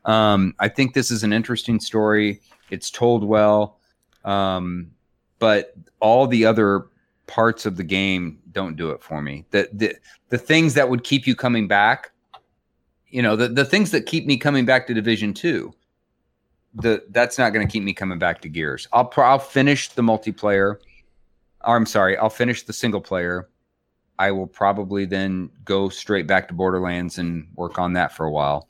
Um, 0.05 0.53
I 0.59 0.67
think 0.67 0.93
this 0.93 1.11
is 1.11 1.23
an 1.23 1.33
interesting 1.33 1.79
story. 1.79 2.41
It's 2.69 2.89
told 2.89 3.23
well, 3.23 3.79
um, 4.23 4.91
but 5.39 5.75
all 5.99 6.27
the 6.27 6.45
other 6.45 6.87
parts 7.27 7.65
of 7.65 7.77
the 7.77 7.83
game 7.83 8.39
don't 8.51 8.75
do 8.75 8.89
it 8.89 9.01
for 9.01 9.21
me. 9.21 9.45
The 9.51 9.69
the 9.73 9.95
the 10.29 10.37
things 10.37 10.73
that 10.73 10.89
would 10.89 11.03
keep 11.03 11.27
you 11.27 11.35
coming 11.35 11.67
back, 11.67 12.11
you 13.09 13.21
know, 13.21 13.35
the 13.35 13.47
the 13.47 13.65
things 13.65 13.91
that 13.91 14.05
keep 14.05 14.25
me 14.25 14.37
coming 14.37 14.65
back 14.65 14.87
to 14.87 14.93
Division 14.93 15.33
Two. 15.33 15.73
The 16.73 17.03
that's 17.09 17.37
not 17.37 17.53
going 17.53 17.65
to 17.65 17.71
keep 17.71 17.83
me 17.83 17.93
coming 17.93 18.19
back 18.19 18.41
to 18.41 18.49
Gears. 18.49 18.87
I'll 18.91 19.11
I'll 19.17 19.39
finish 19.39 19.89
the 19.89 20.01
multiplayer. 20.01 20.77
Or, 21.65 21.75
I'm 21.75 21.85
sorry, 21.85 22.17
I'll 22.17 22.29
finish 22.29 22.63
the 22.63 22.73
single 22.73 23.01
player. 23.01 23.49
I 24.17 24.31
will 24.31 24.47
probably 24.47 25.05
then 25.05 25.49
go 25.65 25.89
straight 25.89 26.25
back 26.27 26.47
to 26.47 26.53
Borderlands 26.53 27.17
and 27.17 27.47
work 27.55 27.77
on 27.79 27.93
that 27.93 28.13
for 28.15 28.25
a 28.25 28.31
while. 28.31 28.69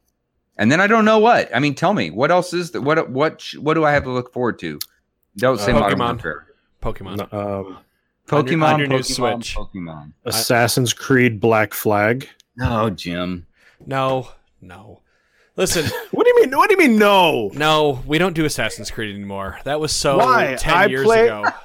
And 0.58 0.72
then 0.72 0.80
I 0.82 0.88
don't 0.88 1.06
know 1.06 1.20
what. 1.20 1.54
I 1.56 1.60
mean, 1.60 1.76
tell 1.76 1.94
me 1.94 2.10
what 2.12 2.32
else 2.32 2.54
is 2.54 2.72
that? 2.72 2.82
What 2.82 3.10
what 3.12 3.44
what 3.60 3.74
do 3.76 3.84
I 3.86 3.92
have 3.92 4.04
to 4.06 4.12
look 4.12 4.32
forward 4.34 4.58
to? 4.60 4.80
Don't 5.38 5.60
say 5.60 5.72
Uh, 5.74 5.80
Modern 5.82 6.00
Pokemon. 6.00 6.08
Warfare. 6.14 6.48
Pokemon. 6.82 7.34
um, 7.34 7.40
On 7.42 7.66
your- 7.68 7.78
Pokemon, 8.44 8.74
on 8.74 8.80
your 8.80 8.88
new 8.88 9.00
Pokemon, 9.00 9.44
Switch. 9.44 9.56
Pokemon. 9.56 10.14
assassin's 10.26 10.94
creed 10.94 11.40
black 11.40 11.74
flag 11.74 12.28
No, 12.56 12.90
Jim. 12.90 13.46
No, 13.86 14.30
no. 14.62 15.02
Listen, 15.58 15.86
what 16.12 16.24
do 16.26 16.30
you 16.30 16.42
mean 16.42 16.58
what 16.58 16.70
do 16.70 16.74
you 16.82 16.90
mean 16.90 16.98
no 16.98 17.50
no, 17.54 18.02
we 18.08 18.18
don't 18.18 18.34
do 18.34 18.46
Assassin's 18.46 18.90
Creed 18.90 19.14
anymore. 19.14 19.60
That 19.66 19.80
was 19.80 19.92
so 19.92 20.18
Why? 20.18 20.56
ten 20.58 20.74
I 20.74 20.86
years 20.88 21.06
play- 21.06 21.26
ago. 21.28 21.46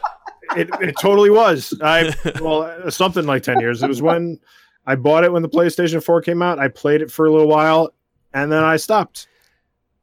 it, 0.57 0.69
it 0.81 0.95
totally 1.01 1.31
was. 1.31 1.75
I 1.83 2.15
well, 2.41 2.63
uh, 2.63 2.91
something 2.91 3.25
like 3.27 3.43
ten 3.43 3.61
years. 3.61 3.83
It 3.83 3.89
was 3.89 4.03
when 4.03 4.39
I 4.87 4.97
bought 4.97 5.25
it 5.25 5.33
when 5.33 5.43
the 5.43 5.49
PlayStation 5.49 6.03
Four 6.03 6.23
came 6.23 6.43
out. 6.43 6.59
I 6.59 6.69
played 6.69 7.03
it 7.03 7.11
for 7.11 7.27
a 7.27 7.33
little 7.33 7.49
while, 7.49 7.93
and 8.33 8.51
then 8.51 8.63
I 8.65 8.77
stopped. 8.77 9.27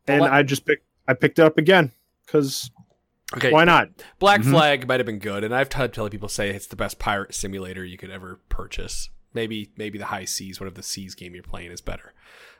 And 0.07 0.21
Well, 0.21 0.31
I 0.33 0.43
just 0.43 0.65
picked. 0.65 0.85
I 1.07 1.13
picked 1.13 1.39
it 1.39 1.43
up 1.43 1.57
again 1.57 1.91
because 2.25 2.69
Okay, 3.35 3.51
why 3.51 3.65
not? 3.65 3.89
Black 4.19 4.41
Mhm. 4.41 4.51
Flag 4.51 4.87
might 4.87 4.99
have 5.01 5.05
been 5.05 5.19
good, 5.19 5.43
and 5.43 5.53
I've 5.53 5.71
had 5.73 5.93
telling 5.93 6.11
people 6.11 6.29
say 6.29 6.49
it's 6.49 6.67
the 6.67 6.77
best 6.77 6.97
pirate 6.99 7.33
simulator 7.33 7.83
you 7.83 7.97
could 7.97 8.09
ever 8.09 8.39
purchase. 8.49 9.09
Maybe 9.33 9.71
maybe 9.77 9.97
the 9.97 10.05
High 10.05 10.23
Seas, 10.25 10.59
whatever 10.59 10.75
the 10.75 10.83
Seas 10.83 11.13
game 11.13 11.33
you're 11.33 11.43
playing, 11.43 11.71
is 11.71 11.81
better. 11.81 12.13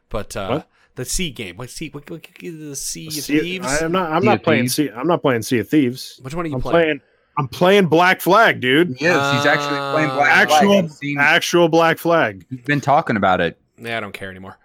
But 0.10 0.36
uh, 0.36 0.48
What? 0.50 0.70
the 0.96 1.06
Sea 1.06 1.32
game, 1.32 1.56
what 1.56 1.70
Sea? 1.70 1.90
What, 1.92 2.10
what, 2.10 2.28
the 2.40 2.76
Sea 2.76 3.08
of 3.08 3.14
Thieves? 3.14 3.66
I 3.66 3.86
am 3.86 3.94
not. 3.94 4.12
I'm 4.12 4.22
Sea 4.24 4.28
not 4.28 4.44
playing. 4.44 4.64
Thieves? 4.64 4.76
Sea, 4.76 4.90
I'm 4.90 5.08
not 5.08 5.22
playing 5.22 5.42
Sea 5.44 5.60
of 5.60 5.70
Thieves. 5.70 6.20
Which 6.22 6.36
one 6.36 6.46
are 6.46 6.50
you 6.50 6.56
I'm 6.56 6.62
playing? 6.62 6.86
playing. 6.86 7.02
I'm 7.38 7.48
playing 7.48 7.86
Black 7.88 8.20
Flag, 8.22 8.60
dude. 8.62 9.00
Yes, 9.00 9.36
he's 9.36 9.46
actually 9.46 9.78
playing 9.94 10.10
Black 10.10 10.30
Actual- 10.30 10.60
Flag. 10.82 10.90
Seen- 10.92 11.18
Actual 11.20 11.70
Black 11.70 11.98
Flag. 12.00 12.46
he's 12.50 12.62
been 12.62 12.82
talking 12.82 13.16
about 13.16 13.42
it. 13.42 13.60
Yeah, 13.78 13.98
I 13.98 14.00
don't 14.00 14.14
care 14.14 14.30
anymore. 14.32 14.58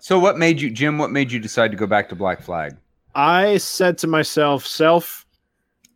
So, 0.00 0.18
what 0.18 0.36
made 0.36 0.60
you, 0.60 0.70
Jim? 0.70 0.98
What 0.98 1.10
made 1.12 1.32
you 1.32 1.38
decide 1.40 1.70
to 1.70 1.78
go 1.78 1.86
back 1.86 2.10
to 2.10 2.14
Black 2.14 2.42
Flag? 2.42 2.76
I 3.14 3.56
said 3.56 3.96
to 3.98 4.06
myself, 4.06 4.66
self, 4.66 5.24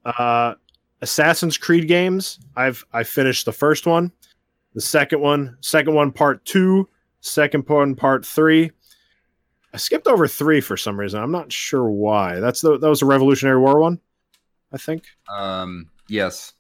uh, 0.07 0.55
Assassin's 1.03 1.59
Creed 1.59 1.87
games. 1.89 2.39
I've 2.57 2.87
I 2.95 3.03
finished 3.03 3.45
the 3.45 3.53
first 3.53 3.87
one, 3.87 4.11
the 4.75 4.81
second 4.81 5.21
one, 5.21 5.59
second 5.61 5.93
one 5.95 6.11
part 6.11 6.43
two, 6.47 6.89
second 7.21 7.69
one 7.69 7.95
part 7.97 8.25
three. 8.25 8.71
I 9.75 9.77
skipped 9.77 10.07
over 10.07 10.27
three 10.27 10.63
for 10.63 10.79
some 10.79 10.99
reason. 10.99 11.23
I'm 11.23 11.33
not 11.33 11.53
sure 11.53 11.91
why. 11.91 12.41
That's 12.41 12.63
the 12.63 12.79
that 12.79 12.89
was 12.89 13.01
the 13.01 13.07
Revolutionary 13.07 13.59
War 13.61 13.79
one, 13.79 14.01
I 14.73 14.77
think. 14.77 15.05
Um, 15.29 15.91
yes. 16.09 16.53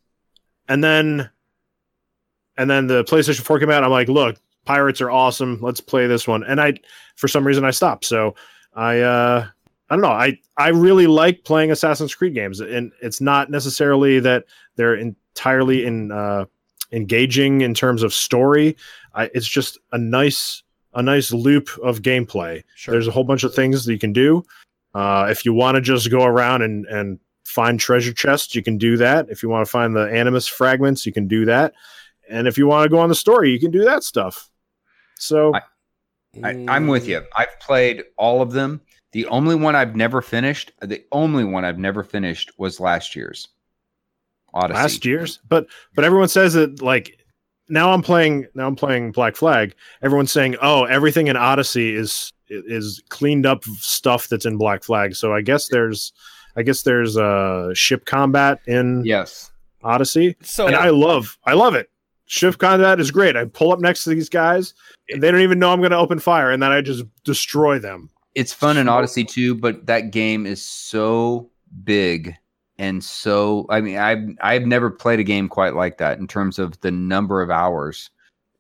And 0.69 0.83
then, 0.83 1.31
and 2.57 2.71
then 2.71 2.87
the 2.87 3.05
PlayStation 3.05 3.41
Four 3.41 3.59
came 3.59 3.71
out. 3.71 3.85
I'm 3.85 3.91
like, 3.91 4.09
look, 4.09 4.37
pirates 4.65 5.01
are 5.01 5.11
awesome. 5.11 5.59
Let's 5.61 5.81
play 5.81 6.07
this 6.07 6.27
one. 6.27 6.45
And 6.45 6.61
I, 6.61 6.75
for 7.17 7.29
some 7.29 7.47
reason, 7.47 7.65
I 7.65 7.71
stopped. 7.71 8.05
So 8.05 8.35
I, 8.75 9.01
uh, 9.01 9.47
I 9.91 9.95
don't 9.95 10.03
know. 10.03 10.09
I 10.09 10.39
I 10.57 10.69
really 10.69 11.07
like 11.07 11.45
playing 11.45 11.71
Assassin's 11.71 12.15
Creed 12.15 12.35
games, 12.35 12.61
and 12.61 12.93
it's 13.01 13.21
not 13.21 13.51
necessarily 13.51 14.21
that 14.21 14.45
they're 14.77 14.95
entirely 14.95 15.85
in 15.87 16.13
uh, 16.13 16.45
engaging 16.93 17.63
in 17.63 17.75
terms 17.75 18.03
of 18.03 18.13
story. 18.13 18.77
I, 19.15 19.31
it's 19.35 19.49
just 19.49 19.79
a 19.93 19.99
nice 19.99 20.63
a 20.95 21.03
nice 21.03 21.33
loop 21.33 21.71
of 21.83 22.03
gameplay. 22.03 22.63
Sure. 22.75 22.93
There's 22.93 23.09
a 23.09 23.11
whole 23.11 23.25
bunch 23.25 23.45
of 23.45 23.55
things 23.55 23.85
that 23.85 23.93
you 23.93 23.99
can 23.99 24.13
do. 24.13 24.45
Uh, 24.95 25.29
if 25.31 25.45
you 25.45 25.55
want 25.55 25.77
to 25.77 25.81
just 25.81 26.11
go 26.11 26.25
around 26.25 26.63
and 26.63 26.85
and 26.87 27.19
find 27.49 27.81
treasure 27.81 28.13
chests, 28.13 28.55
you 28.55 28.63
can 28.63 28.79
do 28.79 28.97
that. 28.99 29.29
If 29.31 29.43
you 29.43 29.49
want 29.49 29.65
to 29.67 29.71
find 29.71 29.97
the 29.97 30.05
animus 30.13 30.47
fragments, 30.47 31.07
you 31.07 31.13
can 31.13 31.27
do 31.27 31.45
that. 31.47 31.73
And 32.31 32.47
if 32.47 32.59
you 32.59 32.67
want 32.67 32.85
to 32.85 32.89
go 32.91 32.99
on 32.99 33.09
the 33.09 33.15
story, 33.15 33.51
you 33.51 33.59
can 33.59 33.71
do 33.71 33.85
that 33.85 34.03
stuff. 34.05 34.49
So 35.17 35.55
I- 35.55 35.63
I, 36.45 36.65
I'm 36.69 36.87
with 36.87 37.09
you. 37.09 37.23
I've 37.37 37.59
played 37.59 38.05
all 38.19 38.43
of 38.43 38.53
them. 38.53 38.83
The 39.13 39.27
only 39.27 39.55
one 39.55 39.75
I've 39.75 39.97
never 39.97 40.21
finished, 40.21 40.71
the 40.83 41.03
only 41.11 41.43
one 41.43 41.65
I've 41.65 41.79
never 41.79 42.05
finished 42.05 42.53
was 42.59 42.79
last 42.79 43.17
year's 43.17 43.49
Odyssey. 44.53 44.75
last 44.81 45.05
year's, 45.07 45.39
but 45.49 45.67
but 45.95 46.05
everyone 46.05 46.29
says 46.29 46.53
that 46.53 46.83
like 46.83 47.19
now 47.71 47.93
I'm 47.93 48.03
playing 48.03 48.47
now 48.55 48.67
I'm 48.69 48.77
playing 48.77 49.13
Black 49.13 49.37
Flag. 49.37 49.75
Everyone's 50.03 50.31
saying, 50.31 50.57
"Oh, 50.61 50.85
everything 50.85 51.27
in 51.29 51.37
Odyssey 51.37 51.95
is 51.95 52.33
is 52.49 53.03
cleaned 53.09 53.47
up 53.47 53.65
stuff 53.65 54.29
that's 54.29 54.47
in 54.47 54.59
Black 54.59 54.85
Flag." 54.85 55.17
So 55.17 55.33
I 55.33 55.41
guess 55.41 55.69
there's 55.69 56.13
I 56.59 56.63
guess 56.63 56.83
there's 56.83 57.17
uh 57.17 57.73
ship 57.73 58.05
combat 58.05 58.61
in 58.67 59.05
Yes. 59.05 59.53
Odyssey. 59.85 60.37
So 60.43 60.67
and 60.67 60.75
I 60.77 60.91
love 60.91 61.39
I 61.45 61.55
love 61.55 61.75
it. 61.77 61.89
Ship 62.27 62.59
combat 62.59 62.99
is 63.01 63.11
great. 63.11 63.37
I 63.37 63.45
pull 63.45 63.73
up 63.73 63.81
next 63.81 64.05
to 64.05 64.11
these 64.11 64.29
guys 64.29 64.75
and 65.09 65.23
they 65.23 65.31
don't 65.31 65.41
even 65.41 65.59
know 65.61 65.73
I'm 65.73 65.79
going 65.79 65.93
to 65.93 65.97
open 65.97 66.19
fire 66.19 66.51
and 66.51 66.63
then 66.63 66.73
I 66.73 66.81
just 66.83 67.05
destroy 67.25 67.79
them. 67.79 68.11
It's 68.35 68.53
fun 68.53 68.77
in 68.77 68.89
Odyssey 68.89 69.25
too, 69.25 69.55
but 69.55 69.87
that 69.87 70.11
game 70.11 70.45
is 70.47 70.63
so 70.63 71.49
big 71.85 72.35
and 72.77 73.03
so 73.05 73.67
I 73.71 73.81
mean 73.81 73.97
I've 73.97 74.29
I've 74.41 74.67
never 74.67 74.91
played 74.91 75.21
a 75.21 75.25
game 75.25 75.49
quite 75.49 75.75
like 75.75 75.99
that 75.99 76.19
in 76.19 76.27
terms 76.27 76.59
of 76.59 76.79
the 76.81 76.91
number 76.91 77.41
of 77.41 77.51
hours 77.51 78.11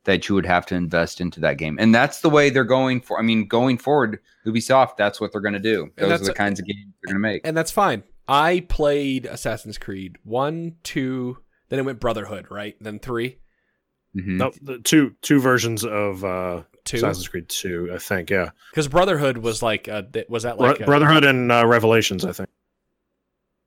that 0.04 0.28
you 0.28 0.34
would 0.34 0.46
have 0.46 0.64
to 0.66 0.74
invest 0.74 1.20
into 1.20 1.40
that 1.40 1.58
game. 1.58 1.76
And 1.80 1.94
that's 1.94 2.20
the 2.20 2.30
way 2.30 2.50
they're 2.50 2.64
going 2.64 3.00
for 3.00 3.18
I 3.18 3.22
mean 3.22 3.46
going 3.46 3.78
forward 3.78 4.20
Ubisoft 4.46 4.96
that's 4.96 5.20
what 5.20 5.32
they're 5.32 5.40
going 5.40 5.54
to 5.54 5.58
do. 5.60 5.90
Those 5.96 6.22
are 6.22 6.24
the 6.26 6.30
a- 6.30 6.34
kinds 6.34 6.60
of 6.60 6.66
games 6.66 6.92
they're 7.02 7.12
going 7.14 7.22
to 7.22 7.28
make. 7.28 7.42
and 7.44 7.56
that's 7.56 7.70
fine. 7.72 8.02
I 8.26 8.64
played 8.68 9.24
Assassin's 9.26 9.78
Creed 9.78 10.16
one, 10.22 10.76
two, 10.82 11.38
then 11.68 11.78
it 11.78 11.84
went 11.84 11.98
Brotherhood, 12.00 12.50
right? 12.50 12.76
Then 12.80 12.98
three, 12.98 13.38
Mhm. 14.16 14.36
No, 14.38 14.52
the 14.62 14.78
two 14.78 15.14
two 15.22 15.40
versions 15.40 15.84
of 15.84 16.24
uh 16.24 16.62
two. 16.84 16.96
Assassin's 16.96 17.28
Creed 17.28 17.48
2, 17.50 17.90
I 17.94 17.98
think, 17.98 18.30
yeah. 18.30 18.50
Because 18.70 18.88
Brotherhood 18.88 19.36
was 19.38 19.62
like, 19.62 19.86
a, 19.88 20.06
was 20.30 20.44
that 20.44 20.58
like, 20.58 20.78
Bro- 20.78 20.84
a- 20.84 20.86
Brotherhood 20.86 21.24
and 21.24 21.52
uh, 21.52 21.66
Revelations, 21.66 22.24
I 22.24 22.32
think. 22.32 22.48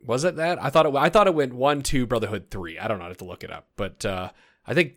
was 0.04 0.24
it 0.24 0.38
that? 0.38 0.62
I 0.63 0.70
thought 0.72 0.88
it. 0.88 0.96
I 0.96 1.10
thought 1.10 1.28
it 1.28 1.36
went 1.36 1.54
one, 1.54 1.84
two, 1.84 2.08
Brotherhood, 2.08 2.48
three. 2.50 2.80
I 2.80 2.88
don't 2.88 2.98
know. 2.98 3.06
I 3.06 3.10
have 3.10 3.17
to 3.17 3.26
look 3.26 3.44
it 3.44 3.52
up, 3.52 3.67
but 3.76 4.04
uh, 4.06 4.32
I 4.67 4.74
think 4.74 4.93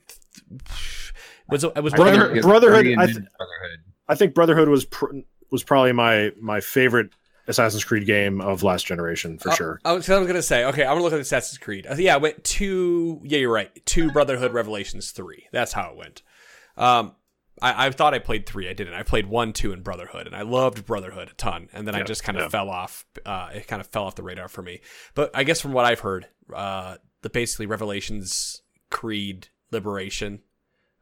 was 1.49 1.65
it 1.65 1.83
was 1.83 1.93
Brother- 1.95 2.17
Brother- 2.17 2.43
Brotherhood. 2.43 2.43
Brotherhood, 2.43 2.81
Three 2.85 2.93
and 2.93 3.03
I 3.03 3.07
th- 3.07 3.17
Brotherhood. 3.17 3.79
I 4.09 4.15
think 4.15 4.35
Brotherhood 4.35 4.69
was 4.69 4.85
pr- 4.85 5.19
was 5.51 5.63
probably 5.63 5.93
my 5.93 6.33
my 6.41 6.61
favorite 6.61 7.11
Assassin's 7.47 7.85
Creed 7.85 8.07
game 8.07 8.41
of 8.41 8.63
last 8.63 8.87
generation 8.87 9.39
for 9.39 9.51
Uh, 9.51 9.55
sure. 9.55 9.81
I 9.85 9.93
was, 9.93 10.09
I 10.09 10.19
was 10.19 10.27
gonna 10.27 10.43
say, 10.43 10.65
okay, 10.65 10.83
I'm 10.83 10.93
gonna 10.95 11.03
look 11.03 11.13
at 11.13 11.21
Assassin's 11.21 11.59
Creed. 11.59 11.87
Uh, 11.87 11.95
yeah, 11.99 12.15
I 12.15 12.19
went 12.19 12.43
two. 12.45 13.21
Yeah, 13.25 13.39
you're 13.39 13.53
right. 13.53 13.71
Two 13.87 14.11
Brotherhood 14.13 14.53
Revelations 14.53 15.11
three. 15.11 15.47
That's 15.53 15.73
how 15.73 15.91
it 15.91 15.97
went. 15.97 16.23
Um, 16.77 17.15
I, 17.63 17.87
I 17.87 17.91
thought 17.91 18.15
I 18.15 18.19
played 18.19 18.47
three. 18.47 18.69
I 18.69 18.73
didn't. 18.73 18.95
I 18.95 19.03
played 19.05 19.27
one, 19.27 19.53
two, 19.53 19.73
and 19.73 19.85
Brotherhood, 19.85 20.27
and 20.27 20.35
I 20.35 20.43
loved 20.43 20.85
Brotherhood 20.87 21.31
a 21.31 21.35
ton. 21.35 21.69
And 21.73 21.87
then 21.87 21.95
I 21.95 22.03
just 22.03 22.25
kind 22.25 22.37
of 22.37 22.45
yeah. 22.45 22.49
fell 22.49 22.69
off. 22.71 23.05
Uh, 23.25 23.51
it 23.55 23.69
kind 23.69 23.81
of 23.81 23.87
fell 23.89 24.05
off 24.05 24.17
the 24.17 24.23
radar 24.25 24.49
for 24.49 24.63
me. 24.63 24.81
But 25.15 25.31
I 25.35 25.45
guess 25.45 25.61
from 25.61 25.73
what 25.73 25.85
I've 25.85 26.01
heard, 26.01 26.27
uh, 26.53 26.97
the 27.23 27.31
basically 27.31 27.67
Revelations, 27.67 28.63
Creed, 28.91 29.49
Liberation 29.75 30.41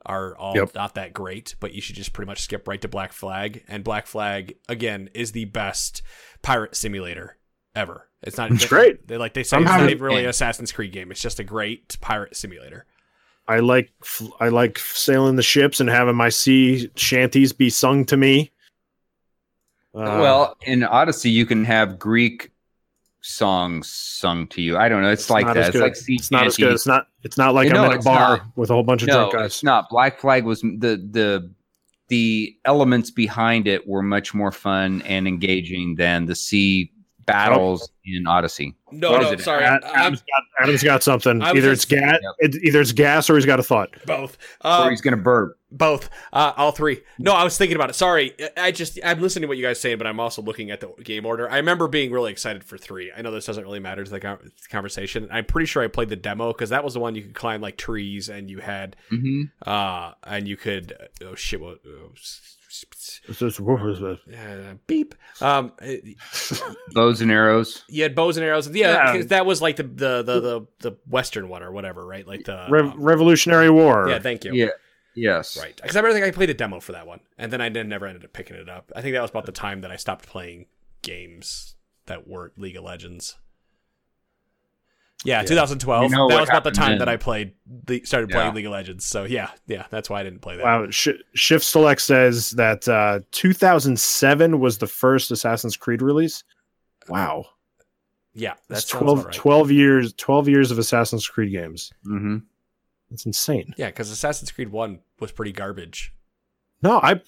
are 0.04 0.36
all 0.36 0.56
Yep. 0.56 0.74
not 0.74 0.94
that 0.96 1.12
great, 1.12 1.54
but 1.60 1.72
you 1.74 1.80
should 1.80 1.94
just 1.94 2.12
pretty 2.12 2.26
much 2.26 2.40
skip 2.40 2.66
right 2.66 2.80
to 2.80 2.88
Black 2.88 3.12
Flag. 3.12 3.62
And 3.68 3.84
Black 3.84 4.06
Flag 4.08 4.56
again 4.68 5.08
is 5.14 5.30
the 5.30 5.44
best 5.44 6.02
pirate 6.42 6.74
simulator 6.74 7.36
ever. 7.76 8.08
It's 8.22 8.36
not 8.36 8.50
It's 8.50 8.62
they- 8.62 8.68
great. 8.68 9.06
They 9.08 9.16
like 9.16 9.34
they 9.34 9.42
say 9.44 9.56
I'm 9.56 9.62
it's 9.62 9.70
not 9.70 9.88
even 9.88 10.02
really 10.02 10.24
an 10.24 10.30
Assassin's 10.30 10.72
Creed 10.72 10.92
game. 10.92 11.10
It's 11.12 11.22
just 11.22 11.38
a 11.40 11.44
great 11.44 11.96
pirate 12.00 12.36
simulator. 12.36 12.84
I 13.48 13.58
like 13.58 13.90
f- 14.02 14.22
I 14.40 14.48
like 14.48 14.78
sailing 14.78 15.34
the 15.36 15.42
ships 15.42 15.80
and 15.80 15.88
having 15.90 16.14
my 16.14 16.28
sea 16.28 16.90
shanties 16.96 17.52
be 17.52 17.70
sung 17.70 18.04
to 18.06 18.16
me. 18.16 18.52
Uh, 19.94 19.98
well, 20.20 20.56
in 20.62 20.84
Odyssey, 20.84 21.30
you 21.30 21.44
can 21.44 21.64
have 21.64 21.98
Greek 21.98 22.51
songs 23.22 23.88
sung 23.88 24.46
to 24.48 24.60
you. 24.60 24.76
I 24.76 24.88
don't 24.88 25.00
know. 25.02 25.10
It's, 25.10 25.30
like 25.30 25.46
not 25.46 25.54
that. 25.54 25.68
It's 25.68 25.78
like 25.78 25.96
sea 25.96 26.16
it's 26.16 26.30
not 26.30 26.46
as 26.46 26.56
good. 26.56 26.72
It's 26.72 26.86
not. 26.86 27.06
It's 27.22 27.38
not 27.38 27.54
like 27.54 27.68
You 27.68 27.72
know, 27.72 27.84
I'm 27.84 27.92
in 27.92 27.98
a 27.98 28.02
bar 28.02 28.38
not. 28.38 28.46
with 28.56 28.70
a 28.70 28.74
whole 28.74 28.82
bunch 28.82 29.02
of 29.02 29.08
No, 29.08 29.14
drunk 29.14 29.32
guys. 29.34 29.46
it's 29.46 29.62
not. 29.64 29.88
Black 29.88 30.18
Flag 30.18 30.44
was 30.44 30.60
the 30.60 31.06
the 31.10 31.50
the 32.08 32.54
elements 32.66 33.10
behind 33.10 33.66
it 33.66 33.86
were 33.88 34.02
much 34.02 34.34
more 34.34 34.52
fun 34.52 35.02
and 35.02 35.26
engaging 35.26 35.94
than 35.94 36.26
the 36.26 36.34
sea 36.34 36.90
battles 37.24 37.88
in 38.04 38.26
Odyssey. 38.26 38.74
No, 38.90 39.12
What 39.12 39.22
no, 39.22 39.36
sorry, 39.36 39.64
Ad- 39.64 39.84
I'm 39.84 39.94
Adam's 40.00 40.20
got, 40.22 40.62
Adam's 40.64 40.82
got 40.82 41.02
something. 41.04 41.40
I 41.40 41.52
was 41.52 41.58
Either 41.64 41.74
just- 41.74 41.84
it's 41.92 42.00
gas, 42.00 42.18
Yep. 42.20 42.34
it, 42.54 42.64
either 42.64 42.80
it's 42.80 42.92
gas, 42.92 43.30
or 43.30 43.36
he's 43.36 43.46
got 43.46 43.60
a 43.60 43.62
thought. 43.62 43.90
both. 44.04 44.36
or 44.64 44.70
Uh, 44.70 44.88
he's 44.90 45.00
gonna 45.00 45.16
burp. 45.16 45.56
Both. 45.72 46.10
Uh, 46.32 46.52
all 46.56 46.70
three. 46.72 47.00
No, 47.18 47.32
I 47.32 47.44
was 47.44 47.56
thinking 47.58 47.74
about 47.76 47.90
it. 47.90 47.94
Sorry, 47.94 48.34
I- 48.56 48.66
I 48.66 48.70
just 48.70 48.98
I'm 49.04 49.20
listening 49.20 49.42
to 49.42 49.48
what 49.48 49.56
you 49.56 49.64
guys 49.64 49.80
saying, 49.80 49.98
but 49.98 50.06
I'm 50.06 50.20
also 50.20 50.42
looking 50.42 50.70
at 50.70 50.80
the 50.80 50.88
game 51.02 51.26
order. 51.26 51.48
I 51.50 51.56
remember 51.56 51.88
being 51.88 52.12
really 52.12 52.30
excited 52.30 52.62
for 52.64 52.78
three. 52.78 53.10
I 53.16 53.22
know 53.22 53.30
this 53.30 53.46
doesn't 53.46 53.64
really 53.64 53.80
matter 53.80 54.04
to 54.04 54.10
the 54.10 54.38
conversation. 54.70 55.28
I'm 55.30 55.44
pretty 55.44 55.66
sure 55.66 55.82
I 55.82 55.88
played 55.88 56.08
the 56.10 56.16
demo 56.16 56.52
because 56.52 56.70
that 56.70 56.84
was 56.84 56.94
the 56.94 57.00
one 57.00 57.14
you 57.14 57.22
could 57.22 57.34
climb 57.34 57.60
like 57.60 57.76
trees 57.76 58.28
and 58.28 58.50
you 58.50 58.58
had 58.60 58.96
hmm 59.08 59.42
uh 59.66 60.12
and 60.24 60.46
you 60.46 60.56
could 60.56 60.96
oh 61.24 61.34
shit 61.34 61.60
what. 61.60 61.78
Oh, 61.86 62.10
It's 63.28 63.38
just- 63.38 63.60
what 63.60 63.80
uh, 63.82 64.74
beep. 64.86 65.14
Um, 65.40 65.72
Bows 66.92 67.20
and 67.20 67.30
arrows. 67.30 67.84
you 67.88 68.02
had 68.02 68.14
bows 68.14 68.36
and 68.36 68.44
arrows. 68.46 68.68
Yeah, 68.68 68.92
Yeah. 68.92 69.12
'cause 69.16 69.26
that 69.28 69.46
was 69.46 69.60
like 69.62 69.76
the, 69.76 69.82
the 69.84 70.22
the 70.22 70.40
the 70.40 70.66
the 70.80 70.96
western 71.08 71.48
one 71.48 71.62
or 71.62 71.70
whatever, 71.72 72.06
right? 72.06 72.26
Like 72.26 72.44
the 72.44 72.66
Rev- 72.70 72.92
um, 72.92 73.00
Revolutionary 73.02 73.70
War. 73.70 74.08
yeah. 74.08 74.18
Thank 74.18 74.44
you. 74.44 74.52
Yeah. 74.54 74.68
Yes. 75.14 75.58
Right. 75.58 75.76
Because 75.76 75.96
I 75.96 76.00
remember 76.00 76.14
think 76.20 76.26
I 76.26 76.34
played 76.36 76.50
a 76.50 76.54
demo 76.54 76.80
for 76.80 76.92
that 76.92 77.06
one, 77.06 77.20
and 77.38 77.52
then 77.52 77.60
I 77.60 77.68
never 77.68 78.06
ended 78.06 78.24
up 78.24 78.32
picking 78.32 78.56
it 78.56 78.68
up. 78.68 78.90
I 78.96 79.02
think 79.02 79.14
that 79.14 79.20
was 79.22 79.30
about 79.30 79.46
the 79.46 79.52
time 79.52 79.82
that 79.82 79.90
I 79.90 79.96
stopped 79.96 80.26
playing 80.26 80.66
games 81.02 81.74
that 82.06 82.26
weren't 82.26 82.58
League 82.58 82.76
of 82.76 82.84
Legends. 82.84 83.36
Yeah, 85.24 85.40
Yeah. 85.40 85.46
2012. 85.46 86.10
You 86.10 86.16
know 86.16 86.28
that 86.28 86.40
was 86.40 86.48
about 86.48 86.64
the 86.64 86.72
time 86.72 86.90
then. 86.92 86.98
that 87.00 87.08
I 87.08 87.16
played, 87.16 87.52
the, 87.86 88.02
started 88.04 88.30
playing 88.30 88.48
Yeah. 88.48 88.54
League 88.54 88.66
of 88.66 88.72
Legends. 88.72 89.04
So 89.04 89.22
yeah, 89.24 89.50
yeah, 89.68 89.86
that's 89.90 90.10
why 90.10 90.20
I 90.20 90.24
didn't 90.24 90.40
play 90.40 90.56
that. 90.56 90.64
Wow. 90.64 90.90
Sh- 90.90 91.08
Shift 91.34 91.64
Select 91.64 92.00
says 92.00 92.50
that 92.52 92.88
uh, 92.88 93.20
2007 93.30 94.58
was 94.58 94.78
the 94.78 94.86
first 94.88 95.30
Assassin's 95.30 95.76
Creed 95.76 96.02
release. 96.02 96.42
Wow. 97.08 97.44
Yeah, 98.34 98.54
That's 98.68 98.84
that's 98.84 98.88
12, 98.88 99.30
12 99.32 99.70
years 99.70 100.12
12 100.14 100.48
years 100.48 100.70
of 100.70 100.78
Assassin's 100.78 101.28
Creed 101.28 101.52
games. 101.52 101.92
hmm 102.04 102.38
That's 103.12 103.26
insane. 103.26 103.74
Yeah, 103.76 103.88
because 103.88 104.10
Assassin's 104.10 104.50
Creed 104.50 104.70
One 104.70 105.00
was 105.20 105.32
pretty 105.32 105.52
garbage. 105.52 106.14
No, 106.82 106.98
I 106.98 107.20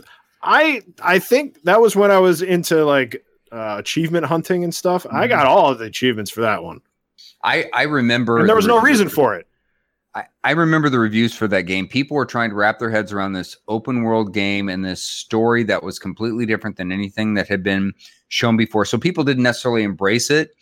I 0.43 0.81
I 1.03 1.19
think 1.19 1.63
that 1.65 1.79
was 1.81 1.95
when 1.95 2.11
I 2.11 2.19
was 2.19 2.41
into 2.41 2.85
like 2.87 3.23
uh, 3.53 3.77
achievement 3.79 4.25
hunting 4.25 4.65
and 4.65 4.75
stuff. 4.75 5.05
I 5.11 5.27
Mhm. 5.27 5.29
got 5.29 5.47
all 5.47 5.71
of 5.71 5.79
the 5.79 5.85
achievements 5.85 6.31
for 6.31 6.41
that 6.41 6.65
one. 6.65 6.81
I 7.43 7.69
I 7.75 7.83
remember 7.83 8.39
And 8.39 8.49
there 8.49 8.57
was 8.57 8.65
the 8.65 8.71
no 8.71 8.77
reviews- 8.81 9.01
reason 9.01 9.09
for 9.11 9.35
it. 9.37 9.47
I, 10.15 10.25
I 10.43 10.51
remember 10.53 10.89
the 10.89 10.99
reviews 11.01 11.35
for 11.35 11.47
that 11.49 11.63
game. 11.63 11.87
People 11.87 12.17
were 12.17 12.25
trying 12.25 12.49
to 12.51 12.57
wrap 12.57 12.79
their 12.79 12.91
heads 12.91 13.13
around 13.13 13.33
this 13.33 13.57
open 13.69 14.03
world 14.05 14.33
game 14.33 14.69
and 14.71 14.85
this 14.85 15.03
story 15.03 15.65
that 15.65 15.83
was 15.83 15.99
completely 15.99 16.47
different 16.47 16.77
than 16.77 16.91
anything 16.93 17.35
that 17.35 17.49
had 17.49 17.63
been 17.65 17.93
shown 18.29 18.57
before. 18.57 18.85
So 18.87 18.97
people 18.97 19.25
didn't 19.25 19.43
necessarily 19.43 19.83
embrace 19.83 20.31
it, 20.31 20.53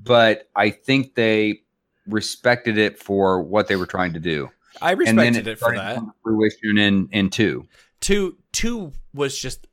but 0.00 0.48
I 0.56 0.70
think 0.70 1.14
they 1.16 1.62
respected 2.06 2.78
it 2.78 2.98
for 2.98 3.42
what 3.42 3.66
they 3.68 3.76
were 3.76 3.86
trying 3.86 4.12
to 4.12 4.20
do. 4.20 4.50
I 4.80 4.92
respected 4.92 5.44
then 5.44 5.52
it 5.52 5.58
for 5.58 5.74
that. 5.74 5.98
fruition 6.22 6.78
in 6.78 7.08
in 7.12 7.30
two. 7.30 7.66
Two, 8.00 8.36
two 8.52 8.92
was 9.14 9.38
just 9.38 9.66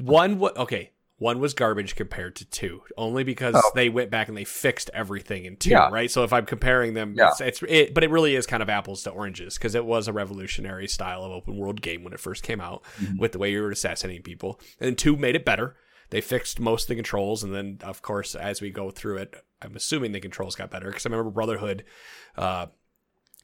one. 0.00 0.38
What 0.38 0.56
Okay, 0.56 0.92
one 1.18 1.38
was 1.38 1.54
garbage 1.54 1.94
compared 1.96 2.36
to 2.36 2.44
two, 2.44 2.82
only 2.96 3.24
because 3.24 3.54
Oh. 3.56 3.70
they 3.74 3.88
went 3.88 4.10
back 4.10 4.28
and 4.28 4.36
they 4.36 4.44
fixed 4.44 4.90
everything 4.92 5.44
in 5.44 5.56
two. 5.56 5.70
Yeah. 5.70 5.88
Right. 5.90 6.10
So 6.10 6.24
if 6.24 6.32
I'm 6.32 6.44
comparing 6.46 6.94
them, 6.94 7.14
Yeah. 7.16 7.28
it's, 7.30 7.40
it's 7.40 7.62
it, 7.68 7.94
but 7.94 8.04
it 8.04 8.10
really 8.10 8.34
is 8.34 8.46
kind 8.46 8.62
of 8.62 8.68
apples 8.68 9.02
to 9.04 9.10
oranges 9.10 9.54
because 9.54 9.74
it 9.74 9.84
was 9.84 10.08
a 10.08 10.12
revolutionary 10.12 10.88
style 10.88 11.22
of 11.24 11.32
open 11.32 11.56
world 11.56 11.80
game 11.82 12.04
when 12.04 12.12
it 12.12 12.20
first 12.20 12.42
came 12.42 12.60
out 12.60 12.82
Mhm. 13.00 13.18
with 13.18 13.32
the 13.32 13.38
way 13.38 13.52
you 13.52 13.62
were 13.62 13.70
assassinating 13.70 14.22
people, 14.22 14.60
and 14.80 14.98
two 14.98 15.16
made 15.16 15.36
it 15.36 15.44
better. 15.44 15.76
They 16.10 16.20
fixed 16.20 16.60
most 16.60 16.84
of 16.84 16.88
the 16.88 16.94
controls, 16.96 17.42
and 17.42 17.54
then 17.54 17.78
of 17.82 18.02
course 18.02 18.34
as 18.34 18.60
we 18.60 18.70
go 18.70 18.90
through 18.90 19.18
it, 19.18 19.34
I'm 19.62 19.74
assuming 19.76 20.12
the 20.12 20.20
controls 20.20 20.54
got 20.54 20.70
better 20.70 20.86
because 20.88 21.06
I 21.06 21.08
remember 21.10 21.30
Brotherhood. 21.30 21.84
Uh, 22.36 22.66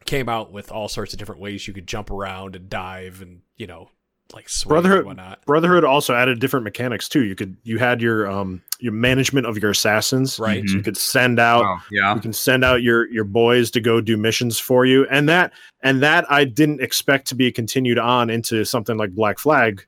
came 0.05 0.29
out 0.29 0.53
with 0.53 0.71
all 0.73 0.89
sorts 0.89 1.13
of 1.13 1.19
different 1.19 1.41
ways 1.41 1.67
you 1.67 1.75
could 1.75 1.87
jump 1.87 2.11
around 2.11 2.57
and 2.57 2.69
dive 2.69 3.21
and 3.23 3.41
you 3.57 3.67
know 3.67 3.89
like 4.33 4.49
swing 4.49 4.71
Brotherhood- 4.71 4.99
and 5.01 5.07
whatnot. 5.09 5.45
Brotherhood 5.45 5.85
also 5.85 6.15
added 6.15 6.41
different 6.41 6.65
mechanics 6.65 7.07
too. 7.09 7.25
You 7.25 7.35
could 7.35 7.57
you 7.65 7.79
had 7.79 8.01
your 8.01 8.31
um 8.31 8.63
your 8.81 8.93
management 8.93 9.47
of 9.47 9.59
your 9.61 9.73
assassins. 9.73 10.39
Right. 10.39 10.67
So 10.67 10.77
you 10.77 10.83
could 10.83 10.97
send 10.97 11.39
out 11.39 11.65
Oh, 11.65 11.79
yeah. 11.91 12.15
you 12.15 12.21
can 12.21 12.33
send 12.33 12.65
out 12.65 12.83
your 12.83 13.11
your 13.11 13.25
boys 13.25 13.71
to 13.73 13.81
go 13.81 14.01
do 14.01 14.17
missions 14.17 14.59
for 14.59 14.87
you 14.87 15.07
and 15.11 15.29
that 15.29 15.53
and 15.83 16.03
that 16.03 16.25
i 16.31 16.45
didn't 16.45 16.81
expect 16.81 17.27
to 17.29 17.35
be 17.35 17.53
continued 17.53 17.99
on 17.99 18.31
into 18.31 18.65
something 18.65 18.97
like 18.97 19.11
black 19.11 19.39
flag 19.39 19.85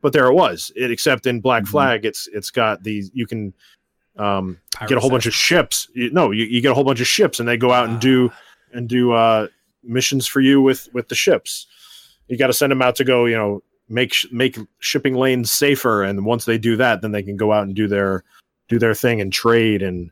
but 0.00 0.12
there 0.12 0.26
it 0.26 0.34
was 0.34 0.70
it, 0.76 0.90
except 0.92 1.26
in 1.26 1.40
black 1.40 1.64
Mhm. 1.64 1.68
flag 1.68 2.04
it's 2.04 2.28
it's 2.32 2.50
got 2.50 2.84
these 2.84 3.10
you 3.12 3.26
can 3.26 3.52
um 4.16 4.58
Pirate 4.74 4.88
get 4.90 4.98
a 4.98 5.00
whole 5.00 5.10
bunch 5.10 5.26
of 5.26 5.34
ships 5.34 5.88
you, 5.94 6.10
no 6.12 6.30
you, 6.30 6.44
you 6.44 6.60
get 6.60 6.70
a 6.70 6.74
whole 6.74 6.84
bunch 6.84 7.00
of 7.00 7.06
ships 7.08 7.40
and 7.40 7.48
they 7.48 7.56
go 7.56 7.72
out 7.72 7.88
and 7.88 8.00
do 8.00 8.30
and 8.72 8.88
do 8.88 9.12
uh 9.12 9.48
missions 9.82 10.26
for 10.26 10.40
you 10.40 10.60
with 10.60 10.88
with 10.92 11.08
the 11.08 11.14
ships. 11.14 11.66
You 12.28 12.36
got 12.36 12.48
to 12.48 12.52
send 12.52 12.70
them 12.72 12.82
out 12.82 12.96
to 12.96 13.04
go 13.04 13.24
you 13.26 13.36
know 13.36 13.62
make 13.88 14.12
sh- 14.12 14.26
make 14.30 14.58
shipping 14.80 15.14
lanes 15.14 15.50
safer 15.50 16.02
and 16.02 16.24
once 16.26 16.44
they 16.44 16.58
do 16.58 16.76
that 16.76 17.00
then 17.00 17.10
they 17.12 17.22
can 17.22 17.36
go 17.38 17.52
out 17.52 17.62
and 17.64 17.74
do 17.74 17.88
their 17.88 18.22
do 18.68 18.78
their 18.78 18.94
thing 18.94 19.20
and 19.20 19.32
trade 19.32 19.80
and 19.82 20.10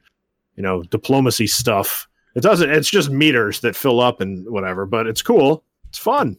you 0.55 0.62
know 0.62 0.83
diplomacy 0.85 1.46
stuff. 1.46 2.09
It 2.35 2.40
doesn't 2.42 2.70
it's 2.70 2.90
just 2.90 3.11
meters 3.11 3.61
that 3.61 3.76
fill 3.76 4.00
up 4.00 4.20
and 4.20 4.48
whatever 4.50 4.87
but 4.87 5.07
it's 5.07 5.22
cool. 5.22 5.62
It's 5.88 5.98
fun. 5.98 6.38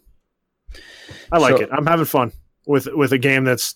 I 1.32 1.38
like 1.38 1.58
So- 1.58 1.64
it. 1.64 1.70
I'm 1.72 1.86
having 1.86 2.06
fun 2.06 2.32
with 2.66 2.88
with 2.94 3.14
a 3.14 3.18
game 3.18 3.44
that's 3.44 3.76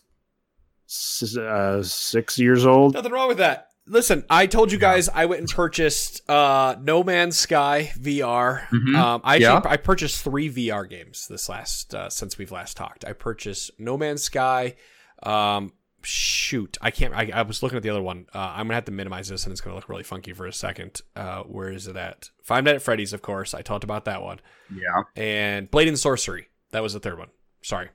uh, 1.37 1.81
six 1.83 2.37
years 2.37 2.65
old. 2.65 2.95
Nothing 2.95 3.11
wrong 3.11 3.27
with 3.29 3.37
that. 3.37 3.69
Listen, 3.91 4.23
I 4.29 4.47
told 4.47 4.71
you 4.71 4.77
guys 4.77 5.09
I 5.09 5.25
went 5.25 5.41
and 5.41 5.49
purchased 5.49 6.27
uh, 6.29 6.75
No 6.81 7.03
Man's 7.03 7.37
Sky 7.37 7.91
VR. 7.99 8.65
Mhm. 8.69 8.95
Um, 8.95 9.21
I 9.23 9.35
Yeah. 9.35 9.61
I 9.65 9.75
purchased 9.75 10.23
three 10.23 10.49
VR 10.49 10.89
games 10.89 11.27
this 11.27 11.49
last 11.49 11.93
uh, 11.93 12.09
since 12.09 12.37
we've 12.37 12.51
last 12.53 12.77
talked. 12.77 13.03
I 13.03 13.11
purchased 13.11 13.71
No 13.77 13.97
Man's 13.97 14.23
Sky. 14.23 14.75
Um, 15.23 15.73
shoot, 16.03 16.77
I 16.81 16.89
can't. 16.89 17.13
I, 17.13 17.29
I 17.33 17.41
was 17.41 17.61
looking 17.61 17.75
at 17.75 17.83
the 17.83 17.89
other 17.89 18.01
one. 18.01 18.27
Uh, 18.33 18.39
I'm 18.55 18.65
gonna 18.67 18.75
have 18.75 18.85
to 18.85 18.91
minimize 18.93 19.27
this, 19.27 19.43
and 19.43 19.51
it's 19.51 19.59
gonna 19.61 19.75
look 19.75 19.89
really 19.89 20.03
funky 20.03 20.31
for 20.31 20.45
a 20.47 20.53
second. 20.53 21.01
Uh, 21.15 21.43
where 21.43 21.69
is 21.69 21.87
it 21.87 21.97
at? 21.97 22.29
Five 22.43 22.63
Nights 22.63 22.77
at 22.77 22.81
Freddy's, 22.83 23.11
of 23.11 23.21
course. 23.21 23.53
I 23.53 23.61
talked 23.61 23.83
about 23.83 24.05
that 24.05 24.21
one. 24.21 24.39
Yeah. 24.73 25.03
and 25.21 25.69
Blade 25.69 25.89
and 25.89 25.99
Sorcery. 25.99 26.47
That 26.71 26.81
was 26.81 26.93
the 26.93 27.01
third 27.01 27.19
one. 27.19 27.27
Sorry. 27.61 27.89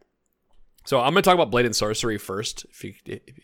So 0.86 1.00
I'm 1.00 1.12
going 1.12 1.22
to 1.22 1.22
talk 1.22 1.34
about 1.34 1.50
Blade 1.50 1.66
and 1.66 1.74
Sorcery 1.74 2.16
first. 2.16 2.64
If 2.70 2.84
you, 2.84 2.94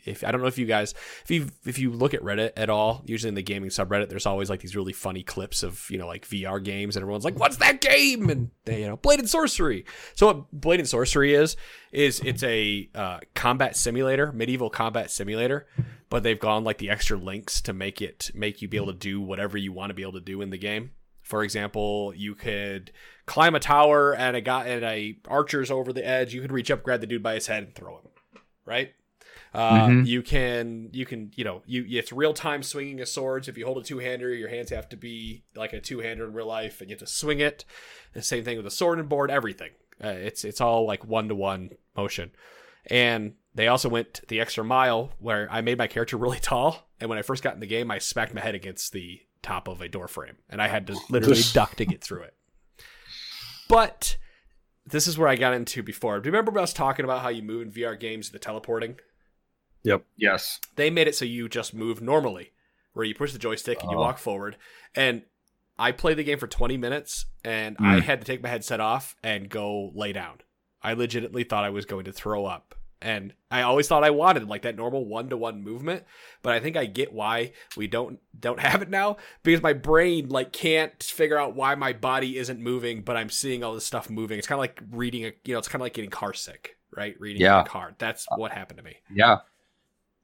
if 0.04 0.22
I 0.24 0.30
don't 0.30 0.40
know 0.40 0.46
if 0.46 0.58
you 0.58 0.66
guys, 0.66 0.94
if 1.24 1.30
you 1.30 1.48
if 1.66 1.78
you 1.78 1.90
look 1.90 2.14
at 2.14 2.22
Reddit 2.22 2.52
at 2.56 2.70
all, 2.70 3.02
usually 3.04 3.28
in 3.28 3.34
the 3.34 3.42
gaming 3.42 3.68
subreddit, 3.68 4.08
there's 4.08 4.26
always 4.26 4.48
like 4.48 4.60
these 4.60 4.76
really 4.76 4.92
funny 4.92 5.24
clips 5.24 5.64
of 5.64 5.84
you 5.90 5.98
know 5.98 6.06
like 6.06 6.26
VR 6.26 6.62
games, 6.62 6.96
and 6.96 7.02
everyone's 7.02 7.24
like, 7.24 7.38
"What's 7.38 7.56
that 7.56 7.80
game?" 7.80 8.30
And 8.30 8.50
they, 8.64 8.82
you 8.82 8.88
know, 8.88 8.96
Blade 8.96 9.18
and 9.18 9.28
Sorcery. 9.28 9.84
So 10.14 10.26
what 10.28 10.52
Blade 10.52 10.80
and 10.80 10.88
Sorcery 10.88 11.34
is 11.34 11.56
is 11.90 12.20
it's 12.20 12.44
a 12.44 12.88
uh, 12.94 13.18
combat 13.34 13.76
simulator, 13.76 14.30
medieval 14.30 14.70
combat 14.70 15.10
simulator, 15.10 15.66
but 16.10 16.22
they've 16.22 16.38
gone 16.38 16.62
like 16.62 16.78
the 16.78 16.90
extra 16.90 17.18
links 17.18 17.60
to 17.62 17.72
make 17.72 18.00
it 18.00 18.30
make 18.34 18.62
you 18.62 18.68
be 18.68 18.76
able 18.76 18.86
to 18.86 18.92
do 18.92 19.20
whatever 19.20 19.58
you 19.58 19.72
want 19.72 19.90
to 19.90 19.94
be 19.94 20.02
able 20.02 20.12
to 20.12 20.20
do 20.20 20.40
in 20.42 20.50
the 20.50 20.58
game. 20.58 20.92
For 21.22 21.42
example, 21.42 22.12
you 22.14 22.34
could 22.34 22.92
climb 23.26 23.54
a 23.54 23.60
tower 23.60 24.14
and 24.14 24.36
a 24.36 24.40
guy 24.40 24.66
and 24.66 24.84
a 24.84 25.16
archer's 25.28 25.70
over 25.70 25.92
the 25.92 26.06
edge. 26.06 26.34
You 26.34 26.42
can 26.42 26.52
reach 26.52 26.70
up, 26.70 26.82
grab 26.82 27.00
the 27.00 27.06
dude 27.06 27.22
by 27.22 27.34
his 27.34 27.46
head, 27.46 27.62
and 27.64 27.74
throw 27.74 27.96
him. 27.98 28.08
Right. 28.64 28.92
Uh, 29.54 29.86
Mhm. 29.88 30.06
You 30.06 30.22
can 30.22 30.88
you 30.92 31.04
can 31.04 31.30
you 31.34 31.44
know 31.44 31.62
you 31.66 31.84
it's 31.88 32.10
real 32.12 32.32
time 32.32 32.62
swinging 32.62 33.00
of 33.00 33.08
swords. 33.08 33.48
If 33.48 33.58
you 33.58 33.66
hold 33.66 33.78
a 33.78 33.82
two 33.82 33.98
hander, 33.98 34.32
your 34.34 34.48
hands 34.48 34.70
have 34.70 34.88
to 34.90 34.96
be 34.96 35.44
like 35.54 35.72
a 35.74 35.80
two 35.80 35.98
hander 36.00 36.24
in 36.24 36.32
real 36.32 36.46
life, 36.46 36.80
and 36.80 36.88
you 36.88 36.94
have 36.94 37.00
to 37.00 37.06
swing 37.06 37.38
it. 37.40 37.64
The 38.14 38.22
same 38.22 38.44
thing 38.44 38.56
with 38.56 38.66
a 38.66 38.70
sword 38.70 38.98
and 38.98 39.08
board. 39.08 39.30
Everything. 39.30 39.70
Uh, 40.02 40.08
it's 40.08 40.44
it's 40.44 40.60
all 40.60 40.86
like 40.86 41.04
one 41.04 41.28
to 41.28 41.34
one 41.34 41.70
motion, 41.96 42.30
and 42.86 43.34
they 43.54 43.68
also 43.68 43.88
went 43.90 44.22
the 44.28 44.40
extra 44.40 44.64
mile 44.64 45.12
where 45.18 45.46
I 45.50 45.60
made 45.60 45.76
my 45.78 45.86
character 45.86 46.16
really 46.24 46.40
tall, 46.40 46.88
and 46.98 47.10
when 47.10 47.18
I 47.18 47.22
first 47.22 47.42
got 47.42 47.54
in 47.54 47.60
the 47.60 47.66
game, 47.66 47.90
I 47.90 47.98
smacked 47.98 48.32
my 48.34 48.40
head 48.40 48.54
against 48.54 48.92
the 48.92 49.20
top 49.42 49.68
of 49.68 49.80
a 49.82 49.88
door 49.88 50.08
frame, 50.08 50.36
and 50.48 50.62
I 50.62 50.68
had 50.68 50.86
to 50.86 50.96
literally 51.10 51.42
duck 51.52 51.76
to 51.76 51.84
get 51.84 52.02
through 52.02 52.22
it. 52.22 52.34
But 53.72 54.16
this 54.86 55.06
is 55.06 55.16
where 55.18 55.28
I 55.28 55.36
got 55.36 55.54
into 55.54 55.82
before. 55.82 56.20
Do 56.20 56.28
you 56.28 56.32
remember 56.32 56.58
us 56.60 56.72
talking 56.72 57.04
about 57.04 57.22
how 57.22 57.28
you 57.30 57.42
move 57.42 57.62
in 57.62 57.72
VR 57.72 57.98
games, 57.98 58.30
the 58.30 58.38
teleporting? 58.38 58.96
Yep. 59.84 60.04
Yes. 60.16 60.60
They 60.76 60.90
made 60.90 61.08
it 61.08 61.14
so 61.16 61.24
you 61.24 61.48
just 61.48 61.74
move 61.74 62.00
normally, 62.02 62.52
where 62.92 63.04
you 63.04 63.14
push 63.14 63.32
the 63.32 63.38
joystick 63.38 63.80
and 63.82 63.90
you 63.90 63.96
Oh. 63.96 64.00
walk 64.00 64.18
forward. 64.18 64.56
And 64.94 65.22
I 65.78 65.90
played 65.92 66.18
the 66.18 66.24
game 66.24 66.38
for 66.38 66.46
20 66.46 66.76
minutes, 66.76 67.26
and 67.44 67.76
I 67.80 67.98
Mm. 67.98 68.02
had 68.02 68.20
to 68.20 68.26
take 68.26 68.42
my 68.42 68.48
headset 68.50 68.78
off 68.78 69.16
and 69.22 69.48
go 69.48 69.90
lay 69.94 70.12
down. 70.12 70.40
I 70.82 70.92
legitimately 70.92 71.44
thought 71.44 71.64
I 71.64 71.70
was 71.70 71.86
going 71.86 72.04
to 72.04 72.12
throw 72.12 72.44
up. 72.44 72.74
And 73.02 73.34
I 73.50 73.62
always 73.62 73.88
thought 73.88 74.04
I 74.04 74.10
wanted 74.10 74.48
like 74.48 74.62
that 74.62 74.76
normal 74.76 75.04
one 75.04 75.28
to 75.30 75.36
one 75.36 75.62
movement, 75.62 76.04
but 76.42 76.52
I 76.52 76.60
think 76.60 76.76
I 76.76 76.86
get 76.86 77.12
why 77.12 77.52
we 77.76 77.86
don't 77.86 78.18
don't 78.38 78.60
have 78.68 78.82
it 78.82 78.88
now 78.90 79.16
because 79.42 79.62
my 79.62 79.72
brain 79.72 80.28
like 80.28 80.52
can't 80.52 81.02
figure 81.02 81.38
out 81.38 81.54
why 81.56 81.74
my 81.74 81.92
body 81.92 82.38
isn't 82.38 82.60
moving, 82.60 83.02
but 83.02 83.16
I'm 83.16 83.30
seeing 83.30 83.64
all 83.64 83.74
this 83.74 83.84
stuff 83.86 84.08
moving. 84.08 84.38
It's 84.38 84.46
kind 84.46 84.56
of 84.58 84.60
like 84.60 84.80
reading 84.90 85.24
a 85.24 85.32
you 85.44 85.52
know, 85.54 85.58
it's 85.58 85.68
kind 85.68 85.80
of 85.80 85.84
like 85.86 85.94
getting 85.94 86.10
car 86.10 86.32
sick, 86.34 86.76
right? 86.96 87.14
Reading 87.18 87.42
Yeah. 87.42 87.62
a 87.62 87.64
card. 87.64 87.96
That's 87.98 88.26
what 88.36 88.52
happened 88.52 88.78
to 88.78 88.84
me. 88.84 88.96
Yeah. 89.12 89.38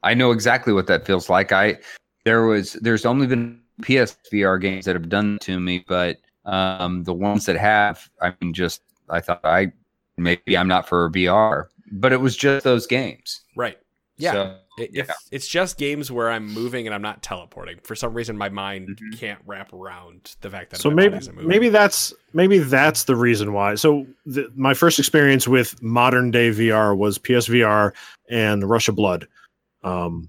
I 0.03 0.15
know 0.15 0.31
exactly 0.31 0.73
what 0.73 0.87
that 0.87 1.05
feels 1.07 1.29
like. 1.29 1.51
I 1.53 1.79
there 2.25 2.47
was 2.47 2.75
there's 2.75 3.05
only 3.05 3.27
been 3.27 3.61
PSVR 3.83 4.61
games 4.61 4.85
that 4.85 4.95
have 4.97 5.09
done 5.09 5.39
to 5.43 5.59
me, 5.59 5.85
but 5.89 6.19
um 6.45 7.03
the 7.05 7.13
ones 7.15 7.47
that 7.47 7.57
have, 7.57 8.09
I 8.23 8.33
mean 8.41 8.55
just 8.55 8.83
I 9.11 9.21
thought 9.21 9.41
I 9.45 9.73
maybe 10.17 10.57
I'm 10.57 10.69
not 10.69 10.89
for 10.89 11.11
VR, 11.11 11.67
but 11.93 12.13
it 12.13 12.21
was 12.21 12.37
just 12.37 12.65
those 12.65 12.87
games. 12.87 13.41
Right. 13.57 13.79
Yeah. 14.17 14.33
So, 14.33 14.57
It, 14.79 14.91
Yeah. 14.93 15.03
it's, 15.03 15.29
it's 15.33 15.49
just 15.49 15.77
games 15.77 16.11
where 16.11 16.31
I'm 16.31 16.47
moving 16.53 16.87
and 16.87 16.95
I'm 16.95 17.03
not 17.03 17.21
teleporting. 17.23 17.79
For 17.83 17.97
some 17.97 18.15
reason, 18.15 18.37
my 18.39 18.49
mind 18.49 18.89
Mhm. 19.01 19.19
can't 19.19 19.41
wrap 19.45 19.73
around 19.73 20.37
the 20.41 20.51
fact 20.51 20.71
that 20.71 20.81
so 20.81 20.89
my 20.91 20.95
maybe 20.97 21.09
body 21.11 21.19
isn't 21.19 21.35
moving. 21.35 21.49
maybe 21.49 21.69
that's 21.69 22.15
maybe 22.33 22.59
that's 22.59 23.05
the 23.05 23.17
reason 23.17 23.53
why. 23.53 23.75
So 23.75 24.07
the, 24.25 24.51
my 24.55 24.75
first 24.75 24.99
experience 25.01 25.49
with 25.49 25.81
modern 25.83 26.31
day 26.31 26.51
VR 26.51 26.97
was 26.97 27.19
PSVR 27.19 27.93
and 28.31 28.63
the 28.63 28.67
Rush 28.69 28.87
of 28.89 28.95
Blood, 28.95 29.27
um, 29.83 30.29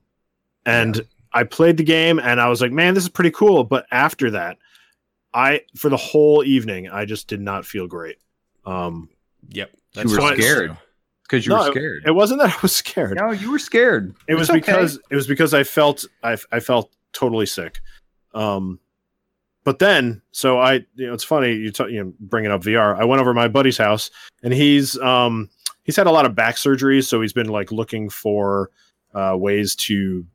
and 0.65 1.01
I 1.33 1.43
played 1.43 1.77
the 1.77 1.83
game 1.83 2.17
and 2.19 2.41
I 2.41 2.49
was 2.49 2.59
like, 2.61 2.71
man, 2.71 2.95
this 2.95 3.03
is 3.03 3.09
pretty 3.09 3.31
cool. 3.31 3.63
But 3.63 3.85
after 3.91 4.31
that, 4.31 4.57
I 5.33 5.61
for 5.75 5.89
the 5.89 5.97
whole 5.97 6.43
evening 6.43 6.89
I 6.89 7.05
just 7.05 7.27
did 7.27 7.39
not 7.41 7.65
feel 7.65 7.85
great. 7.87 8.17
Um, 8.65 9.09
Yep. 9.49 9.71
You 9.95 10.09
were 10.09 10.19
why 10.21 10.33
it's 10.33 10.41
scared. 10.43 10.67
true. 10.69 10.77
Because 11.29 11.45
you 11.45 11.51
No, 11.53 11.59
were 11.65 11.71
scared. 11.71 12.03
it 12.05 12.11
wasn't 12.11 12.41
that 12.41 12.49
I 12.51 12.57
was 12.61 12.75
scared. 12.75 13.17
no, 13.17 13.31
you 13.31 13.51
were 13.51 13.59
scared. 13.59 14.15
it 14.27 14.35
was 14.35 14.49
It's 14.49 14.57
okay. 14.57 14.59
because 14.59 14.99
it 15.09 15.15
was 15.15 15.27
because 15.27 15.53
I 15.53 15.63
felt 15.63 16.05
I, 16.23 16.37
I 16.51 16.59
felt 16.59 16.91
totally 17.13 17.45
sick. 17.45 17.79
Um, 18.33 18.79
but 19.63 19.79
then 19.79 20.21
so 20.31 20.59
I 20.59 20.85
you 20.95 21.07
know 21.07 21.13
it's 21.13 21.23
funny 21.23 21.53
you 21.53 21.71
t- 21.71 21.89
you 21.89 22.03
know 22.03 22.13
bringing 22.19 22.51
up 22.51 22.61
VR. 22.63 22.97
I 22.99 23.05
went 23.05 23.21
over 23.21 23.31
to 23.31 23.35
my 23.35 23.47
buddy's 23.47 23.77
house 23.77 24.09
and 24.43 24.53
he's 24.53 24.97
um 24.99 25.49
he's 25.83 25.95
had 25.95 26.07
a 26.07 26.11
lot 26.11 26.25
of 26.25 26.33
back 26.35 26.55
surgeries, 26.55 27.05
so 27.05 27.21
he's 27.21 27.33
been 27.33 27.49
like 27.49 27.71
looking 27.71 28.09
for 28.09 28.69
uh, 29.13 29.35
ways 29.37 29.75
to 29.75 30.25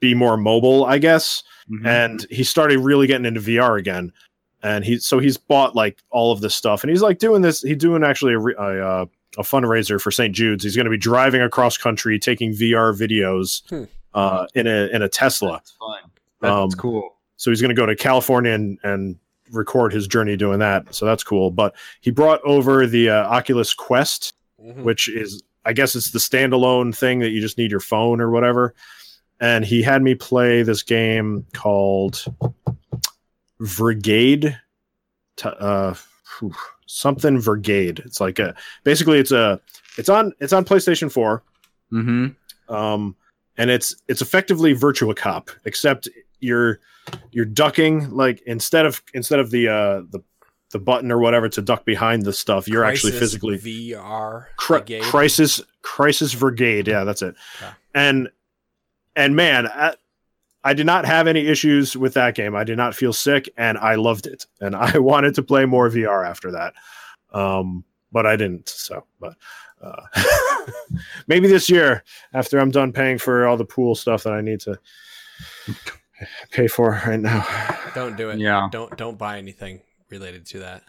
be 0.00 0.12
more 0.14 0.36
mobile, 0.36 0.84
I 0.84 0.98
guess. 0.98 1.42
Mhm. 1.70 1.86
And 1.86 2.26
he 2.30 2.44
started 2.44 2.78
really 2.80 3.06
getting 3.06 3.26
into 3.26 3.40
VR 3.40 3.78
again. 3.78 4.12
And 4.62 4.84
he 4.84 4.98
so 4.98 5.18
he's 5.20 5.36
bought 5.36 5.76
like 5.76 5.98
all 6.10 6.32
of 6.32 6.40
this 6.40 6.54
stuff, 6.54 6.82
and 6.82 6.90
he's 6.90 7.02
like 7.02 7.18
doing 7.18 7.42
this. 7.42 7.62
He's 7.62 7.76
doing 7.76 8.02
actually 8.04 8.34
a 8.34 8.38
re- 8.40 8.54
a, 8.58 8.86
uh, 8.86 9.06
a 9.36 9.42
fundraiser 9.42 10.00
for 10.00 10.10
St. 10.10 10.34
Jude's. 10.34 10.64
He's 10.64 10.74
going 10.76 10.86
to 10.86 10.90
be 10.90 10.96
driving 10.96 11.42
across 11.42 11.76
country, 11.76 12.18
taking 12.18 12.52
VR 12.52 12.92
videos 12.98 13.62
Hmm. 13.68 13.84
uh, 14.14 14.46
in 14.54 14.66
a 14.66 14.86
in 14.92 15.02
a 15.02 15.08
Tesla. 15.08 15.52
That's 15.52 15.70
fun. 15.72 15.98
That's 16.40 16.52
Um, 16.52 16.70
cool. 16.72 17.16
So 17.36 17.50
he's 17.50 17.60
going 17.60 17.68
to 17.74 17.74
go 17.80 17.86
to 17.86 17.94
California 17.94 18.52
and, 18.52 18.78
and 18.82 19.16
record 19.52 19.92
his 19.92 20.06
journey 20.08 20.36
doing 20.36 20.58
that. 20.60 20.92
So 20.94 21.06
that's 21.06 21.22
cool. 21.22 21.50
But 21.50 21.74
he 22.00 22.10
brought 22.10 22.40
over 22.44 22.86
the 22.86 23.10
uh, 23.10 23.24
Oculus 23.28 23.74
Quest, 23.74 24.34
Mhm. 24.62 24.82
which 24.82 25.08
is 25.08 25.42
I 25.64 25.72
guess 25.74 25.94
it's 25.94 26.12
the 26.12 26.18
standalone 26.18 26.96
thing 26.96 27.18
that 27.18 27.28
you 27.30 27.40
just 27.42 27.58
need 27.58 27.70
your 27.70 27.80
phone 27.80 28.20
or 28.20 28.30
whatever. 28.30 28.74
And 29.40 29.64
he 29.64 29.82
had 29.82 30.02
me 30.02 30.14
play 30.14 30.62
this 30.62 30.82
game 30.82 31.44
called 31.52 32.24
Brigade, 33.76 34.58
T- 35.36 35.48
uh, 35.48 35.94
phew, 36.38 36.54
something 36.88 37.40
Brigade. 37.40 38.00
It's 38.04 38.20
like 38.20 38.38
a 38.38 38.54
basically 38.82 39.18
it's 39.18 39.30
a 39.32 39.60
it's 39.96 40.08
on 40.08 40.32
it's 40.40 40.52
on 40.52 40.64
PlayStation 40.64 41.12
Four 41.12 41.42
Mm-hmm. 41.92 42.74
um, 42.74 43.16
and 43.56 43.70
it's 43.70 43.96
it's 44.08 44.20
effectively 44.20 44.74
Virtua 44.74 45.16
Cop, 45.16 45.50
except 45.64 46.08
you're 46.40 46.80
you're 47.32 47.44
ducking 47.46 48.10
like 48.10 48.42
instead 48.46 48.84
of 48.84 49.02
instead 49.14 49.38
of 49.40 49.50
the 49.50 49.68
uh 49.68 50.00
the 50.10 50.22
the 50.70 50.78
button 50.78 51.10
or 51.10 51.18
whatever 51.18 51.48
to 51.48 51.62
duck 51.62 51.86
behind 51.86 52.24
the 52.24 52.32
stuff, 52.32 52.68
you're 52.68 52.84
actually 52.84 53.12
physically 53.12 53.56
VR. 53.58 54.46
Cri- 54.56 55.00
crisis 55.00 55.62
crisis 55.82 56.34
brigade. 56.34 56.88
Yeah, 56.88 57.04
that's 57.04 57.22
it. 57.22 57.34
Okay. 57.56 57.72
And 57.94 58.28
and 59.16 59.34
man, 59.34 59.66
I 60.64 60.74
did 60.74 60.86
not 60.86 61.04
have 61.04 61.26
any 61.26 61.46
issues 61.46 61.96
with 61.96 62.14
that 62.14 62.34
game. 62.34 62.56
I 62.56 62.64
did 62.64 62.76
not 62.76 62.94
feel 62.94 63.12
sick, 63.12 63.48
and 63.56 63.78
I 63.78 63.94
loved 63.94 64.26
it. 64.26 64.46
And 64.60 64.74
I 64.74 64.98
wanted 64.98 65.34
to 65.36 65.42
play 65.42 65.64
more 65.64 65.88
VR 65.88 66.28
after 66.28 66.50
that, 66.52 66.74
um, 67.32 67.84
but 68.12 68.26
I 68.26 68.36
didn't. 68.36 68.68
So, 68.68 69.04
but 69.20 69.36
uh, 69.80 70.02
maybe 71.26 71.48
this 71.48 71.70
year, 71.70 72.02
after 72.34 72.58
I'm 72.58 72.70
done 72.70 72.92
paying 72.92 73.18
for 73.18 73.46
all 73.46 73.56
the 73.56 73.64
pool 73.64 73.94
stuff 73.94 74.24
that 74.24 74.32
I 74.32 74.40
need 74.40 74.60
to 74.60 74.78
pay 76.50 76.66
for 76.66 77.02
right 77.06 77.20
now. 77.20 77.46
Don't 77.94 78.16
do 78.16 78.30
it. 78.30 78.38
Yeah. 78.38 78.68
Don't 78.70 78.96
don't 78.96 79.18
buy 79.18 79.38
anything 79.38 79.80
related 80.10 80.46
to 80.46 80.60
that. 80.60 80.82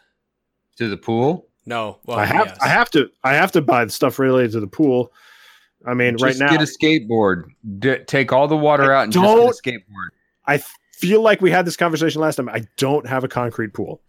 To 0.78 0.90
the 0.90 0.98
pool. 0.98 1.48
No. 1.66 2.00
Well, 2.06 2.18
I 2.18 2.26
have 2.26 2.48
yes. 2.48 2.58
I 2.62 2.68
have 2.68 2.90
to 2.92 3.10
I 3.24 3.34
have 3.34 3.52
to 3.54 3.62
buy 3.62 3.86
the 3.86 3.92
stuff 3.92 4.20
related 4.20 4.52
to 4.54 4.60
the 4.60 4.68
pool. 4.68 5.12
I 5.86 5.94
mean, 5.94 6.18
right 6.18 6.36
now 6.38 6.50
get 6.52 6.62
a 6.62 6.66
skateboard. 6.66 7.46
D- 7.80 7.98
take 8.06 8.32
all 8.34 8.48
the 8.48 8.58
water 8.58 8.94
I 8.94 9.00
out 9.00 9.04
and 9.06 9.14
just 9.14 9.24
don't- 9.24 9.40
get 9.64 9.78
a 9.78 9.80
skateboard. 9.80 10.10
I 10.46 10.64
feel 10.98 11.22
like 11.22 11.42
we 11.42 11.52
had 11.52 11.66
this 11.66 11.78
conversation 11.78 12.22
last 12.22 12.36
time. 12.36 12.50
I 12.50 12.64
don't 12.78 13.08
have 13.08 13.24
a 13.24 13.28
concrete 13.28 13.74
pool. 13.74 14.02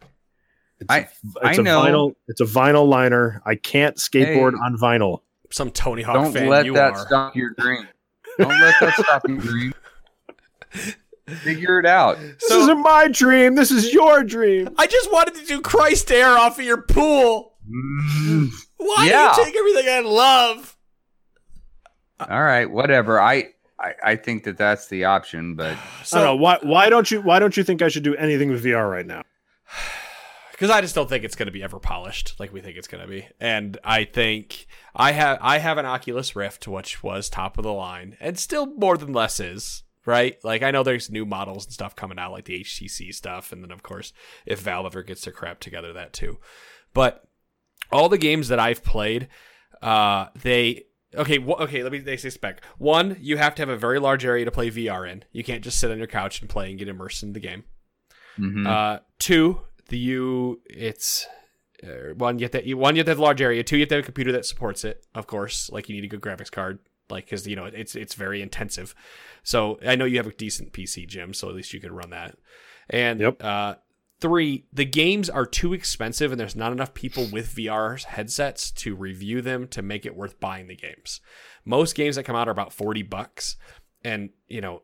It's, 0.80 0.90
I- 0.90 0.98
a- 0.98 1.02
it's 1.02 1.58
I 1.58 1.60
a 1.60 1.62
know. 1.62 1.80
vinyl. 1.82 2.14
It's 2.28 2.40
a 2.40 2.44
vinyl 2.44 2.88
liner. 2.88 3.40
I 3.46 3.54
can't 3.54 3.96
skateboard 3.96 4.52
Hey. 4.54 4.58
on 4.64 4.76
vinyl. 4.80 5.20
some 5.52 5.70
Tony 5.70 6.02
Hawk 6.02 6.14
fan. 6.16 6.24
Don't 6.24 6.32
fan. 6.32 6.48
let 6.48 6.64
you 6.66 6.74
that 6.74 6.92
are. 6.92 7.06
stop 7.06 7.34
your 7.36 7.50
dream. 7.58 7.86
Don't 8.38 8.48
let 8.48 8.74
that 8.80 8.94
stop 8.94 9.28
your 9.28 9.38
dream. 9.38 9.74
Figure 11.44 11.78
it 11.78 11.86
out. 11.86 12.18
This 12.18 12.34
So- 12.48 12.60
isn't 12.62 12.82
my 12.82 13.08
dream. 13.08 13.54
This 13.54 13.70
is 13.70 13.92
your 13.92 14.22
dream. 14.24 14.68
I 14.78 14.86
just 14.86 15.12
wanted 15.12 15.34
to 15.36 15.44
do 15.46 15.60
Christ 15.60 16.10
air 16.10 16.30
off 16.38 16.58
of 16.58 16.64
your 16.64 16.82
pool. 16.82 17.54
Mm. 17.70 18.50
Why 18.78 19.06
Yeah. 19.08 19.32
do 19.34 19.40
you 19.40 19.46
take 19.46 19.56
everything 19.56 19.88
I 19.88 20.00
love? 20.00 20.76
All 22.28 22.42
right, 22.42 22.70
whatever. 22.70 23.20
I, 23.20 23.48
I 23.78 23.94
I 24.04 24.16
think 24.16 24.44
that 24.44 24.58
that's 24.58 24.88
the 24.88 25.04
option, 25.04 25.54
but 25.54 25.76
So, 26.04 26.18
I 26.18 26.24
don't 26.24 26.36
know 26.36 26.42
why. 26.42 26.58
Why 26.62 26.88
don't 26.90 27.10
you? 27.10 27.20
Why 27.20 27.38
don't 27.38 27.56
you 27.56 27.64
think 27.64 27.82
I 27.82 27.88
should 27.88 28.02
do 28.02 28.14
anything 28.16 28.50
with 28.50 28.64
VR 28.64 28.90
right 28.90 29.06
now? 29.06 29.22
because 30.60 30.70
I 30.70 30.82
just 30.82 30.94
don't 30.94 31.08
think 31.08 31.24
it's 31.24 31.36
going 31.36 31.46
to 31.46 31.52
be 31.52 31.62
ever 31.62 31.78
polished 31.78 32.38
like 32.38 32.52
we 32.52 32.60
think 32.60 32.76
it's 32.76 32.86
going 32.86 33.02
to 33.02 33.08
be. 33.08 33.26
And 33.40 33.78
I 33.82 34.04
think 34.04 34.66
I 34.94 35.12
have 35.12 35.38
I 35.40 35.56
have 35.58 35.78
an 35.78 35.86
Oculus 35.86 36.36
Rift, 36.36 36.68
which 36.68 37.02
was 37.02 37.30
top 37.30 37.56
of 37.56 37.64
the 37.64 37.72
line, 37.72 38.18
and 38.20 38.38
still 38.38 38.66
more 38.66 38.98
than 38.98 39.14
less 39.14 39.40
is 39.40 39.84
right. 40.04 40.36
Like 40.44 40.62
I 40.62 40.70
know 40.70 40.82
there's 40.82 41.10
new 41.10 41.24
models 41.24 41.64
and 41.64 41.72
stuff 41.72 41.96
coming 41.96 42.18
out, 42.18 42.32
like 42.32 42.44
the 42.44 42.60
HTC 42.60 43.14
stuff, 43.14 43.52
and 43.52 43.64
then 43.64 43.70
of 43.70 43.82
course 43.82 44.12
if 44.44 44.60
Valve 44.60 44.84
ever 44.84 45.02
gets 45.02 45.24
their 45.24 45.32
crap 45.32 45.60
together, 45.60 45.94
that 45.94 46.12
too. 46.12 46.38
But 46.92 47.24
all 47.90 48.10
the 48.10 48.18
games 48.18 48.48
that 48.48 48.58
I've 48.58 48.84
played, 48.84 49.28
uh, 49.80 50.26
they 50.42 50.84
okay. 51.14 51.38
wh- 51.38 51.60
okay, 51.60 51.82
let 51.82 51.92
me 51.92 51.98
they 51.98 52.16
say 52.16 52.30
spec. 52.30 52.64
One, 52.78 53.16
you 53.20 53.36
have 53.36 53.54
to 53.56 53.62
have 53.62 53.68
a 53.68 53.76
very 53.76 53.98
large 53.98 54.24
area 54.24 54.44
to 54.44 54.50
play 54.50 54.70
VR 54.70 55.10
in. 55.10 55.24
You 55.32 55.44
can't 55.44 55.62
just 55.64 55.78
sit 55.78 55.90
on 55.90 55.98
your 55.98 56.06
couch 56.06 56.40
and 56.40 56.48
play 56.50 56.70
and 56.70 56.78
get 56.78 56.88
immersed 56.88 57.22
in 57.22 57.32
the 57.32 57.40
game. 57.40 57.64
mhm. 58.38 58.66
Uh, 58.66 59.00
two, 59.18 59.62
the 59.88 59.98
you 59.98 60.60
it's 60.68 61.26
uh, 61.82 62.14
one 62.16 62.38
you 62.38 62.44
have 62.44 62.52
to 62.52 62.66
you, 62.66 62.76
one 62.76 62.94
you 62.96 63.00
have 63.00 63.06
to 63.06 63.10
have 63.12 63.18
a 63.18 63.22
large 63.22 63.40
area. 63.42 63.62
Two, 63.64 63.76
you 63.76 63.82
have 63.82 63.88
to 63.90 63.94
have 63.96 64.04
a 64.04 64.06
computer 64.06 64.32
that 64.32 64.46
supports 64.46 64.84
it. 64.84 65.04
Of 65.14 65.26
course, 65.26 65.70
like 65.70 65.88
you 65.88 65.94
need 65.94 66.04
a 66.04 66.08
good 66.08 66.20
graphics 66.20 66.50
card, 66.50 66.78
like 67.08 67.24
because 67.26 67.46
you 67.46 67.56
know 67.56 67.64
it's 67.64 67.94
it's 67.96 68.14
very 68.14 68.40
intensive. 68.42 68.94
So 69.42 69.78
I 69.86 69.96
know 69.96 70.04
you 70.04 70.18
have 70.18 70.26
a 70.26 70.32
decent 70.32 70.72
PC, 70.72 71.06
Jim, 71.08 71.32
so 71.34 71.48
at 71.48 71.54
least 71.54 71.72
you 71.72 71.80
can 71.80 71.92
run 71.92 72.10
that. 72.10 72.36
And 72.90 73.20
Yep. 73.20 73.42
uh, 73.42 73.74
Three, 74.20 74.66
the 74.72 74.84
games 74.84 75.30
are 75.30 75.46
too 75.46 75.72
expensive 75.72 76.30
and 76.30 76.40
there's 76.40 76.56
not 76.56 76.72
enough 76.72 76.92
people 76.92 77.26
with 77.32 77.54
VR 77.54 78.02
headsets 78.04 78.70
to 78.72 78.94
review 78.94 79.40
them 79.40 79.66
to 79.68 79.80
make 79.80 80.04
it 80.04 80.16
worth 80.16 80.38
buying 80.40 80.66
the 80.66 80.76
games. 80.76 81.20
Most 81.64 81.94
games 81.94 82.16
that 82.16 82.24
come 82.24 82.36
out 82.36 82.48
are 82.48 82.52
about 82.52 82.72
40 82.72 83.02
bucks. 83.02 83.56
And, 84.04 84.30
you 84.46 84.60
know, 84.60 84.82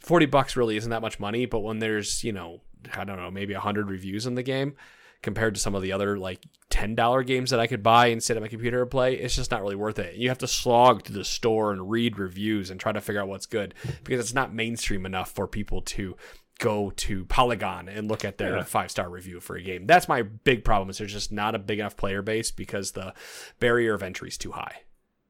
40 0.00 0.26
bucks 0.26 0.56
really 0.56 0.76
isn't 0.76 0.90
that 0.90 1.02
much 1.02 1.18
money, 1.18 1.46
but 1.46 1.60
when 1.60 1.80
there's, 1.80 2.22
you 2.22 2.32
know, 2.32 2.60
I 2.94 3.04
don't 3.04 3.16
know, 3.16 3.30
maybe 3.30 3.54
100 3.54 3.90
reviews 3.90 4.26
in 4.26 4.34
the 4.34 4.42
game 4.42 4.74
compared 5.22 5.54
to 5.54 5.60
some 5.60 5.74
of 5.74 5.82
the 5.82 5.92
other 5.92 6.16
like 6.18 6.40
$10 6.70 7.26
games 7.26 7.50
that 7.50 7.60
I 7.60 7.66
could 7.66 7.82
buy 7.82 8.06
and 8.06 8.22
sit 8.22 8.36
at 8.36 8.42
my 8.42 8.48
computer 8.48 8.82
and 8.82 8.90
play, 8.90 9.14
it's 9.14 9.36
just 9.36 9.50
not 9.50 9.60
really 9.60 9.74
worth 9.74 9.98
it. 9.98 10.14
You 10.14 10.28
have 10.28 10.38
to 10.38 10.46
slog 10.46 11.02
to 11.04 11.12
the 11.12 11.24
store 11.24 11.72
and 11.72 11.90
read 11.90 12.18
reviews 12.18 12.70
and 12.70 12.80
try 12.80 12.92
to 12.92 13.00
figure 13.00 13.20
out 13.20 13.28
what's 13.28 13.46
good 13.46 13.74
because 14.04 14.20
it's 14.20 14.34
not 14.34 14.54
mainstream 14.54 15.04
enough 15.04 15.30
for 15.32 15.46
people 15.46 15.82
to 15.82 16.16
go 16.60 16.90
to 16.94 17.24
Polygon 17.24 17.88
and 17.88 18.08
look 18.08 18.24
at 18.24 18.38
their 18.38 18.58
Yeah. 18.58 18.62
five 18.62 18.90
star 18.90 19.08
review 19.10 19.40
for 19.40 19.56
a 19.56 19.62
game. 19.62 19.86
That's 19.86 20.06
my 20.08 20.22
big 20.22 20.64
problem. 20.64 20.90
Is 20.90 20.98
there's 20.98 21.12
just 21.12 21.32
not 21.32 21.54
a 21.56 21.58
big 21.58 21.80
enough 21.80 21.96
player 21.96 22.22
base 22.22 22.50
because 22.52 22.92
the 22.92 23.12
barrier 23.58 23.94
of 23.94 24.02
entry 24.02 24.28
is 24.28 24.38
too 24.38 24.52
high. 24.52 24.82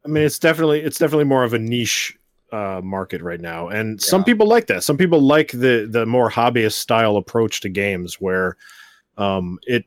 I 0.05 0.09
mean, 0.09 0.25
it's 0.25 0.38
definitely 0.38 0.81
it's 0.81 0.99
definitely 0.99 1.25
more 1.25 1.45
of 1.45 1.55
a 1.55 1.59
niche 1.59 2.16
uh, 2.53 2.81
market 2.83 3.23
right 3.23 3.40
now, 3.40 3.69
and 3.69 4.03
some 4.03 4.25
people 4.25 4.47
like 4.47 4.66
that. 4.66 4.83
Some 4.83 4.97
people 4.99 5.21
like 5.21 5.53
the 5.53 5.87
the 5.90 6.05
more 6.05 6.31
hobbyist 6.31 6.73
style 6.73 7.16
approach 7.16 7.61
to 7.61 7.69
games, 7.69 8.21
where 8.21 8.57
um, 9.16 9.59
it 9.62 9.85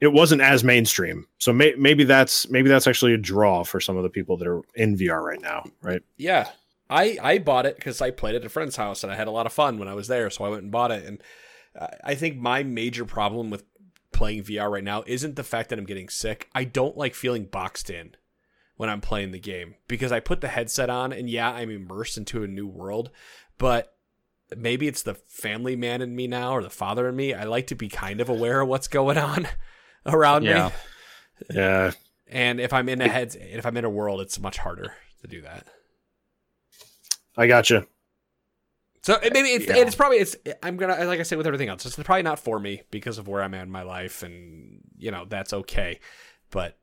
it 0.00 0.12
wasn't 0.12 0.40
as 0.40 0.64
mainstream. 0.64 1.26
So 1.38 1.52
may, 1.52 1.74
maybe 1.76 2.04
that's 2.04 2.48
maybe 2.48 2.68
that's 2.68 2.86
actually 2.86 3.12
a 3.14 3.18
draw 3.18 3.64
for 3.64 3.80
some 3.80 3.96
of 3.96 4.02
the 4.02 4.08
people 4.10 4.36
that 4.38 4.48
are 4.48 4.62
in 4.74 4.96
VR 4.96 5.22
right 5.22 5.40
now, 5.40 5.64
right? 5.82 6.02
Yeah, 6.16 6.48
I 6.90 7.18
I 7.22 7.38
bought 7.38 7.66
it 7.66 7.76
because 7.76 8.00
I 8.02 8.10
played 8.10 8.34
it 8.34 8.38
at 8.42 8.46
a 8.46 8.50
friend's 8.50 8.76
house 8.76 9.02
and 9.02 9.12
I 9.12 9.16
had 9.16 9.28
a 9.28 9.32
lot 9.32 9.46
of 9.46 9.52
fun 9.52 9.78
when 9.78 9.88
I 9.88 9.94
was 9.94 10.08
there, 10.08 10.28
so 10.30 10.44
I 10.44 10.48
went 10.48 10.62
and 10.62 10.72
bought 10.72 10.90
it. 10.90 11.04
And 11.04 11.22
I- 11.80 11.96
I 12.04 12.14
think 12.14 12.36
my 12.36 12.62
major 12.62 13.04
problem 13.04 13.50
with 13.50 13.64
playing 14.12 14.44
VR 14.44 14.70
right 14.70 14.84
now 14.84 15.02
isn't 15.06 15.34
the 15.36 15.42
fact 15.42 15.70
that 15.70 15.78
I'm 15.78 15.86
getting 15.86 16.08
sick. 16.08 16.48
I 16.54 16.64
don't 16.64 16.96
like 16.96 17.14
feeling 17.14 17.46
boxed 17.46 17.90
in 17.90 18.14
when 18.76 18.88
I'm 18.88 19.00
playing 19.00 19.32
the 19.32 19.40
game 19.40 19.74
because 19.88 20.12
I 20.12 20.20
put 20.20 20.40
the 20.40 20.48
headset 20.48 20.88
on 20.90 21.12
and 21.12 21.28
yeah, 21.28 21.50
I'm 21.50 21.70
immersed 21.70 22.16
into 22.18 22.44
a 22.44 22.48
new 22.48 22.66
world, 22.66 23.10
but 23.58 23.96
maybe 24.56 24.86
it's 24.86 25.02
the 25.02 25.14
family 25.14 25.74
man 25.74 26.00
in 26.02 26.14
me 26.14 26.26
now 26.28 26.52
or 26.52 26.62
the 26.62 26.70
father 26.70 27.08
in 27.08 27.16
me. 27.16 27.34
I 27.34 27.44
like 27.44 27.66
to 27.68 27.74
be 27.74 27.88
kind 27.88 28.20
of 28.20 28.28
aware 28.28 28.60
of 28.60 28.68
what's 28.68 28.86
going 28.88 29.18
on 29.18 29.48
around 30.06 30.44
Yeah. 30.44 30.66
me. 30.68 30.72
Yeah, 31.56 31.90
And 32.28 32.60
if 32.60 32.72
I'm 32.72 32.88
in 32.88 33.00
a 33.00 33.08
head, 33.08 33.34
if 33.34 33.66
I'm 33.66 33.76
in 33.76 33.84
a 33.84 33.90
world, 33.90 34.20
it's 34.20 34.38
much 34.38 34.58
harder 34.58 34.94
to 35.22 35.26
do 35.26 35.40
that. 35.42 35.66
I 37.36 37.46
gotcha. 37.46 37.86
So 39.02 39.18
maybe 39.22 39.48
it's, 39.50 39.66
Yeah. 39.66 39.76
it's 39.76 39.94
probably 39.94 40.16
it's 40.18 40.34
I'm 40.62 40.76
gonna 40.76 41.04
like 41.04 41.20
I 41.20 41.24
said 41.24 41.36
with 41.36 41.46
everything 41.46 41.68
else, 41.68 41.84
it's 41.84 41.94
probably 41.96 42.22
not 42.22 42.38
for 42.38 42.58
me 42.58 42.82
because 42.90 43.18
of 43.18 43.28
where 43.28 43.42
I'm 43.42 43.52
at 43.54 43.62
in 43.64 43.70
my 43.70 43.82
life, 43.82 44.22
and 44.22 44.80
you 44.96 45.10
know 45.10 45.26
that's 45.28 45.52
okay. 45.52 46.00
But 46.50 46.78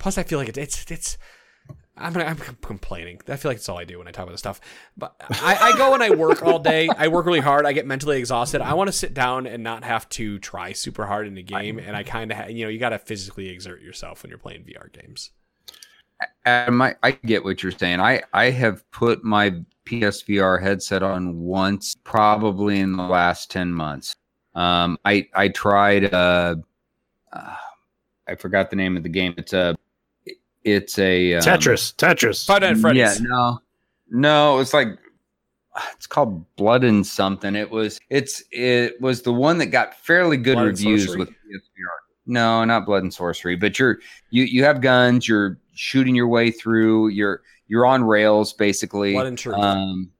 plus, 0.00 0.18
I 0.18 0.24
feel 0.24 0.38
like 0.40 0.48
it, 0.48 0.58
it's 0.58 0.90
it's 0.90 1.18
I'm 1.96 2.16
I'm 2.16 2.36
complaining. 2.36 3.20
I 3.28 3.36
feel 3.36 3.50
like 3.50 3.58
it's 3.58 3.68
all 3.68 3.78
I 3.78 3.84
do 3.84 3.98
when 3.98 4.08
I 4.08 4.10
talk 4.10 4.24
about 4.24 4.32
this 4.32 4.40
stuff. 4.40 4.60
But 4.96 5.14
I, 5.30 5.56
I 5.74 5.78
go 5.78 5.94
and 5.94 6.02
I 6.02 6.10
work 6.10 6.42
all 6.42 6.58
day. 6.58 6.88
I 6.88 7.06
work 7.08 7.26
really 7.26 7.38
hard. 7.40 7.66
I 7.66 7.72
get 7.72 7.86
mentally 7.86 8.18
exhausted. 8.18 8.60
I 8.60 8.74
want 8.74 8.88
to 8.88 8.92
sit 8.92 9.14
down 9.14 9.46
and 9.46 9.62
not 9.62 9.84
have 9.84 10.08
to 10.10 10.38
try 10.40 10.72
super 10.72 11.06
hard 11.06 11.28
in 11.28 11.36
a 11.38 11.42
game. 11.42 11.78
And 11.78 11.94
I 11.94 12.02
kind 12.02 12.32
of 12.32 12.38
ha- 12.38 12.46
you 12.46 12.64
know 12.64 12.68
you 12.70 12.78
got 12.80 12.88
to 12.90 12.98
physically 12.98 13.48
exert 13.50 13.80
yourself 13.82 14.22
when 14.24 14.30
you're 14.30 14.38
playing 14.38 14.64
VR 14.64 14.90
games. 14.92 15.30
Adam, 16.44 16.82
I, 16.82 16.96
I 17.02 17.12
get 17.12 17.44
what 17.44 17.62
you're 17.62 17.72
saying. 17.72 18.00
I, 18.00 18.22
I 18.32 18.50
have 18.50 18.88
put 18.90 19.24
my 19.24 19.54
PSVR 19.86 20.62
headset 20.62 21.02
on 21.02 21.40
once, 21.40 21.96
probably 22.04 22.80
in 22.80 22.96
the 22.96 23.02
last 23.02 23.50
10 23.50 23.72
months. 23.72 24.14
Um, 24.54 24.98
I, 25.04 25.28
I 25.34 25.48
tried, 25.48 26.12
uh, 26.12 26.56
uh, 27.32 27.56
I 28.28 28.34
forgot 28.34 28.70
the 28.70 28.76
name 28.76 28.96
of 28.96 29.02
the 29.02 29.08
game. 29.08 29.34
It's 29.36 29.52
a, 29.52 29.76
it's 30.64 30.98
a 30.98 31.34
um, 31.34 31.42
Tetris, 31.42 31.94
Tetris. 31.96 32.46
Five 32.46 32.62
Nights 32.62 32.78
at 32.78 32.80
Freddy's. 32.80 33.20
Yeah, 33.20 33.26
no, 33.26 33.58
no, 34.10 34.58
it's 34.58 34.74
like, 34.74 34.88
it's 35.94 36.06
called 36.06 36.44
Blood 36.56 36.84
and 36.84 37.06
something. 37.06 37.56
It 37.56 37.70
was, 37.70 37.98
it's, 38.10 38.42
it 38.50 39.00
was 39.00 39.22
the 39.22 39.32
one 39.32 39.58
that 39.58 39.66
got 39.66 39.94
fairly 39.94 40.36
good 40.36 40.54
Blood 40.54 40.66
reviews 40.66 41.16
with 41.16 41.28
PSVR. 41.28 42.01
No, 42.26 42.64
not 42.64 42.86
blood 42.86 43.02
and 43.02 43.12
sorcery, 43.12 43.56
but 43.56 43.78
you're 43.78 43.98
you 44.30 44.44
you 44.44 44.64
have 44.64 44.80
guns. 44.80 45.26
You're 45.26 45.58
shooting 45.74 46.14
your 46.14 46.28
way 46.28 46.50
through. 46.50 47.08
You're 47.08 47.42
you're 47.68 47.84
on 47.86 48.04
rails 48.04 48.52
basically. 48.52 49.12
Blood 49.14 49.26
and 49.26 49.38
Truth. 49.38 49.56
Um, 49.58 50.10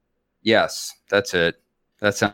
yes, 0.41 0.93
that's 1.09 1.33
it. 1.33 1.61
That's 1.99 2.21
um, 2.21 2.33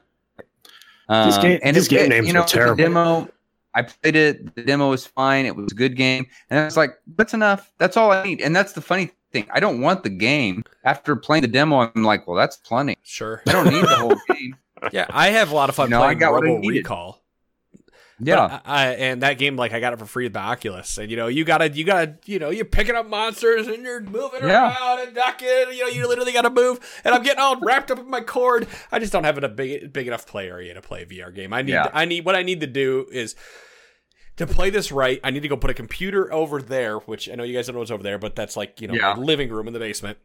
These 1.26 1.38
game- 1.38 1.60
and 1.64 1.76
these 1.76 1.88
it- 1.88 1.90
game 1.90 2.06
it- 2.06 2.10
names 2.10 2.28
you 2.28 2.34
know, 2.34 2.42
the 2.42 2.48
terrible. 2.48 2.76
demo. 2.76 3.30
I 3.76 3.84
played 3.84 4.16
it. 4.16 4.56
The 4.56 4.64
demo 4.64 4.90
was 4.90 5.06
fine. 5.06 5.46
It 5.46 5.56
was 5.56 5.72
a 5.72 5.76
good 5.76 5.96
game, 5.96 6.26
and 6.50 6.60
I 6.60 6.66
was 6.66 6.76
like, 6.76 6.98
"That's 7.16 7.36
enough. 7.36 7.72
That's 7.78 7.96
all 7.98 8.12
I 8.12 8.24
need." 8.24 8.42
And 8.42 8.56
that's 8.56 8.74
the 8.74 8.82
funny 8.82 9.12
thing. 9.32 9.46
I 9.54 9.60
don't 9.60 9.80
want 9.82 10.02
the 10.04 10.10
game. 10.10 10.64
After 10.84 11.16
playing 11.16 11.44
the 11.44 11.48
demo, 11.50 11.82
I'm 11.96 12.04
like, 12.04 12.26
"Well, 12.28 12.36
that's 12.36 12.58
plenty. 12.58 12.98
Sure. 13.04 13.44
I 13.48 13.52
don't 13.52 13.66
need 13.72 13.84
the 13.84 13.96
whole 13.96 14.16
game." 14.36 14.56
Yeah, 14.92 15.06
I 15.12 15.30
have 15.30 15.52
a 15.52 15.56
lot 15.56 15.70
of 15.70 15.76
fun 15.76 15.88
You 15.88 15.92
know, 15.92 16.02
I 16.02 16.06
playing 16.08 16.18
got 16.20 16.32
what 16.34 16.44
I 16.44 16.48
Robo 16.48 16.60
needed. 16.62 16.78
Recall. 16.80 17.19
Yeah, 18.22 18.60
I, 18.66 18.88
I- 18.88 18.92
and 18.96 19.22
that 19.24 19.38
game, 19.38 19.56
like, 19.56 19.72
I 19.74 19.80
got 19.80 19.94
it 19.94 20.00
for 20.00 20.06
free 20.06 20.26
at 20.26 20.34
the 20.34 20.40
Oculus, 20.40 20.98
and 20.98 21.10
you 21.10 21.16
know, 21.18 21.28
you 21.28 21.44
gotta, 21.46 21.70
you 21.70 21.84
gotta, 21.86 22.16
you 22.26 22.38
know, 22.40 22.50
you're 22.50 22.66
picking 22.66 22.96
up 22.96 23.08
monsters 23.08 23.68
and 23.68 23.84
you're 23.84 24.02
moving 24.02 24.42
Yeah. 24.44 24.76
around 24.76 25.00
and 25.08 25.16
ducking. 25.16 25.48
You 25.74 25.80
know, 25.82 25.88
you 25.88 26.08
literally 26.08 26.34
gotta 26.34 26.50
move. 26.50 26.80
And 27.06 27.16
I'm 27.16 27.24
getting 27.24 27.40
all 27.40 27.60
wrapped 27.62 27.92
up 27.92 28.00
in 28.00 28.10
my 28.10 28.22
cord. 28.22 28.68
I 28.92 29.00
just 29.00 29.14
don't 29.14 29.24
have 29.24 29.42
a 29.42 29.48
big, 29.48 29.94
big 29.94 30.08
enough 30.08 30.26
play 30.28 30.50
area 30.50 30.74
to 30.74 30.82
play 30.82 31.04
a 31.04 31.06
VR 31.06 31.34
game. 31.34 31.54
I 31.54 31.62
need, 31.62 31.72
Yeah. 31.72 31.90
I 31.94 32.06
need, 32.06 32.26
what 32.26 32.36
I 32.36 32.44
need 32.44 32.60
to 32.62 32.68
do 32.68 33.08
is 33.12 33.36
to 34.38 34.48
play 34.48 34.70
this 34.70 34.92
right. 34.92 35.20
I 35.24 35.32
need 35.32 35.42
to 35.42 35.48
go 35.50 35.58
put 35.58 35.70
a 35.70 35.74
computer 35.74 36.32
over 36.34 36.62
there, 36.62 36.98
which 37.00 37.30
I 37.30 37.36
know 37.36 37.44
you 37.44 37.54
guys 37.54 37.68
don't 37.68 37.74
know 37.76 37.80
what's 37.80 37.92
over 37.92 38.04
there, 38.04 38.18
but 38.18 38.36
that's 38.36 38.56
like, 38.58 38.80
you 38.82 38.88
know, 38.88 38.94
Yeah. 38.96 39.16
living 39.16 39.50
room 39.50 39.68
in 39.68 39.74
the 39.74 39.80
basement. 39.80 40.18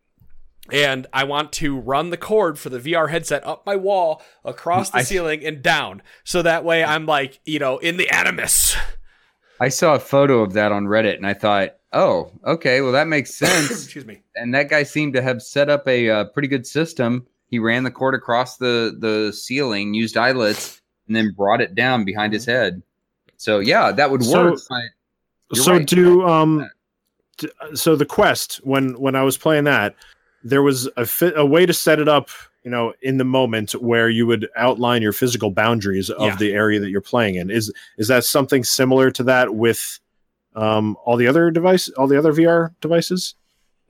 And 0.72 1.06
I 1.12 1.24
want 1.24 1.52
to 1.54 1.78
run 1.78 2.08
the 2.10 2.16
cord 2.16 2.58
for 2.58 2.70
the 2.70 2.78
VR 2.80 3.10
headset 3.10 3.46
up 3.46 3.66
my 3.66 3.76
wall, 3.76 4.22
across 4.44 4.90
the 4.90 4.98
I- 4.98 5.02
ceiling, 5.02 5.44
and 5.44 5.62
down. 5.62 6.00
So 6.24 6.40
that 6.42 6.64
way 6.64 6.82
I'm 6.82 7.04
like, 7.06 7.40
you 7.44 7.58
know, 7.58 7.78
in 7.78 7.96
the 7.98 8.08
animus. 8.10 8.74
I 9.60 9.68
saw 9.68 9.94
a 9.94 10.00
photo 10.00 10.40
of 10.40 10.54
that 10.54 10.72
on 10.72 10.86
Reddit, 10.86 11.16
and 11.16 11.26
I 11.26 11.34
thought, 11.34 11.76
"Oh, 11.92 12.30
okay, 12.44 12.80
well 12.80 12.92
that 12.92 13.06
makes 13.08 13.34
sense." 13.34 13.70
Excuse 13.70 14.04
me. 14.06 14.22
and 14.36 14.54
that 14.54 14.68
guy 14.70 14.82
seemed 14.82 15.12
to 15.14 15.22
have 15.22 15.42
set 15.42 15.68
up 15.68 15.86
a 15.86 16.08
uh, 16.10 16.24
pretty 16.26 16.48
good 16.48 16.66
system. 16.66 17.26
He 17.48 17.58
ran 17.58 17.84
the 17.84 17.90
cord 17.90 18.14
across 18.14 18.56
the 18.56 18.96
the 18.98 19.32
ceiling, 19.32 19.92
used 19.94 20.16
eyelets, 20.16 20.80
and 21.06 21.14
then 21.14 21.32
brought 21.36 21.60
it 21.60 21.74
down 21.74 22.04
behind 22.04 22.32
his 22.32 22.46
head. 22.46 22.82
So 23.36 23.58
yeah, 23.60 23.92
that 23.92 24.10
would 24.10 24.22
work. 24.22 24.58
but 24.68 24.80
You're 25.52 25.64
so 25.64 25.72
right. 25.74 25.86
do 25.86 26.26
um 26.26 26.68
d- 27.36 27.48
so 27.74 27.94
the 27.96 28.06
quest 28.06 28.56
when 28.64 28.98
when 28.98 29.14
i 29.14 29.22
was 29.22 29.36
playing 29.36 29.64
that 29.64 29.94
there 30.44 30.62
was 30.62 30.88
a 30.96 31.04
fi- 31.06 31.32
a 31.34 31.44
way 31.44 31.66
to 31.66 31.72
set 31.72 31.98
it 31.98 32.08
up 32.08 32.28
you 32.62 32.70
know 32.70 32.92
in 33.02 33.16
the 33.18 33.24
moment 33.24 33.72
where 33.72 34.08
you 34.08 34.26
would 34.26 34.48
outline 34.56 35.02
your 35.02 35.12
physical 35.12 35.50
boundaries 35.50 36.10
of 36.10 36.20
Yeah. 36.22 36.36
the 36.36 36.52
area 36.52 36.78
that 36.80 36.90
you're 36.90 37.00
playing 37.00 37.34
in 37.36 37.50
is 37.50 37.72
is 37.98 38.08
that 38.08 38.24
something 38.24 38.62
similar 38.64 39.10
to 39.10 39.22
that 39.24 39.54
with 39.54 39.98
um 40.54 40.96
all 41.04 41.16
the 41.16 41.26
other 41.26 41.50
device 41.50 41.88
all 41.90 42.06
the 42.06 42.18
other 42.18 42.32
vr 42.32 42.72
devices 42.80 43.34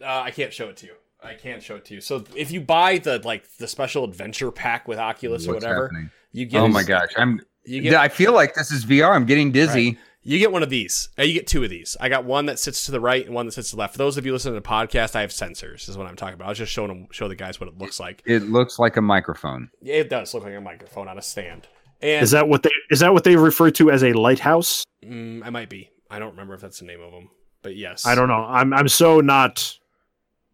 Uh, 0.03 0.23
I 0.25 0.31
can't 0.31 0.53
show 0.53 0.69
it 0.69 0.77
to 0.79 0.87
you. 0.87 0.95
I 1.23 1.33
can't 1.35 1.63
show 1.63 1.77
it 1.77 1.85
to 1.87 1.95
you. 1.95 2.01
So 2.03 2.25
if 2.37 2.51
you 2.51 2.61
buy 2.61 2.99
the 2.99 3.19
like 3.25 3.45
the 3.59 3.67
special 3.67 4.05
adventure 4.05 4.51
pack 4.51 4.87
with 4.87 4.99
Oculus 4.99 5.47
or 5.49 5.55
whatever, 5.55 5.85
happening? 5.85 6.11
you 6.33 6.45
get 6.45 6.61
Oh 6.61 6.69
my 6.69 6.83
gosh, 6.83 7.09
I'm. 7.17 7.41
you 7.65 7.81
get 7.81 7.95
I 7.95 8.09
feel 8.09 8.35
like 8.35 8.55
this 8.55 8.71
is 8.71 8.85
VR. 8.85 9.15
I'm 9.15 9.25
getting 9.25 9.51
dizzy. 9.53 9.97
You 10.25 10.39
get 10.39 10.51
one 10.51 10.63
of 10.63 10.71
these. 10.71 11.11
Uh, 11.19 11.23
You 11.23 11.35
get 11.35 11.47
two 11.47 11.63
of 11.63 11.71
these. 11.71 11.97
I 12.01 12.09
got 12.09 12.25
one 12.25 12.47
that 12.47 12.59
sits 12.59 12.87
to 12.87 12.93
the 12.93 13.01
right 13.01 13.25
and 13.25 13.35
one 13.35 13.47
that 13.47 13.53
sits 13.53 13.71
to 13.71 13.77
the 13.77 13.81
left. 13.81 13.93
For 13.95 13.99
those 13.99 14.17
of 14.17 14.25
you 14.27 14.33
listening 14.33 14.55
to 14.55 14.61
the 14.61 14.67
podcast, 14.69 15.15
I 15.15 15.21
have 15.21 15.31
sensors. 15.31 15.89
Is 15.89 15.97
what 15.97 16.07
I'm 16.07 16.17
talking 16.17 16.35
about. 16.35 16.47
I 16.47 16.49
was 16.49 16.59
just 16.59 16.73
showing 16.73 16.89
them, 16.89 17.07
show 17.13 17.29
the 17.29 17.37
guys 17.37 17.61
what 17.61 17.69
it 17.69 17.79
looks 17.79 18.01
like. 18.01 18.23
It 18.27 18.45
looks 18.45 18.79
like 18.79 18.97
a 18.97 19.03
microphone. 19.03 19.71
It 19.83 20.09
does 20.09 20.33
look 20.35 20.45
like 20.45 20.55
a 20.55 20.61
microphone 20.61 21.09
on 21.09 21.19
a 21.19 21.23
stand. 21.23 21.69
And 22.03 22.23
is 22.23 22.33
that 22.33 22.49
what 22.49 22.63
they 22.63 22.71
is 22.91 23.01
that 23.01 23.13
what 23.13 23.25
they 23.25 23.37
refer 23.37 23.71
to 23.73 23.91
as 23.91 24.03
a 24.03 24.13
lighthouse 24.13 24.85
mm, 25.03 25.43
I 25.45 25.51
might 25.51 25.69
be. 25.71 25.91
I 26.11 26.19
don't 26.19 26.31
remember 26.33 26.55
if 26.55 26.61
that's 26.61 26.81
the 26.81 26.85
name 26.87 27.01
of 27.01 27.13
them, 27.13 27.31
but 27.63 27.77
yes. 27.77 28.05
i 28.05 28.15
don't 28.15 28.29
know 28.29 28.45
i'm 28.45 28.75
i'm 28.75 28.89
so 28.89 29.21
not 29.21 29.79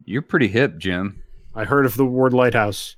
You're 0.04 0.22
pretty 0.22 0.48
hip, 0.48 0.78
Jim. 0.78 1.22
i 1.54 1.64
heard 1.64 1.86
of 1.86 1.96
the 1.96 2.04
word 2.04 2.32
lighthouse 2.32 2.94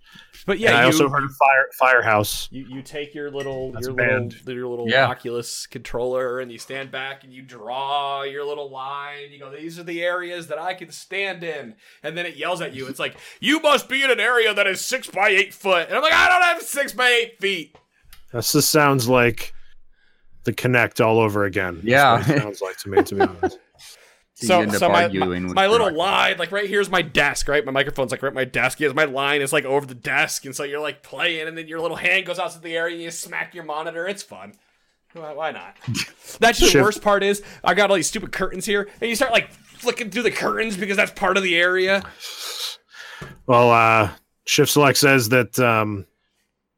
But 0.47 0.59
yeah 0.59 0.71
yeah, 0.73 0.77
i 0.79 0.81
you, 0.81 0.87
also 0.87 1.09
heard 1.09 1.25
of 1.25 1.31
fire 1.37 1.67
firehouse 1.79 2.49
You 2.51 2.65
you 2.69 2.83
take 2.83 3.15
your 3.15 3.31
little 3.31 3.73
That's 3.73 3.87
your 3.87 3.95
a 3.95 3.97
little 4.03 4.21
band. 4.21 4.37
your 4.47 4.67
little 4.69 4.89
Yeah. 4.89 5.07
Oculus 5.07 5.67
controller 5.67 6.41
and 6.41 6.51
you 6.51 6.59
stand 6.59 6.91
back 6.91 7.23
and 7.25 7.33
you 7.33 7.43
draw 7.43 8.23
your 8.23 8.45
little 8.45 8.71
line. 8.71 9.31
You 9.31 9.39
go, 9.39 9.51
these 9.51 9.79
are 9.79 9.83
the 9.85 10.03
areas 10.03 10.49
that 10.49 10.59
I 10.59 10.75
can 10.75 10.91
stand 10.91 11.45
in, 11.45 11.75
and 12.03 12.17
then 12.19 12.27
it 12.27 12.37
yells 12.37 12.61
at 12.61 12.75
you. 12.75 12.89
It's 12.89 12.99
like 12.99 13.17
you 13.41 13.61
must 13.61 13.89
be 13.89 14.03
in 14.03 14.11
an 14.11 14.21
area 14.21 14.53
that 14.53 14.67
is 14.67 14.85
six 14.85 15.09
by 15.09 15.29
eight 15.29 15.55
foot, 15.55 15.87
and 15.89 15.97
I'm 15.97 16.03
like, 16.03 16.13
I 16.13 16.29
don't 16.29 16.43
have 16.43 16.63
six 16.63 16.93
by 16.93 17.09
eight 17.09 17.39
feet. 17.41 17.77
This 18.33 18.53
just 18.53 18.71
sounds 18.71 19.09
like 19.09 19.53
the 20.45 20.53
Kinect 20.53 21.05
all 21.05 21.19
over 21.21 21.45
again. 21.45 21.75
That's 21.77 21.87
Yeah. 21.87 22.13
what 22.19 22.29
it 22.29 22.41
sounds 22.43 22.61
like 22.63 22.77
to 22.79 22.89
me. 22.89 23.03
To 23.03 23.15
be 23.15 23.21
honest, 23.21 23.59
you 23.59 23.62
So, 24.43 24.61
end 24.61 24.71
up 24.71 24.77
so 24.77 24.89
my, 24.89 25.05
arguing 25.05 25.43
my, 25.43 25.49
with 25.49 25.57
my 25.57 25.67
little 25.67 25.93
line, 25.93 26.39
like 26.39 26.53
right 26.53 26.69
here's 26.69 26.91
my 26.91 27.03
desk, 27.03 27.49
right? 27.49 27.65
My 27.65 27.73
microphone's 27.73 28.11
like 28.11 28.23
right 28.23 28.29
at 28.29 28.35
my 28.35 28.45
desk. 28.45 28.81
Is 28.81 28.95
my 28.95 29.05
line 29.05 29.41
is 29.41 29.53
like 29.53 29.65
over 29.65 29.87
the 29.87 29.95
desk, 29.95 30.45
and 30.45 30.55
so 30.55 30.65
you're 30.65 30.81
like 30.81 31.03
playing, 31.03 31.49
and 31.49 31.57
then 31.57 31.69
your 31.69 31.81
little 31.81 31.97
hand 31.97 32.27
goes 32.27 32.39
out 32.39 32.53
to 32.53 32.59
the 32.59 32.77
area, 32.77 32.95
and 32.95 33.03
you 33.03 33.11
smack 33.11 33.55
your 33.55 33.65
monitor. 33.65 34.07
It's 34.07 34.23
fun. 34.23 34.55
Why, 35.15 35.33
why 35.33 35.51
not? 35.51 35.77
That's 36.41 36.59
the 36.59 36.81
worst 36.81 37.03
part 37.03 37.23
is 37.23 37.43
I 37.63 37.75
got 37.75 37.91
all 37.91 37.97
these 37.97 38.09
stupid 38.09 38.33
curtains 38.33 38.65
here, 38.65 38.89
and 39.01 39.11
you 39.11 39.17
start 39.17 39.33
like 39.33 39.53
flicking 39.53 40.11
through 40.11 40.23
the 40.23 40.31
curtains 40.31 40.77
because 40.77 40.97
that's 40.97 41.11
part 41.11 41.37
of 41.37 41.43
the 41.43 41.57
area. 41.57 42.03
Well, 43.47 43.71
uh, 43.71 44.11
Shift 44.47 44.71
Select 44.71 44.97
says 44.97 45.29
that, 45.31 45.59
um, 45.59 46.07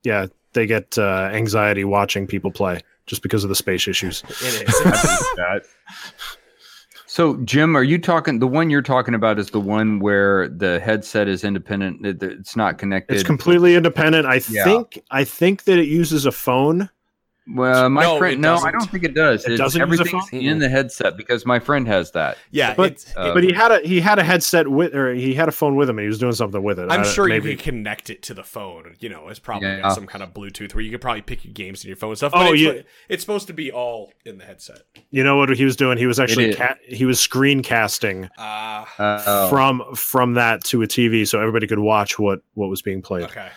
yeah, 0.02 0.26
they 0.54 0.66
get 0.66 0.96
uh, 0.98 1.30
anxiety 1.32 1.84
watching 1.84 2.26
people 2.26 2.50
play 2.50 2.80
just 3.06 3.22
because 3.22 3.44
of 3.44 3.50
the 3.50 3.54
space 3.54 3.86
issues. 3.86 4.22
It 4.40 4.68
is. 4.68 5.68
So, 7.14 7.36
Jim, 7.44 7.76
are 7.76 7.84
you 7.84 7.98
talking? 7.98 8.40
The 8.40 8.48
one 8.48 8.70
you're 8.70 8.82
talking 8.82 9.14
about 9.14 9.38
is 9.38 9.50
the 9.50 9.60
one 9.60 10.00
where 10.00 10.48
the 10.48 10.80
headset 10.80 11.28
is 11.28 11.44
independent. 11.44 12.04
it- 12.04 12.20
It's 12.20 12.56
not 12.56 12.76
connected. 12.76 13.14
It's 13.14 13.22
completely 13.22 13.76
independent. 13.76 14.26
I 14.26 14.40
Yeah. 14.50 14.64
think 14.64 15.00
I 15.12 15.22
think 15.22 15.62
that 15.66 15.78
it 15.78 15.86
uses 15.86 16.26
a 16.26 16.32
phone. 16.32 16.90
Well, 17.46 17.90
my 17.90 18.02
No, 18.02 18.18
friend. 18.18 18.40
No, 18.40 18.52
I 18.52 18.54
doesn't. 18.56 18.72
don't 18.72 18.90
think 18.90 19.04
it 19.04 19.14
does. 19.14 19.44
It 19.44 19.52
It's- 19.52 19.58
doesn't 19.58 19.80
use 19.90 19.98
a 20.00 20.02
Everything's 20.02 20.28
phone? 20.30 20.40
in 20.40 20.58
the 20.60 20.68
headset 20.68 21.16
because 21.16 21.44
my 21.44 21.58
friend 21.58 21.86
has 21.88 22.10
that. 22.12 22.38
yeah, 22.50 22.74
But- 22.74 23.04
Uh, 23.16 23.34
But 23.34 23.44
he 23.44 23.52
had 23.52 23.70
a 23.72 23.80
he 23.80 24.00
had 24.00 24.18
a 24.18 24.24
headset 24.24 24.68
with 24.68 24.94
or 24.94 25.12
he 25.14 25.34
had 25.34 25.48
a 25.48 25.52
phone 25.52 25.76
with 25.76 25.88
him 25.90 25.98
and 25.98 26.04
he 26.04 26.08
was 26.08 26.18
doing 26.18 26.32
something 26.32 26.62
with 26.62 26.78
it. 26.78 26.90
I'm 26.90 27.00
I- 27.00 27.04
sure 27.04 27.26
maybe. 27.28 27.50
you 27.50 27.56
could 27.56 27.64
connect 27.64 28.08
it 28.10 28.22
to 28.22 28.34
the 28.34 28.42
phone. 28.44 28.94
You 29.00 29.08
know, 29.08 29.28
it's 29.28 29.38
probably 29.38 29.68
Yeah. 29.68 29.80
got 29.82 29.94
some 29.94 30.06
kind 30.06 30.22
of 30.22 30.32
Bluetooth 30.32 30.74
where 30.74 30.82
you 30.82 30.90
could 30.90 31.00
probably 31.00 31.22
pick 31.22 31.44
your 31.44 31.52
games 31.52 31.84
in 31.84 31.88
your 31.88 31.96
phone 31.96 32.10
and 32.10 32.16
stuff. 32.18 32.32
Oh, 32.34 32.44
But 32.46 32.52
it's, 32.54 32.62
yeah. 32.62 32.72
it's 33.08 33.22
supposed 33.22 33.46
to 33.48 33.52
be 33.52 33.70
all 33.70 34.12
in 34.24 34.38
the 34.38 34.44
headset. 34.44 34.82
You 35.10 35.22
know 35.24 35.36
what 35.36 35.50
he 35.56 35.64
was 35.64 35.76
doing? 35.76 35.98
He 35.98 36.06
was 36.06 36.18
actually 36.18 36.54
ca- 36.54 36.76
he 36.86 37.04
was 37.04 37.18
screencasting 37.18 38.28
Ah, 38.38 38.86
Uh, 38.98 39.48
from 39.48 39.82
from 39.94 40.34
that 40.34 40.64
to 40.64 40.82
a 40.82 40.86
TV 40.86 41.24
so 41.26 41.40
everybody 41.40 41.66
could 41.66 41.78
watch 41.78 42.18
what 42.18 42.40
what 42.54 42.68
was 42.70 42.82
being 42.82 43.02
played. 43.02 43.24
okay. 43.24 43.48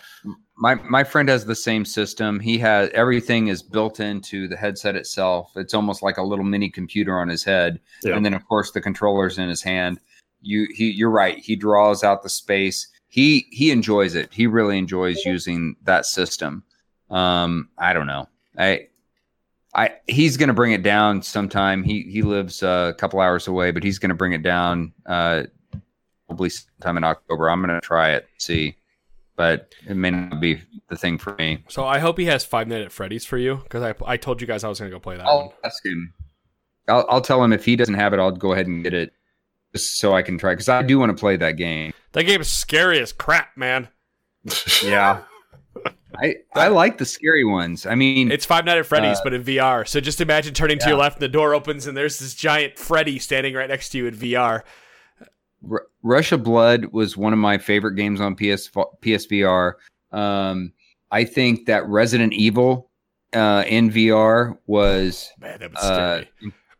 My 0.58 0.74
my 0.74 1.04
friend 1.04 1.28
has 1.28 1.44
the 1.46 1.54
same 1.54 1.84
system. 1.84 2.40
He 2.40 2.58
has 2.58 2.90
everything 2.92 3.48
is 3.48 3.62
built 3.62 4.00
into 4.00 4.48
the 4.48 4.56
headset 4.56 4.96
itself. 4.96 5.52
It's 5.56 5.72
almost 5.74 6.02
like 6.02 6.18
a 6.18 6.22
little 6.22 6.44
mini 6.44 6.68
computer 6.68 7.18
on 7.18 7.28
his 7.28 7.44
head, 7.44 7.80
Yeah. 8.02 8.16
and 8.16 8.24
then 8.24 8.34
of 8.34 8.46
course 8.46 8.72
the 8.72 8.80
controller's 8.80 9.38
in 9.38 9.48
his 9.48 9.62
hand. 9.62 10.00
You 10.42 10.66
he 10.74 10.90
you're 10.90 11.10
right. 11.10 11.38
He 11.38 11.54
draws 11.56 12.02
out 12.04 12.22
the 12.22 12.28
space. 12.28 12.88
He 13.08 13.46
he 13.50 13.70
enjoys 13.70 14.14
it. 14.14 14.32
He 14.32 14.46
really 14.46 14.78
enjoys 14.78 15.24
using 15.24 15.76
that 15.84 16.06
system. 16.06 16.62
Um, 17.10 17.68
I 17.78 17.92
don't 17.92 18.06
know. 18.06 18.28
I 18.58 18.88
I 19.74 19.92
he's 20.08 20.36
going 20.36 20.48
to 20.48 20.54
bring 20.54 20.72
it 20.72 20.82
down 20.82 21.22
sometime. 21.22 21.82
He 21.84 22.02
he 22.02 22.22
lives 22.22 22.62
uh, 22.62 22.90
a 22.92 22.98
couple 22.98 23.20
hours 23.20 23.46
away, 23.48 23.70
but 23.70 23.82
he's 23.84 23.98
going 23.98 24.10
to 24.10 24.14
bring 24.14 24.32
it 24.32 24.42
down 24.42 24.92
uh, 25.06 25.44
probably 26.26 26.50
sometime 26.50 26.96
in 26.96 27.04
October. 27.04 27.48
I'm 27.48 27.62
going 27.62 27.74
to 27.80 27.86
try 27.86 28.10
it, 28.12 28.26
see, 28.38 28.76
but 29.38 29.72
it 29.88 29.94
may 29.96 30.10
not 30.10 30.40
be 30.40 30.60
the 30.90 30.96
thing 30.96 31.16
for 31.16 31.34
me. 31.36 31.64
So 31.68 31.86
I 31.86 32.00
hope 32.00 32.18
he 32.18 32.26
has 32.26 32.44
Five 32.44 32.68
Nights 32.68 32.84
at 32.86 32.92
Freddy's 32.92 33.24
for 33.24 33.38
you 33.38 33.56
because 33.62 33.82
I, 33.82 33.94
I 34.04 34.16
told 34.18 34.42
you 34.42 34.46
guys 34.46 34.64
I 34.64 34.68
was 34.68 34.78
gonna 34.80 34.90
go 34.90 34.98
play 35.00 35.16
that 35.16 35.24
one. 35.24 35.32
I'll 35.34 35.54
ask 35.64 35.82
him. 35.86 36.12
I'll, 36.88 37.06
I'll 37.08 37.20
tell 37.22 37.42
him 37.42 37.52
if 37.54 37.64
he 37.64 37.76
doesn't 37.76 37.94
have 37.94 38.12
it, 38.12 38.18
I'll 38.20 38.32
go 38.32 38.52
ahead 38.52 38.66
and 38.66 38.82
get 38.82 38.92
it 38.92 39.12
just 39.74 39.98
so 39.98 40.12
I 40.12 40.22
can 40.22 40.36
try 40.38 40.52
because 40.52 40.68
I 40.68 40.82
do 40.82 40.98
want 40.98 41.16
to 41.16 41.18
play 41.20 41.36
that 41.36 41.52
game. 41.52 41.92
That 42.12 42.24
game 42.24 42.40
is 42.40 42.48
scary 42.50 42.98
as 43.00 43.12
crap, 43.12 43.56
man. 43.56 43.88
Yeah. 44.84 45.22
I 46.20 46.36
I 46.54 46.68
like 46.68 46.98
the 46.98 47.04
scary 47.04 47.44
ones. 47.44 47.86
I 47.86 47.94
mean, 47.94 48.32
It's 48.32 48.44
Five 48.46 48.64
Nights 48.64 48.80
at 48.80 48.86
Freddy's, 48.86 49.18
Uh, 49.18 49.24
but 49.24 49.34
in 49.34 49.44
VR. 49.44 49.86
So 49.86 50.00
just 50.00 50.20
imagine 50.20 50.52
turning 50.54 50.78
to 50.80 50.88
your 50.88 50.96
left 50.98 51.16
and 51.16 51.22
the 51.22 51.28
door 51.28 51.54
opens 51.54 51.86
and 51.86 51.96
there's 51.96 52.18
this 52.18 52.34
giant 52.34 52.76
Freddy 52.78 53.18
standing 53.20 53.54
right 53.54 53.68
next 53.68 53.90
to 53.90 53.98
you 53.98 54.06
in 54.06 54.14
VR. 54.16 54.62
R- 55.70 55.86
Rush 56.02 56.32
of 56.32 56.42
Blood 56.44 56.86
was 56.86 57.16
one 57.16 57.32
of 57.32 57.38
my 57.38 57.58
favorite 57.58 57.94
games 57.94 58.20
on 58.20 58.34
PS 58.34 58.68
PSVR. 59.02 59.74
Um, 60.12 60.72
I 61.10 61.24
think 61.24 61.66
that 61.66 61.86
Resident 61.86 62.32
Evil 62.32 62.90
uh, 63.32 63.64
in 63.66 63.90
VR 63.90 64.58
was 64.66 65.30
Man, 65.40 65.58
that 65.60 65.70
was 65.70 65.82
uh, 65.84 66.24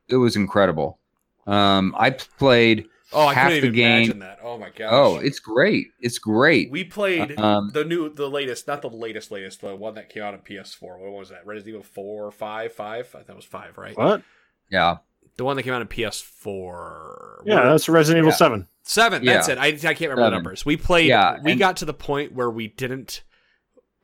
it 0.09 0.17
was 0.17 0.37
incredible. 0.37 0.99
Um, 1.47 1.95
I 1.99 2.11
played. 2.11 2.87
oh, 3.13 3.27
I 3.27 3.35
half 3.35 3.49
couldn't 3.49 3.61
the 3.63 3.67
even 3.69 3.75
game- 3.75 3.97
imagine 4.03 4.19
that. 4.21 4.39
Oh 4.43 4.59
my 4.59 4.71
gosh. 4.71 4.89
Oh, 4.93 5.17
it's 5.17 5.39
great! 5.41 5.89
It's 6.01 6.19
great. 6.19 6.71
we 6.71 6.85
played 6.85 7.39
Um, 7.39 7.71
the 7.73 7.85
new, 7.85 8.13
the 8.13 8.29
latest, 8.29 8.67
not 8.67 8.83
the 8.83 8.91
latest, 8.91 9.31
latest, 9.31 9.61
the 9.63 9.75
one 9.77 9.95
that 9.95 10.09
came 10.11 10.23
out 10.23 10.35
on 10.35 10.41
PS4. 10.41 10.99
What 11.01 11.13
was 11.13 11.29
that? 11.31 11.45
Resident 11.47 11.69
Evil 11.75 11.83
4, 11.83 12.31
5, 12.31 12.73
5? 12.73 12.99
I 12.99 13.03
think 13.03 13.27
that 13.27 13.37
was 13.37 13.45
5, 13.45 13.77
right? 13.79 13.97
What? 13.97 14.23
Yeah, 14.71 14.99
The 15.39 15.45
one 15.45 15.57
that 15.57 15.63
came 15.63 15.73
out 15.73 15.81
on 15.81 15.89
PS4. 15.89 17.43
Yeah, 17.47 17.63
that's 17.65 17.89
Resident 17.89 18.23
Evil 18.23 18.31
Yeah. 18.33 18.37
Seven. 18.37 18.69
Seven. 18.83 19.25
That's 19.25 19.49
Yeah. 19.49 19.55
it. 19.55 19.59
I, 19.59 19.67
I 19.69 19.95
can't 19.95 20.11
remember 20.11 20.25
the 20.25 20.31
numbers. 20.31 20.67
We 20.67 20.77
played. 20.77 21.09
Yeah, 21.09 21.39
we 21.43 21.53
and- 21.53 21.59
got 21.61 21.77
to 21.79 21.85
the 21.85 21.95
point 21.95 22.33
where 22.35 22.51
we 22.51 22.69
didn't. 22.69 23.23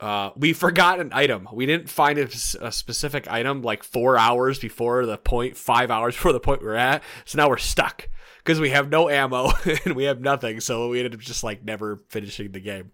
Uh, 0.00 0.30
we 0.36 0.52
forgot 0.52 1.00
an 1.00 1.10
item. 1.12 1.48
We 1.52 1.66
didn't 1.66 1.88
find 1.88 2.18
a 2.18 2.72
specific 2.72 3.30
item 3.30 3.62
like 3.62 3.82
four 3.84 4.18
hours 4.18 4.58
before 4.58 5.06
the 5.06 5.16
point, 5.16 5.56
five 5.56 5.90
hours 5.90 6.14
before 6.16 6.32
the 6.32 6.40
point 6.40 6.62
we're 6.62 6.74
at. 6.74 7.02
So 7.24 7.36
now 7.38 7.48
we're 7.48 7.56
stuck 7.58 8.08
because 8.38 8.60
we 8.60 8.70
have 8.70 8.88
no 8.90 9.08
ammo 9.08 9.50
and 9.84 9.94
we 9.94 10.04
have 10.04 10.20
nothing. 10.20 10.60
So 10.60 10.88
we 10.88 10.98
ended 10.98 11.14
up 11.14 11.20
just 11.20 11.42
like 11.44 11.64
never 11.64 12.02
finishing 12.10 12.52
the 12.52 12.60
game. 12.60 12.90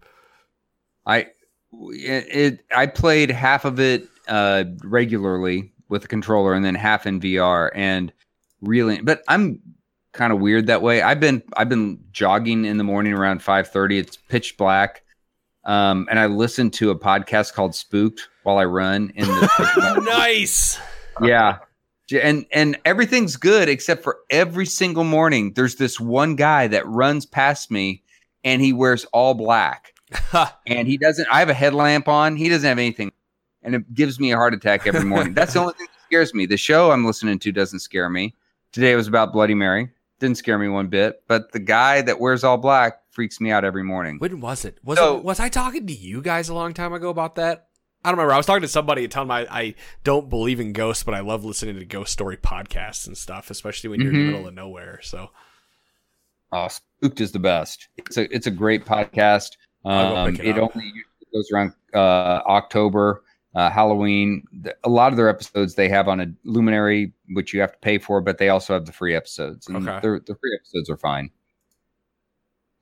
I 1.05 1.27
it, 1.73 2.25
it 2.29 2.59
I 2.75 2.85
played 2.87 3.31
half 3.31 3.65
of 3.65 3.79
it 3.79 4.07
uh, 4.27 4.63
regularly 4.83 5.73
with 5.89 6.03
the 6.03 6.07
controller 6.07 6.53
and 6.53 6.63
then 6.63 6.75
half 6.75 7.05
in 7.05 7.19
VR 7.19 7.71
and 7.75 8.13
really, 8.61 9.01
but 9.01 9.21
I'm 9.27 9.59
kind 10.13 10.33
of 10.33 10.39
weird 10.39 10.67
that 10.67 10.81
way. 10.81 11.01
I've 11.01 11.19
been 11.19 11.43
I've 11.55 11.69
been 11.69 11.99
jogging 12.11 12.65
in 12.65 12.77
the 12.77 12.83
morning 12.83 13.13
around 13.13 13.41
five 13.41 13.69
thirty. 13.69 13.97
It's 13.97 14.17
pitch 14.17 14.57
black. 14.57 15.03
Um, 15.63 16.07
and 16.09 16.19
I 16.19 16.25
listen 16.25 16.71
to 16.71 16.89
a 16.89 16.97
podcast 16.97 17.53
called 17.53 17.75
Spooked 17.75 18.27
while 18.43 18.57
I 18.57 18.65
run 18.65 19.11
in 19.15 19.27
the 19.27 20.01
nice. 20.05 20.79
yeah 21.21 21.59
and 22.19 22.45
and 22.51 22.77
everything's 22.85 23.37
good 23.37 23.69
except 23.69 24.03
for 24.03 24.17
every 24.29 24.65
single 24.65 25.03
morning 25.03 25.53
there's 25.53 25.75
this 25.75 25.99
one 25.99 26.35
guy 26.35 26.67
that 26.67 26.85
runs 26.87 27.25
past 27.25 27.71
me 27.71 28.03
and 28.43 28.61
he 28.61 28.73
wears 28.73 29.05
all 29.05 29.33
black 29.33 29.93
and 30.67 30.87
he 30.87 30.97
doesn't 30.97 31.27
i 31.31 31.39
have 31.39 31.49
a 31.49 31.53
headlamp 31.53 32.07
on 32.07 32.35
he 32.35 32.49
doesn't 32.49 32.67
have 32.67 32.79
anything 32.79 33.11
and 33.63 33.75
it 33.75 33.93
gives 33.93 34.19
me 34.19 34.31
a 34.31 34.35
heart 34.35 34.53
attack 34.53 34.87
every 34.87 35.05
morning 35.05 35.33
that's 35.33 35.53
the 35.53 35.59
only 35.59 35.73
thing 35.73 35.87
that 35.87 36.05
scares 36.07 36.33
me 36.33 36.45
the 36.45 36.57
show 36.57 36.91
i'm 36.91 37.05
listening 37.05 37.39
to 37.39 37.51
doesn't 37.51 37.79
scare 37.79 38.09
me 38.09 38.33
today 38.71 38.95
was 38.95 39.07
about 39.07 39.33
bloody 39.33 39.53
mary 39.53 39.89
didn't 40.19 40.37
scare 40.37 40.57
me 40.59 40.67
one 40.67 40.87
bit 40.87 41.23
but 41.27 41.51
the 41.51 41.59
guy 41.59 42.01
that 42.01 42.19
wears 42.19 42.43
all 42.43 42.57
black 42.57 42.99
freaks 43.11 43.41
me 43.41 43.51
out 43.51 43.65
every 43.65 43.83
morning 43.83 44.17
when 44.19 44.39
was 44.39 44.63
it? 44.65 44.77
Was 44.83 44.97
So- 44.97 45.17
it? 45.17 45.23
Was 45.23 45.39
I 45.39 45.49
talking 45.49 45.85
to 45.87 45.93
you 45.93 46.21
guys 46.21 46.47
a 46.49 46.53
long 46.53 46.73
time 46.73 46.93
ago 46.93 47.09
about 47.09 47.35
that? 47.35 47.67
I 48.03 48.09
don't 48.09 48.17
remember. 48.17 48.33
I 48.33 48.37
was 48.37 48.45
talking 48.47 48.61
to 48.63 48.67
somebody 48.67 49.03
and 49.03 49.11
telling 49.11 49.27
them 49.27 49.35
I, 49.37 49.47
I 49.51 49.75
don't 50.03 50.27
believe 50.29 50.59
in 50.59 50.73
ghosts, 50.73 51.03
but 51.03 51.13
I 51.13 51.19
love 51.19 51.43
listening 51.45 51.77
to 51.77 51.85
ghost 51.85 52.13
story 52.13 52.35
podcasts 52.37 53.05
and 53.05 53.15
stuff, 53.17 53.51
especially 53.51 53.89
when 53.91 53.99
you're 54.01 54.11
in 54.11 54.15
Mhm. 54.17 54.25
the 54.25 54.31
middle 54.31 54.47
of 54.47 54.53
nowhere. 54.53 54.99
So 55.03 55.29
Oh, 56.53 56.67
Spooked 56.67 57.21
is 57.21 57.31
the 57.31 57.39
best. 57.39 57.87
It's 57.97 58.17
a 58.17 58.33
it's 58.35 58.47
a 58.47 58.51
great 58.51 58.85
podcast. 58.85 59.51
Um, 59.85 60.35
it 60.35 60.39
it 60.41 60.57
only 60.57 60.91
goes 61.33 61.49
around 61.53 61.73
uh, 61.93 61.97
October, 62.47 63.23
uh, 63.55 63.69
Halloween. 63.69 64.43
A 64.83 64.89
lot 64.89 65.11
of 65.11 65.17
their 65.17 65.29
episodes 65.29 65.75
they 65.75 65.89
have 65.89 66.07
on 66.07 66.19
a 66.21 66.27
Luminary, 66.43 67.13
which 67.31 67.53
you 67.53 67.61
have 67.61 67.73
to 67.73 67.79
pay 67.79 67.97
for, 67.97 68.21
but 68.21 68.37
they 68.37 68.49
also 68.49 68.73
have 68.73 68.85
the 68.85 68.93
free 68.93 69.15
episodes, 69.15 69.67
and 69.67 69.77
Okay. 69.77 69.99
they're- 70.01 70.19
the 70.25 70.35
free 70.35 70.55
episodes 70.59 70.89
are 70.89 70.97
fine. 70.97 71.29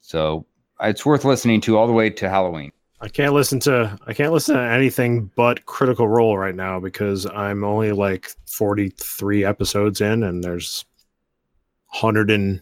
So 0.02 0.46
it's 0.82 1.06
worth 1.06 1.26
listening 1.26 1.62
to 1.62 1.78
all 1.78 1.88
the 1.88 1.94
way 1.94 2.10
to 2.10 2.30
Halloween. 2.30 2.72
I 3.02 3.08
can't 3.08 3.34
listen 3.34 3.60
to 3.62 3.98
I 4.08 4.14
can't 4.14 4.34
listen 4.34 4.56
to 4.56 4.62
anything 4.62 5.32
but 5.36 5.66
Critical 5.66 6.08
Role 6.10 6.38
right 6.38 6.56
now 6.56 6.80
because 6.82 7.26
I'm 7.26 7.64
only 7.64 7.94
like 7.94 8.30
43 8.48 9.46
episodes 9.46 10.02
in 10.02 10.24
and 10.24 10.44
there's 10.44 10.84
100 11.92 12.30
and 12.30 12.62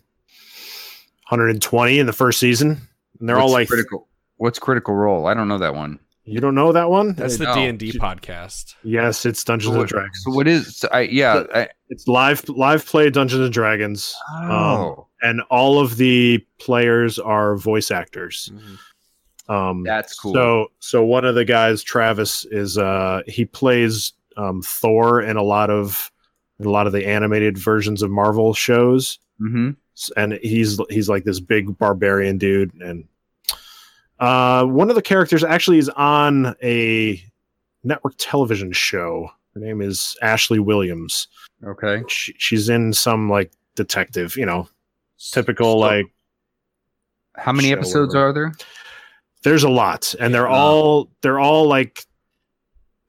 120 1.29 1.99
in 1.99 2.05
the 2.05 2.13
first 2.13 2.39
season 2.39 2.77
and 3.19 3.27
they're 3.27 3.39
all 3.39 3.51
like 3.51 3.67
critical. 3.67 4.07
What's 4.37 4.59
Critical 4.59 4.93
Role? 4.93 5.25
I 5.25 5.33
don't 5.33 5.47
know 5.47 5.57
that 5.57 5.73
one. 5.73 5.99
You 6.27 6.39
don't 6.39 6.55
know 6.55 6.71
that 6.71 6.89
one? 6.89 7.13
that's 7.13 7.37
the. 7.37 7.51
D 7.53 7.65
and 7.65 7.79
D 7.79 7.91
podcast. 7.93 8.75
yes, 8.83 9.25
it's 9.25 9.43
Dungeons 9.43 9.75
and 9.75 9.87
Dragons. 9.87 10.21
So 10.23 10.31
what 10.31 10.47
is? 10.47 10.77
So 10.77 10.87
I 10.91 11.01
yeah. 11.01 11.43
I, 11.53 11.69
It's 11.89 12.07
live 12.07 12.47
live 12.49 12.85
play 12.85 13.09
Dungeons 13.09 13.41
and 13.43 13.53
Dragons 13.53 14.15
oh, 14.33 15.07
and 15.21 15.41
all 15.49 15.79
of 15.79 15.97
the 15.97 16.45
players 16.59 17.17
are 17.17 17.55
voice 17.55 17.91
actors. 17.91 18.51
Um 19.49 19.83
that's 19.83 20.19
cool. 20.19 20.33
So 20.33 20.67
so 20.79 21.05
one 21.05 21.23
of 21.25 21.35
the 21.35 21.45
guys, 21.45 21.81
Travis, 21.81 22.45
is 22.51 22.77
uh 22.77 23.21
he 23.27 23.45
plays 23.45 24.13
um 24.35 24.61
Thor 24.61 25.21
in 25.21 25.37
a 25.37 25.43
lot 25.43 25.69
of 25.69 26.11
in 26.59 26.65
a 26.65 26.69
lot 26.71 26.87
of 26.87 26.93
the 26.93 27.07
animated 27.07 27.57
versions 27.57 28.01
of 28.01 28.11
Marvel 28.11 28.53
shows. 28.53 29.19
hmm 29.39 29.71
And 30.17 30.33
he's 30.43 30.79
he's 30.89 31.07
like 31.07 31.23
this 31.23 31.39
big 31.39 31.77
barbarian 31.77 32.37
dude. 32.37 32.73
And 32.81 33.05
uh 34.19 34.65
one 34.65 34.89
of 34.89 34.95
the 34.95 35.01
characters 35.01 35.43
actually 35.43 35.77
is 35.77 35.89
on 35.89 36.55
a 36.63 37.21
network 37.83 38.13
television 38.17 38.71
show. 38.71 39.29
Her 39.53 39.59
name 39.61 39.81
is 39.81 40.15
Ashley 40.21 40.59
Williams. 40.59 41.27
Okay. 41.65 42.03
She, 42.07 42.33
she's 42.37 42.69
in 42.69 42.93
some 42.93 43.29
like 43.29 43.51
detective, 43.75 44.35
you 44.35 44.45
know, 44.45 44.67
typical 45.31 45.73
So- 45.73 45.77
like 45.77 46.05
How 47.35 47.51
many 47.51 47.71
episodes 47.71 48.15
or- 48.15 48.29
are 48.29 48.33
there? 48.33 48.53
there's 49.43 49.63
a 49.63 49.69
lot 49.69 50.13
and 50.19 50.33
they're 50.33 50.47
Yeah. 50.47 50.55
all 50.55 51.09
they're 51.21 51.39
all 51.39 51.67
like 51.67 52.05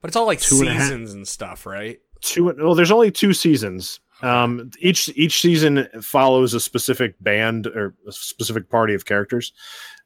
But 0.01 0.09
it's 0.09 0.15
all 0.15 0.25
like 0.27 0.39
Two 0.39 0.59
and 0.59 0.67
a 0.69 0.73
half- 0.73 0.81
seasons 0.83 1.13
and 1.13 1.27
stuff, 1.27 1.65
right? 1.65 1.99
two 2.21 2.53
well 2.57 2.75
there's 2.75 2.91
only 2.91 3.09
two 3.11 3.31
seasons 3.33 4.01
um 4.21 4.69
each 4.79 5.09
each 5.15 5.39
season 5.39 5.87
follows 6.01 6.53
a 6.53 6.59
specific 6.59 7.15
band 7.23 7.65
or 7.67 7.95
a 8.05 8.11
specific 8.11 8.69
party 8.69 8.93
of 8.93 9.05
characters 9.05 9.53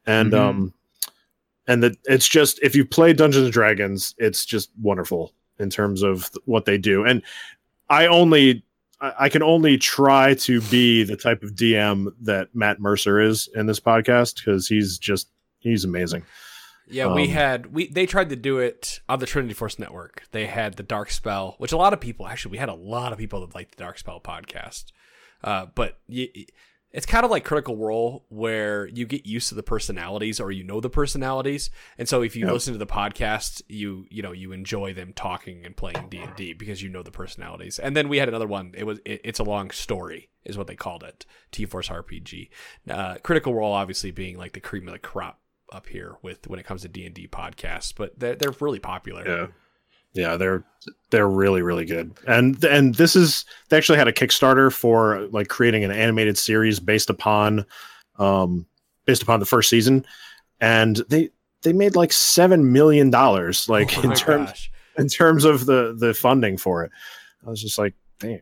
and 0.05 0.31
Mhm. 0.31 0.37
um 0.39 0.73
and 1.67 1.83
that 1.83 1.97
it's 2.05 2.27
just 2.27 2.59
if 2.61 2.75
you 2.75 2.85
play 2.85 3.13
dungeons 3.13 3.45
and 3.45 3.53
dragons 3.53 4.15
it's 4.17 4.45
just 4.45 4.69
wonderful 4.81 5.33
in 5.59 5.69
terms 5.69 6.01
of 6.01 6.31
th- 6.31 6.43
what 6.45 6.65
they 6.65 6.77
do 6.77 7.03
and 7.05 7.21
i 7.89 8.05
only 8.07 8.63
I 9.01 9.27
can 9.27 9.43
only 9.43 9.77
try 9.77 10.33
to 10.35 10.61
be 10.61 11.03
the 11.03 11.17
type 11.17 11.43
of 11.43 11.51
dm 11.55 12.13
that 12.21 12.49
matt 12.53 12.79
mercer 12.79 13.19
is 13.19 13.49
in 13.53 13.65
this 13.65 13.79
podcast 13.79 14.37
because 14.37 14.67
he's 14.67 14.97
just 14.97 15.27
he's 15.59 15.83
amazing 15.83 16.23
Yeah, 16.89 17.13
we 17.13 17.23
Um, 17.23 17.29
had 17.29 17.73
we 17.73 17.87
they 17.87 18.05
tried 18.05 18.29
to 18.29 18.35
do 18.35 18.59
it 18.59 18.99
on 19.07 19.19
the 19.19 19.25
Trinity 19.25 19.53
Force 19.53 19.79
Network. 19.79 20.23
They 20.31 20.47
had 20.47 20.75
the 20.75 20.83
Dark 20.83 21.11
Spell, 21.11 21.55
which 21.57 21.71
a 21.71 21.77
lot 21.77 21.93
of 21.93 22.01
people 22.01 22.27
actually 22.27 22.51
we 22.51 22.57
had 22.57 22.69
a 22.69 22.73
lot 22.73 23.13
of 23.13 23.17
people 23.17 23.39
that 23.39 23.55
liked 23.55 23.77
the 23.77 23.83
Dark 23.83 23.97
Spell 23.97 24.19
podcast. 24.19 24.91
Uh, 25.43 25.67
but 25.73 25.99
y 26.09 26.27
it's 26.93 27.05
kind 27.07 27.25
of 27.25 27.31
like 27.31 27.43
Critical 27.43 27.75
Role, 27.75 28.23
where 28.29 28.87
you 28.87 29.05
get 29.07 29.25
used 29.25 29.49
to 29.49 29.55
the 29.55 29.63
personalities 29.63 30.39
or 30.39 30.51
you 30.51 30.63
know 30.63 30.79
the 30.79 30.89
personalities, 30.89 31.69
and 31.97 32.07
so 32.07 32.21
if 32.21 32.35
you 32.35 32.45
Yep. 32.45 32.53
listen 32.53 32.73
to 32.73 32.79
the 32.79 32.85
podcast, 32.85 33.61
you 33.67 34.05
you 34.09 34.21
know 34.21 34.31
you 34.31 34.51
enjoy 34.51 34.93
them 34.93 35.11
talking 35.13 35.65
and 35.65 35.75
playing 35.75 36.07
D 36.09 36.19
and 36.19 36.35
D 36.35 36.53
because 36.53 36.81
you 36.83 36.89
know 36.89 37.03
the 37.03 37.11
personalities. 37.11 37.79
And 37.79 37.97
then 37.97 38.09
we 38.09 38.17
had 38.17 38.29
another 38.29 38.47
one. 38.47 38.73
It 38.77 38.85
was 38.85 38.99
it, 39.05 39.21
it's 39.23 39.39
a 39.39 39.43
long 39.43 39.71
story, 39.71 40.29
is 40.45 40.57
what 40.57 40.67
they 40.67 40.75
called 40.75 41.03
it. 41.03 41.25
T 41.51 41.65
Force 41.65 41.89
RPG. 41.89 42.49
Uh, 42.89 43.15
Critical 43.23 43.53
Role, 43.55 43.73
obviously 43.73 44.11
being 44.11 44.37
like 44.37 44.53
the 44.53 44.59
cream 44.59 44.87
of 44.87 44.93
the 44.93 44.99
crop 44.99 45.39
up 45.71 45.87
here 45.87 46.17
with 46.21 46.47
when 46.47 46.59
it 46.59 46.65
comes 46.67 46.83
to 46.83 46.87
D 46.87 47.05
and 47.05 47.15
D 47.15 47.27
podcasts, 47.27 47.91
but 47.95 48.19
they're 48.19 48.35
they're 48.35 48.53
really 48.59 48.79
popular. 48.79 49.27
Yeah, 49.27 49.47
yeah, 50.13 50.37
they're 50.37 50.63
they're 51.09 51.29
really 51.29 51.61
really 51.61 51.85
good. 51.85 52.13
And 52.27 52.63
and 52.63 52.95
this 52.95 53.15
is 53.15 53.45
they 53.69 53.77
actually 53.77 53.97
had 53.97 54.07
a 54.07 54.13
Kickstarter 54.13 54.71
for 54.71 55.27
like 55.31 55.47
creating 55.47 55.83
an 55.83 55.91
animated 55.91 56.37
series 56.37 56.79
based 56.79 57.09
upon, 57.09 57.65
um, 58.19 58.65
based 59.05 59.23
upon 59.23 59.39
the 59.39 59.45
first 59.45 59.69
season, 59.69 60.05
and 60.61 60.97
they 61.09 61.29
they 61.63 61.73
made 61.73 61.95
like 61.95 62.13
seven 62.13 62.71
million 62.71 63.09
dollars 63.09 63.67
like 63.69 63.97
Oh 63.97 64.01
in 64.01 64.13
terms 64.13 64.49
gosh. 64.49 64.71
in 64.97 65.07
terms 65.07 65.45
of 65.45 65.65
the 65.65 65.95
the 65.97 66.13
funding 66.13 66.57
for 66.57 66.83
it. 66.83 66.91
I 67.45 67.49
was 67.49 67.61
just 67.61 67.77
like, 67.77 67.93
damn, 68.19 68.39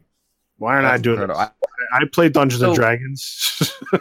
why 0.57 0.75
aren't 0.75 0.87
I 0.87 0.97
doing 0.97 1.19
it? 1.19 1.23
incredible. 1.23 1.55
I, 1.93 2.05
played 2.05 2.33
Dungeons 2.33 2.61
and 2.61 2.75
Dragons. 2.75 3.81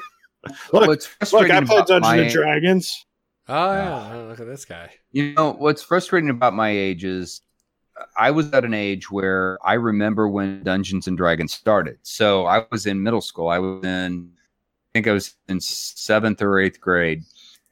Look, 0.73 0.87
look, 0.87 0.89
look, 0.89 1.03
I 1.21 1.25
played 1.27 1.51
about 1.51 1.87
Dungeons 1.87 2.03
my 2.03 2.17
and 2.17 2.31
Dragons. 2.31 3.07
Oh 3.47 3.73
yeah, 3.73 4.13
oh, 4.15 4.27
look 4.29 4.41
at 4.41 4.47
this 4.47 4.65
guy. 4.65 4.91
You 5.13 5.35
know, 5.35 5.53
what's 5.53 5.83
frustrating 5.83 6.31
about 6.31 6.55
my 6.55 6.71
age 6.71 7.05
is 7.05 7.43
I 8.17 8.31
was 8.31 8.53
at 8.53 8.65
an 8.65 8.75
age 8.75 9.11
where 9.11 9.59
I 9.65 9.75
remember 9.75 10.29
when 10.29 10.63
Dungeons 10.63 11.07
and 11.07 11.17
Dragons 11.17 11.53
started. 11.53 11.99
So 12.03 12.47
I 12.47 12.65
was 12.71 12.87
in 12.87 13.03
middle 13.03 13.21
school. 13.21 13.49
I 13.49 13.59
was 13.59 13.85
in, 13.85 14.31
I 14.35 14.89
think 14.95 15.07
I 15.09 15.13
was 15.13 15.35
in 15.49 15.61
seventh 15.61 16.43
or 16.43 16.59
eighth 16.59 16.81
grade. 16.81 17.23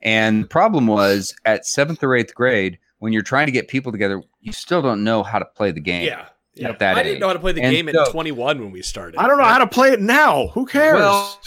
And 0.01 0.45
the 0.45 0.49
problem 0.49 0.87
was 0.87 1.35
at 1.45 1.67
seventh 1.67 2.03
or 2.05 2.15
eighth 2.15 2.35
grade, 2.35 2.79
when 3.01 3.13
you're 3.13 3.23
trying 3.23 3.47
to 3.47 3.53
get 3.53 3.69
people 3.69 3.93
together, 3.93 4.23
you 4.41 4.53
still 4.53 4.83
don't 4.83 5.05
know 5.05 5.23
how 5.23 5.39
to 5.39 5.45
play 5.45 5.71
the 5.73 5.81
game. 5.81 6.05
Yeah, 6.07 6.27
yeah. 6.55 6.69
At 6.71 6.79
that 6.81 6.97
I 6.97 7.03
didn't 7.03 7.21
know 7.21 7.29
how 7.29 7.33
to 7.33 7.39
play 7.39 7.53
the 7.53 7.63
And 7.63 7.73
game 7.75 7.89
so- 7.93 8.03
at 8.03 8.11
21 8.11 8.61
when 8.61 8.71
we 8.71 8.83
started. 8.83 9.19
I 9.19 9.27
don't 9.27 9.39
know 9.39 9.45
how 9.45 9.59
to 9.59 9.67
play 9.67 9.91
it 9.93 10.01
now. 10.01 10.49
Who 10.49 10.67
cares? 10.67 10.95
Well, 10.95 11.41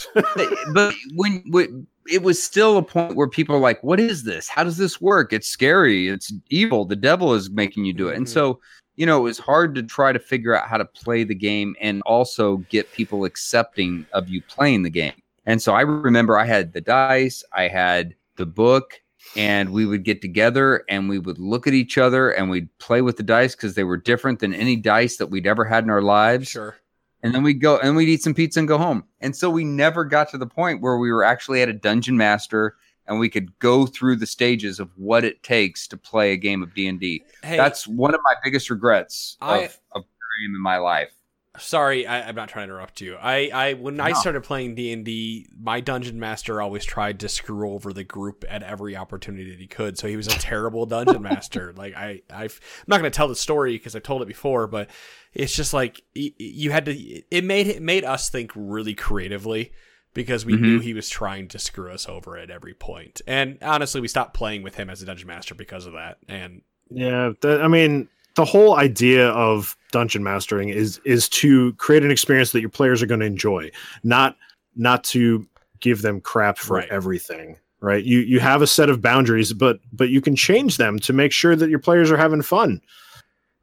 but 0.74 0.94
when, 1.14 1.42
when 1.50 1.86
it 2.10 2.22
was 2.22 2.42
still 2.42 2.78
a 2.78 2.82
point 2.82 3.16
where 3.16 3.28
people 3.28 3.54
are 3.56 3.60
like, 3.60 3.82
"What 3.82 4.00
is 4.00 4.24
this? 4.24 4.48
How 4.48 4.64
does 4.64 4.76
this 4.76 5.00
work? 5.00 5.32
It's 5.32 5.48
scary. 5.48 6.08
It's 6.08 6.32
evil. 6.50 6.84
The 6.84 6.96
devil 6.96 7.34
is 7.34 7.50
making 7.50 7.84
you 7.84 7.92
do 7.92 8.08
it." 8.08 8.16
And 8.16 8.26
Mhm. 8.26 8.30
so, 8.30 8.60
you 8.96 9.06
know, 9.06 9.18
it 9.18 9.22
was 9.22 9.38
hard 9.38 9.74
to 9.76 9.82
try 9.82 10.12
to 10.12 10.18
figure 10.18 10.54
out 10.54 10.68
how 10.68 10.76
to 10.78 10.84
play 10.84 11.24
the 11.24 11.34
game 11.34 11.74
and 11.80 12.02
also 12.02 12.58
get 12.68 12.92
people 12.92 13.24
accepting 13.24 14.06
of 14.12 14.28
you 14.28 14.42
playing 14.42 14.82
the 14.82 14.90
game. 14.90 15.12
And 15.46 15.60
so 15.62 15.72
I 15.72 15.80
remember 15.82 16.38
I 16.38 16.44
had 16.46 16.72
the 16.72 16.80
dice, 16.80 17.42
I 17.52 17.68
had 17.68 18.14
the 18.36 18.46
book, 18.46 19.00
and 19.36 19.70
we 19.70 19.86
would 19.86 20.04
get 20.04 20.20
together 20.20 20.84
and 20.88 21.08
we 21.08 21.18
would 21.18 21.38
look 21.38 21.66
at 21.66 21.74
each 21.74 21.96
other 21.96 22.30
and 22.30 22.50
we'd 22.50 22.68
play 22.78 23.00
with 23.02 23.16
the 23.16 23.22
dice 23.22 23.54
because 23.54 23.74
they 23.74 23.84
were 23.84 23.96
different 23.96 24.40
than 24.40 24.52
any 24.52 24.76
dice 24.76 25.16
that 25.16 25.28
we'd 25.28 25.46
ever 25.46 25.64
had 25.64 25.84
in 25.84 25.90
our 25.90 26.02
lives 26.02 26.48
Sure. 26.48 26.76
And 27.22 27.34
then 27.34 27.42
we'd 27.42 27.60
go 27.60 27.78
and 27.78 27.96
we'd 27.96 28.08
eat 28.08 28.22
some 28.22 28.34
pizza 28.34 28.58
and 28.58 28.68
go 28.68 28.78
home. 28.78 29.04
And 29.20 29.34
so 29.34 29.50
we 29.50 29.64
never 29.64 30.04
got 30.04 30.28
to 30.30 30.38
the 30.38 30.46
point 30.46 30.80
where 30.80 30.98
we 30.98 31.12
were 31.12 31.24
actually 31.24 31.62
at 31.62 31.68
a 31.68 31.72
dungeon 31.72 32.16
master 32.16 32.76
and 33.06 33.18
we 33.18 33.28
could 33.28 33.58
go 33.58 33.86
through 33.86 34.16
the 34.16 34.26
stages 34.26 34.78
of 34.80 34.90
what 34.96 35.24
it 35.24 35.42
takes 35.42 35.86
to 35.88 35.96
play 35.96 36.32
a 36.32 36.36
game 36.36 36.62
of 36.62 36.74
D 36.74 36.86
and 36.86 37.00
D. 37.00 37.24
That's 37.42 37.86
one 37.86 38.14
of 38.14 38.20
my 38.24 38.34
biggest 38.42 38.70
regrets 38.70 39.36
I- 39.40 39.62
of, 39.64 39.80
of 39.92 40.04
in 40.44 40.60
my 40.60 40.78
life. 40.78 41.12
Sorry, 41.58 42.06
I, 42.06 42.28
I'm 42.28 42.34
not 42.34 42.48
trying 42.48 42.68
to 42.68 42.72
interrupt 42.74 43.00
you. 43.00 43.16
I, 43.16 43.50
I 43.52 43.72
when 43.74 44.00
I 44.00 44.12
started 44.12 44.42
playing 44.42 44.74
D 44.74 44.92
and 44.92 45.04
D, 45.04 45.48
my 45.60 45.80
dungeon 45.80 46.18
master 46.18 46.60
always 46.62 46.84
tried 46.84 47.20
to 47.20 47.28
screw 47.28 47.72
over 47.72 47.92
the 47.92 48.04
group 48.04 48.44
at 48.48 48.62
every 48.62 48.96
opportunity 48.96 49.50
that 49.50 49.58
he 49.60 49.66
could. 49.66 49.98
So 49.98 50.08
he 50.08 50.16
was 50.16 50.28
a 50.28 50.34
terrible 50.34 50.86
dungeon 50.86 51.22
master. 51.22 51.72
Like 51.76 51.94
I, 51.96 52.22
I've, 52.30 52.60
I'm 52.80 52.84
not 52.88 52.98
going 53.00 53.10
to 53.10 53.16
tell 53.16 53.28
the 53.28 53.36
story 53.36 53.72
because 53.76 53.94
I've 53.96 54.02
told 54.02 54.22
it 54.22 54.28
before, 54.28 54.66
but 54.66 54.88
it's 55.34 55.54
just 55.54 55.74
like 55.74 56.02
you 56.14 56.70
had 56.70 56.84
to. 56.86 57.22
It 57.30 57.44
made 57.44 57.66
it 57.66 57.82
made 57.82 58.04
us 58.04 58.30
think 58.30 58.52
really 58.54 58.94
creatively 58.94 59.72
because 60.14 60.44
we 60.44 60.56
Mhm. 60.56 60.60
knew 60.62 60.78
he 60.78 60.94
was 60.94 61.08
trying 61.08 61.48
to 61.48 61.58
screw 61.58 61.90
us 61.90 62.08
over 62.08 62.36
at 62.36 62.50
every 62.50 62.74
point. 62.74 63.20
And 63.26 63.58
honestly, 63.62 64.00
we 64.00 64.08
stopped 64.08 64.34
playing 64.34 64.62
with 64.62 64.74
him 64.76 64.90
as 64.90 65.02
a 65.02 65.06
dungeon 65.06 65.26
master 65.28 65.54
because 65.54 65.86
of 65.86 65.94
that. 65.94 66.18
And 66.28 66.62
Yeah, 66.90 67.32
the, 67.40 67.60
I 67.62 67.68
mean, 67.68 68.08
the 68.34 68.44
whole 68.44 68.76
idea 68.76 69.28
of 69.30 69.76
dungeon 69.90 70.22
mastering 70.22 70.68
is 70.70 71.00
is 71.04 71.28
to 71.28 71.72
create 71.74 72.02
an 72.02 72.10
experience 72.10 72.52
that 72.52 72.60
your 72.60 72.70
players 72.70 73.02
are 73.02 73.06
going 73.06 73.20
to 73.20 73.26
enjoy, 73.26 73.70
not 74.02 74.36
not 74.74 75.04
to 75.04 75.46
give 75.80 76.02
them 76.02 76.20
crap 76.20 76.56
for 76.58 76.76
Right. 76.78 76.88
everything. 76.90 77.56
Right? 77.80 78.04
You 78.04 78.20
you 78.20 78.38
have 78.40 78.62
a 78.62 78.66
set 78.66 78.88
of 78.88 79.02
boundaries, 79.02 79.52
but 79.52 79.80
but 79.92 80.08
you 80.08 80.20
can 80.20 80.36
change 80.36 80.76
them 80.76 80.98
to 81.00 81.12
make 81.12 81.32
sure 81.32 81.56
that 81.56 81.68
your 81.68 81.80
players 81.80 82.10
are 82.12 82.16
having 82.16 82.40
fun. 82.42 82.80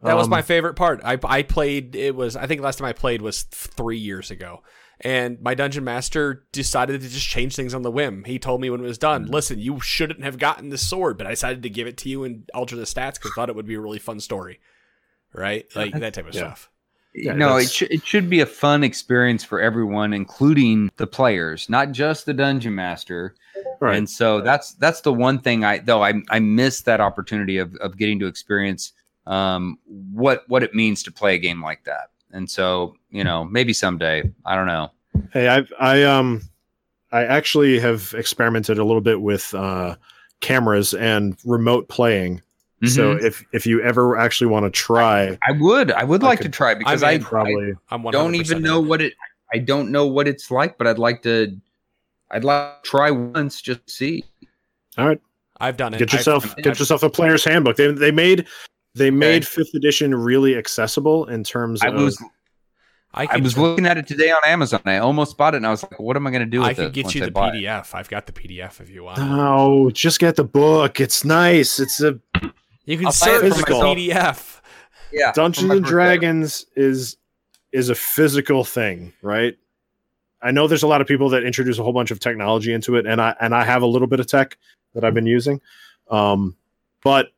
That 0.03 0.15
was 0.15 0.25
Um, 0.27 0.29
my 0.31 0.41
favorite 0.41 0.75
part. 0.75 1.01
I 1.03 1.17
I 1.23 1.41
played. 1.43 1.95
It 1.95 2.15
was 2.15 2.35
I 2.35 2.45
think 2.45 2.59
the 2.61 2.65
last 2.65 2.79
time 2.79 2.87
I 2.87 2.93
played 2.93 3.21
was 3.21 3.43
three 3.43 3.97
years 3.97 4.29
ago, 4.29 4.61
and 5.01 5.39
my 5.41 5.53
dungeon 5.53 5.83
master 5.83 6.45
decided 6.51 7.01
to 7.01 7.07
just 7.09 7.27
change 7.27 7.55
things 7.55 7.73
on 7.73 7.81
the 7.83 7.91
whim. 7.91 8.23
He 8.25 8.37
told 8.39 8.59
me 8.61 8.69
when 8.69 8.81
it 8.81 8.83
was 8.83 8.97
done, 8.97 9.27
Mm. 9.27 9.31
"Listen, 9.31 9.59
you 9.59 9.79
shouldn't 9.79 10.23
have 10.23 10.37
gotten 10.37 10.69
this 10.69 10.87
sword, 10.87 11.17
but 11.17 11.27
I 11.27 11.31
decided 11.31 11.63
to 11.63 11.69
give 11.69 11.87
it 11.87 11.97
to 11.99 12.09
you 12.09 12.23
and 12.23 12.49
alter 12.53 12.75
the 12.75 12.83
stats 12.83 13.15
because 13.15 13.31
I 13.31 13.35
thought 13.35 13.49
it 13.49 13.55
would 13.55 13.67
be 13.67 13.75
a 13.75 13.79
really 13.81 13.99
fun 13.99 14.19
story." 14.19 14.59
Right, 15.33 15.65
like 15.75 15.93
that 15.93 16.13
type 16.15 16.27
of 16.27 16.33
Yeah. 16.33 16.39
stuff. 16.41 16.69
Yeah, 17.13 17.33
no, 17.33 17.47
it, 17.57 17.63
that's- 17.65 17.71
sh- 17.71 17.81
it 17.83 18.05
should 18.05 18.29
be 18.29 18.39
a 18.39 18.45
fun 18.45 18.83
experience 18.83 19.43
for 19.43 19.59
everyone, 19.61 20.13
including 20.13 20.89
the 20.97 21.07
players, 21.07 21.69
not 21.69 21.91
just 21.91 22.25
the 22.25 22.33
dungeon 22.33 22.75
master. 22.75 23.35
right. 23.79 23.97
And 23.97 24.09
so 24.09 24.41
that's 24.41 24.73
that's 24.73 25.01
the 25.01 25.13
one 25.13 25.39
thing 25.39 25.63
I 25.65 25.79
though 25.79 26.03
I 26.03 26.21
I 26.29 26.39
miss 26.39 26.81
that 26.81 26.99
opportunity 27.01 27.57
of 27.57 27.75
of 27.77 27.97
getting 27.97 28.19
to 28.19 28.27
experience 28.27 28.93
um 29.27 29.77
what 29.85 30.43
what 30.47 30.63
it 30.63 30.73
means 30.73 31.03
to 31.03 31.11
play 31.11 31.35
a 31.35 31.37
game 31.39 31.61
like 31.63 31.83
that. 31.85 32.09
And 32.31 32.49
so, 32.49 32.95
you 33.09 33.23
know, 33.23 33.43
maybe 33.45 33.73
someday, 33.73 34.29
I 34.45 34.55
don't 34.55 34.67
know. 34.67 34.91
Hey, 35.33 35.49
I 35.49 35.65
I 35.79 36.03
um 36.03 36.41
I 37.11 37.25
actually 37.25 37.79
have 37.79 38.13
experimented 38.17 38.77
a 38.77 38.83
little 38.83 39.01
bit 39.01 39.21
with 39.21 39.53
uh 39.53 39.95
cameras 40.41 40.93
and 40.93 41.35
remote 41.45 41.89
playing. 41.89 42.41
So 42.85 43.15
Mhm. 43.15 43.23
if 43.23 43.43
if 43.51 43.65
you 43.65 43.81
ever 43.81 44.17
actually 44.17 44.47
want 44.47 44.65
to 44.65 44.69
try, 44.69 45.37
I 45.47 45.51
would 45.53 45.91
I 45.91 46.03
would 46.05 46.23
I 46.23 46.27
like 46.27 46.39
could- 46.39 46.45
to 46.53 46.57
try 46.57 46.75
because 46.75 47.03
I 47.03 47.09
I, 47.09 47.17
mean, 47.17 47.25
I 47.25 47.29
probably 47.29 47.73
I'm 47.89 48.03
100% 48.03 48.11
don't 48.11 48.35
even 48.35 48.61
know 48.61 48.79
what 48.79 49.01
it 49.01 49.13
I 49.53 49.57
don't 49.57 49.89
know 49.91 50.05
what 50.07 50.27
it's 50.27 50.49
like, 50.51 50.77
but 50.77 50.87
I'd 50.87 50.99
like 50.99 51.21
to 51.23 51.57
I'd 52.31 52.43
like 52.43 52.83
to 52.83 52.89
try 52.89 53.09
once 53.11 53.61
just 53.61 53.85
to 53.87 53.91
see. 53.93 54.23
all 54.97 55.07
right. 55.07 55.19
I've 55.59 55.75
done 55.75 55.93
it. 55.93 55.97
Get 55.97 56.09
I've- 56.09 56.17
yourself 56.17 56.51
I've- 56.53 56.61
get 56.61 56.79
yourself 56.79 57.03
a 57.03 57.09
player's 57.09 57.43
handbook. 57.43 57.75
They 57.75 57.91
they 57.91 58.11
made 58.11 58.45
they 58.99 59.09
made 59.11 59.43
Okay. 59.43 59.45
fifth 59.63 59.73
edition 59.73 60.13
really 60.13 60.55
accessible 60.55 61.25
in 61.25 61.43
terms 61.43 61.81
I 61.81 61.87
of 61.87 61.95
was 61.95 62.21
I, 63.13 63.27
I 63.31 63.37
was 63.37 63.57
looking 63.57 63.87
at 63.87 63.97
it 63.97 64.05
today 64.05 64.29
on 64.29 64.37
Amazon. 64.45 64.81
I 64.85 64.99
almost 64.99 65.35
bought 65.35 65.55
it 65.55 65.57
and 65.57 65.65
I 65.65 65.71
was 65.71 65.81
like, 65.81 65.99
what 65.99 66.15
am 66.15 66.27
I 66.27 66.31
gonna 66.31 66.45
do 66.45 66.59
with 66.59 66.67
I 66.67 66.71
it? 66.71 66.75
could 66.75 66.93
get 66.93 67.15
you 67.15 67.23
I 67.23 67.25
the 67.25 67.31
buy 67.31 67.49
it? 67.49 67.53
PDF. 67.63 67.95
I've 67.95 68.07
got 68.09 68.27
the 68.27 68.31
PDF 68.33 68.79
if 68.79 68.89
you 68.91 69.03
want. 69.03 69.17
no, 69.17 69.89
just 69.91 70.19
get 70.19 70.35
the 70.35 70.43
book. 70.43 70.99
It's 70.99 71.25
nice. 71.25 71.79
It's 71.79 71.99
a 72.01 72.19
you 72.85 72.97
can 72.97 73.07
I'll 73.07 73.11
buy 73.19 73.47
it 73.47 73.53
search 73.53 73.53
for 73.61 73.65
for. 73.65 73.83
PDF. 73.95 74.61
Yeah. 75.11 75.31
Dungeons 75.35 75.67
my 75.67 75.75
and 75.75 75.81
birthday. 75.83 75.91
Dragons 75.91 76.65
is 76.75 77.17
is 77.71 77.89
a 77.89 77.95
physical 77.95 78.63
thing, 78.63 79.13
right? 79.23 79.57
I 80.41 80.51
know 80.51 80.67
there's 80.67 80.83
a 80.83 80.87
lot 80.87 81.01
of 81.01 81.07
people 81.07 81.29
that 81.29 81.43
introduce 81.43 81.79
a 81.79 81.83
whole 81.83 81.93
bunch 81.93 82.11
of 82.11 82.19
technology 82.19 82.73
into 82.73 82.95
it, 82.95 83.05
and 83.07 83.19
I 83.19 83.35
and 83.41 83.53
I 83.55 83.65
have 83.65 83.81
a 83.81 83.87
little 83.87 84.07
bit 84.07 84.19
of 84.19 84.27
tech 84.27 84.57
that 84.93 85.03
I've 85.03 85.13
been 85.13 85.25
using, 85.25 85.61
um, 86.09 86.55
but 87.03 87.29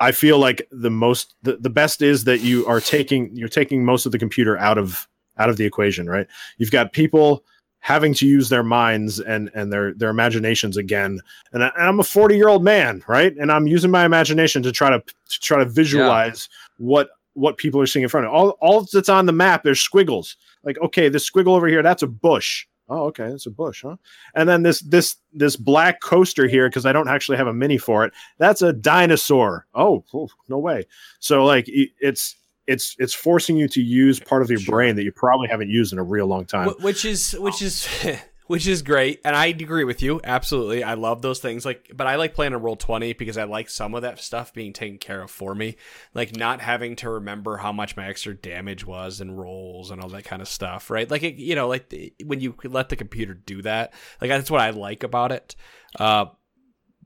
I 0.00 0.12
feel 0.12 0.38
like 0.38 0.66
the 0.70 0.90
most 0.90 1.34
the, 1.42 1.56
the 1.56 1.70
best 1.70 2.02
is 2.02 2.24
that 2.24 2.40
you 2.40 2.66
are 2.66 2.80
taking 2.80 3.34
you're 3.34 3.48
taking 3.48 3.84
most 3.84 4.06
of 4.06 4.12
the 4.12 4.18
computer 4.18 4.56
out 4.58 4.78
of 4.78 5.08
out 5.38 5.48
of 5.48 5.56
the 5.56 5.64
equation, 5.64 6.08
right? 6.08 6.26
You've 6.58 6.70
got 6.70 6.92
people 6.92 7.44
having 7.80 8.12
to 8.14 8.26
use 8.26 8.48
their 8.48 8.62
minds 8.62 9.20
and 9.20 9.50
and 9.54 9.72
their 9.72 9.94
their 9.94 10.10
imaginations 10.10 10.76
again. 10.76 11.20
And, 11.52 11.64
I, 11.64 11.68
and 11.76 11.86
I'm 11.86 12.00
a 12.00 12.04
40 12.04 12.36
year 12.36 12.48
old 12.48 12.64
man, 12.64 13.02
right? 13.06 13.34
And 13.36 13.50
I'm 13.50 13.66
using 13.66 13.90
my 13.90 14.04
imagination 14.04 14.62
to 14.64 14.72
try 14.72 14.90
to, 14.90 15.00
to 15.00 15.40
try 15.40 15.58
to 15.58 15.64
visualize 15.64 16.48
yeah. 16.50 16.86
what 16.86 17.08
what 17.34 17.58
people 17.58 17.80
are 17.80 17.86
seeing 17.86 18.02
in 18.02 18.08
front 18.08 18.26
of 18.26 18.32
all 18.32 18.50
all 18.60 18.86
that's 18.92 19.08
on 19.08 19.26
the 19.26 19.32
map. 19.32 19.62
There's 19.62 19.80
squiggles. 19.80 20.36
Like 20.62 20.78
okay, 20.78 21.08
this 21.08 21.28
squiggle 21.28 21.56
over 21.56 21.68
here, 21.68 21.82
that's 21.82 22.02
a 22.02 22.08
bush. 22.08 22.66
Oh, 22.88 23.06
okay, 23.06 23.26
it's 23.26 23.46
a 23.46 23.50
bush, 23.50 23.82
huh? 23.82 23.96
And 24.34 24.48
then 24.48 24.62
this 24.62 24.80
this 24.80 25.16
this 25.32 25.56
black 25.56 26.00
coaster 26.00 26.46
here, 26.46 26.68
because 26.68 26.86
I 26.86 26.92
don't 26.92 27.08
actually 27.08 27.36
have 27.38 27.48
a 27.48 27.52
mini 27.52 27.78
for 27.78 28.04
it. 28.04 28.12
That's 28.38 28.62
a 28.62 28.72
dinosaur. 28.72 29.66
Oh, 29.74 30.04
oh, 30.14 30.28
no 30.48 30.58
way. 30.58 30.86
So 31.18 31.44
like 31.44 31.64
it's 31.68 32.36
it's 32.66 32.94
it's 32.98 33.14
forcing 33.14 33.56
you 33.56 33.68
to 33.68 33.82
use 33.82 34.20
part 34.20 34.42
of 34.42 34.50
your 34.50 34.60
brain 34.60 34.96
that 34.96 35.04
you 35.04 35.12
probably 35.12 35.48
haven't 35.48 35.70
used 35.70 35.92
in 35.92 35.98
a 35.98 36.04
real 36.04 36.26
long 36.26 36.44
time. 36.44 36.68
Which 36.80 37.04
is 37.04 37.32
which 37.38 37.62
is 37.62 37.88
which 38.46 38.66
is 38.66 38.82
great, 38.82 39.20
and 39.24 39.34
I 39.34 39.46
agree 39.46 39.84
with 39.84 40.02
you 40.02 40.20
absolutely. 40.24 40.84
I 40.84 40.94
love 40.94 41.22
those 41.22 41.40
things, 41.40 41.64
like, 41.64 41.90
but 41.94 42.06
I 42.06 42.16
like 42.16 42.34
playing 42.34 42.52
a 42.52 42.58
roll 42.58 42.76
twenty 42.76 43.12
because 43.12 43.36
I 43.36 43.44
like 43.44 43.68
some 43.68 43.94
of 43.94 44.02
that 44.02 44.18
stuff 44.20 44.54
being 44.54 44.72
taken 44.72 44.98
care 44.98 45.22
of 45.22 45.30
for 45.30 45.54
me, 45.54 45.76
like 46.14 46.36
not 46.36 46.60
having 46.60 46.96
to 46.96 47.10
remember 47.10 47.56
how 47.56 47.72
much 47.72 47.96
my 47.96 48.06
extra 48.06 48.34
damage 48.34 48.86
was 48.86 49.20
and 49.20 49.38
rolls 49.38 49.90
and 49.90 50.00
all 50.00 50.08
that 50.10 50.24
kind 50.24 50.42
of 50.42 50.48
stuff, 50.48 50.90
right? 50.90 51.10
Like, 51.10 51.22
it, 51.22 51.34
you 51.34 51.54
know, 51.54 51.68
like 51.68 51.88
the, 51.88 52.14
when 52.24 52.40
you 52.40 52.54
let 52.64 52.88
the 52.88 52.96
computer 52.96 53.34
do 53.34 53.62
that, 53.62 53.92
like 54.20 54.30
that's 54.30 54.50
what 54.50 54.60
I 54.60 54.70
like 54.70 55.02
about 55.02 55.32
it. 55.32 55.56
Uh, 55.98 56.26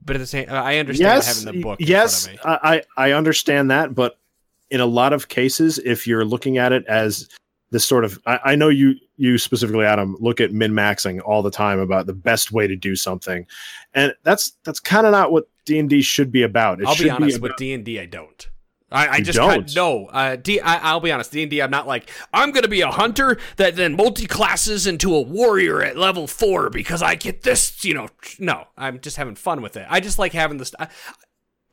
but 0.03 0.15
at 0.15 0.19
the 0.19 0.27
same, 0.27 0.47
I 0.49 0.79
understand 0.79 1.15
yes, 1.15 1.43
having 1.43 1.55
the 1.55 1.61
book. 1.61 1.79
Yes, 1.79 2.27
I 2.43 2.83
I 2.97 3.11
understand 3.11 3.71
that, 3.71 3.93
but 3.93 4.17
in 4.69 4.79
a 4.79 4.85
lot 4.85 5.13
of 5.13 5.27
cases, 5.27 5.79
if 5.79 6.07
you're 6.07 6.25
looking 6.25 6.57
at 6.57 6.71
it 6.71 6.85
as 6.87 7.27
this 7.71 7.85
sort 7.85 8.05
of 8.05 8.19
I, 8.25 8.39
I, 8.43 8.55
know 8.55 8.69
you 8.69 8.95
you 9.17 9.37
specifically 9.37 9.85
adam 9.85 10.15
look 10.19 10.39
at 10.39 10.51
min 10.51 10.71
maxing 10.73 11.21
all 11.25 11.41
the 11.41 11.51
time 11.51 11.79
about 11.79 12.05
the 12.05 12.13
best 12.13 12.51
way 12.51 12.67
to 12.67 12.75
do 12.75 12.95
something 12.95 13.47
and 13.93 14.13
that's 14.23 14.53
that's 14.63 14.79
kind 14.79 15.05
of 15.05 15.11
not 15.11 15.31
what 15.31 15.47
d&d 15.65 16.01
should 16.01 16.31
be 16.31 16.43
about 16.43 16.81
it 16.81 16.87
i'll 16.87 16.95
be 16.95 17.09
honest 17.09 17.37
be 17.37 17.41
with 17.41 17.55
d&d 17.57 17.99
i 17.99 18.05
don't 18.05 18.49
I, 18.91 19.07
I 19.07 19.21
just 19.21 19.37
don't. 19.37 19.73
no. 19.73 20.07
Uh, 20.07 20.35
D, 20.35 20.59
I, 20.59 20.77
I'll 20.91 20.99
be 20.99 21.11
honest. 21.11 21.31
D 21.31 21.41
and 21.43 21.49
D. 21.49 21.61
I'm 21.61 21.71
not 21.71 21.87
like 21.87 22.09
I'm 22.33 22.51
gonna 22.51 22.67
be 22.67 22.81
a 22.81 22.91
hunter 22.91 23.37
that 23.55 23.77
then 23.77 23.95
multi 23.95 24.25
classes 24.25 24.85
into 24.85 25.15
a 25.15 25.21
warrior 25.21 25.81
at 25.81 25.97
level 25.97 26.27
four 26.27 26.69
because 26.69 27.01
I 27.01 27.15
get 27.15 27.43
this. 27.43 27.85
You 27.85 27.93
know, 27.93 28.09
no. 28.37 28.65
I'm 28.77 28.99
just 28.99 29.15
having 29.15 29.35
fun 29.35 29.61
with 29.61 29.77
it. 29.77 29.87
I 29.89 30.01
just 30.01 30.19
like 30.19 30.33
having 30.33 30.57
this. 30.57 30.73
I, 30.77 30.89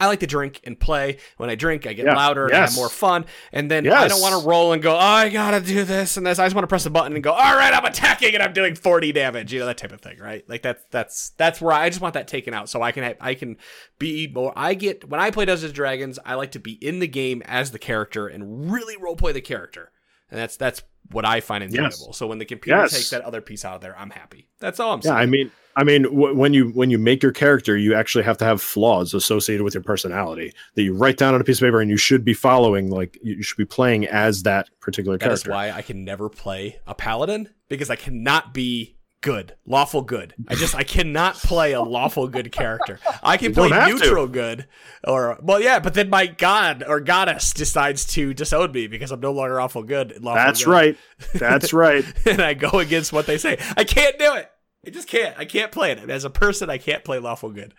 I 0.01 0.07
like 0.07 0.21
to 0.21 0.27
drink 0.27 0.61
and 0.63 0.79
play. 0.79 1.19
When 1.39 1.51
I 1.51 1.57
drink, 1.57 1.87
I 1.87 1.93
get 1.93 2.07
louder 2.07 2.45
and 2.45 2.53
yes. 2.53 2.59
I 2.59 2.71
have 2.71 2.77
more 2.77 2.89
fun. 2.89 3.27
And 3.53 3.69
then 3.69 3.85
yes. 3.85 3.95
I 3.95 4.07
don't 4.09 4.21
want 4.21 4.41
to 4.41 4.49
roll 4.49 4.73
and 4.73 4.81
go, 4.81 4.95
oh, 4.95 4.99
I 4.99 5.29
gotta 5.29 5.61
do 5.61 5.85
this 5.85 6.17
and 6.17 6.25
this. 6.25 6.39
I 6.39 6.47
just 6.47 6.55
want 6.55 6.63
to 6.63 6.69
press 6.69 6.87
a 6.87 6.91
button 6.91 7.15
and 7.15 7.23
go, 7.23 7.33
all 7.33 7.57
right, 7.57 7.75
I'm 7.75 7.85
attacking 7.85 8.35
and 8.35 8.43
I'm 8.43 8.53
doing 8.53 8.77
40 8.77 9.11
damage. 9.13 9.53
You 9.53 9.59
know 9.59 9.67
that 9.67 9.79
type 9.79 9.93
of 9.93 10.01
thing, 10.01 10.19
right? 10.19 10.49
Like 10.49 10.63
that's 10.63 10.85
that's 10.91 11.31
that's 11.31 11.61
where 11.61 11.73
I 11.73 11.89
just 11.89 12.01
want 12.01 12.15
that 12.15 12.29
taken 12.29 12.55
out 12.55 12.69
so 12.69 12.81
I 12.81 12.93
can 12.93 13.03
have, 13.03 13.17
I 13.21 13.35
can 13.35 13.57
be 13.99 14.29
more. 14.29 14.53
I 14.55 14.75
get 14.75 15.09
when 15.09 15.21
I 15.21 15.33
play 15.33 15.45
Dungeons 15.45 15.65
and 15.65 15.75
Dragons, 15.75 16.19
I 16.25 16.35
like 16.35 16.53
to 16.53 16.61
be 16.61 16.73
in 16.75 17.01
the 17.01 17.09
game 17.09 17.43
as 17.47 17.73
the 17.73 17.79
character 17.79 18.29
and 18.29 18.71
really 18.71 18.97
role 18.97 19.17
play 19.17 19.33
the 19.33 19.41
character, 19.41 19.91
and 20.31 20.39
that's 20.39 20.57
that's 20.57 20.83
what 21.11 21.25
I 21.25 21.41
find 21.41 21.65
enjoyable. 21.65 22.13
So 22.13 22.27
when 22.27 22.39
the 22.39 22.45
computer 22.45 22.83
takes 22.83 23.11
that 23.11 23.23
other 23.23 23.41
piece 23.41 23.65
out 23.65 23.77
of 23.77 23.81
there, 23.81 23.99
I'm 23.99 24.11
happy. 24.11 24.49
That's 24.61 24.79
all 24.79 24.93
I'm 24.93 25.03
saying. 25.03 25.17
Yeah, 25.17 25.23
I 25.23 25.27
mean, 25.27 25.51
I 25.79 25.85
mean, 25.85 26.03
w- 26.03 26.35
when 26.35 26.53
you 26.55 26.71
when 26.71 26.91
you 26.91 26.99
make 26.99 27.23
your 27.23 27.31
character, 27.31 27.77
you 27.77 27.95
actually 27.95 28.25
have 28.25 28.37
to 28.39 28.45
have 28.45 28.61
flaws 28.61 29.15
associated 29.15 29.63
with 29.63 29.75
your 29.75 29.83
personality 29.85 30.53
that 30.75 30.83
you 30.83 30.93
write 30.93 31.19
down 31.19 31.35
on 31.35 31.41
a 31.41 31.45
piece 31.45 31.59
of 31.63 31.67
paper, 31.67 31.81
and 31.81 31.89
you 31.89 31.97
should 31.97 32.25
be 32.25 32.35
following. 32.35 32.91
Like 32.91 33.17
you 33.23 33.45
should 33.45 33.57
be 33.59 33.65
playing 33.65 34.05
as 34.09 34.43
that 34.43 34.69
particular 34.81 35.17
that 35.19 35.25
character. 35.25 35.51
That's 35.51 35.55
why 35.55 35.71
I 35.71 35.83
can 35.83 36.05
never 36.05 36.29
play 36.29 36.81
a 36.85 36.97
paladin 36.97 37.51
because 37.69 37.91
I 37.91 37.95
cannot 37.95 38.53
be 38.53 38.97
good, 39.21 39.55
lawful 39.67 40.03
good. 40.03 40.35
I 40.49 40.57
just 40.57 40.75
I 40.75 40.83
cannot 40.83 41.37
play 41.37 41.75
a 41.75 41.81
lawful 41.83 42.27
good 42.27 42.51
character. 42.51 42.99
I 43.23 43.37
can 43.37 43.55
play 43.55 43.69
neutral 43.69 44.27
to. 44.27 44.33
good, 44.33 44.67
or 45.05 45.39
well, 45.41 45.61
yeah, 45.61 45.79
but 45.79 45.95
then 45.95 46.11
my 46.11 46.27
god 46.27 46.83
or 46.85 46.99
goddess 46.99 47.53
decides 47.53 48.05
to 48.15 48.35
disown 48.35 48.73
me 48.73 48.89
because 48.89 49.13
I'm 49.13 49.21
no 49.21 49.31
longer 49.31 49.55
lawful 49.55 49.85
good. 49.85 50.25
Lawful 50.25 50.45
That's 50.45 50.65
good. 50.65 50.71
right. 50.73 50.99
That's 51.35 51.73
right. 51.73 52.05
and 52.27 52.43
I 52.43 52.55
go 52.55 52.81
against 52.81 53.13
what 53.13 53.27
they 53.27 53.39
say. 53.39 53.59
I 53.77 53.85
can't 53.85 54.19
do 54.19 54.35
it. 54.35 54.51
I 54.87 54.91
just 54.91 55.09
can't. 55.09 55.37
I 55.39 55.45
can't 55.45 55.73
play 55.73 55.93
it 55.93 56.11
as 56.11 56.25
a 56.25 56.31
person. 56.31 56.71
I 56.71 56.79
can't 56.79 57.05
play 57.05 57.19
lawful 57.19 57.51
good. 57.51 57.75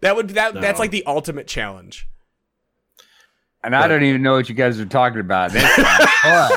That 0.00 0.16
would 0.16 0.30
that 0.30 0.54
no. 0.54 0.60
that's 0.60 0.78
like 0.78 0.90
the 0.90 1.04
ultimate 1.06 1.46
challenge. 1.46 2.08
And 3.66 3.74
I 3.74 3.88
don't 3.88 4.04
even 4.04 4.22
know 4.22 4.34
what 4.34 4.48
you 4.48 4.54
guys 4.54 4.78
are 4.78 4.86
talking 4.86 5.18
about. 5.18 5.52
well, 6.24 6.50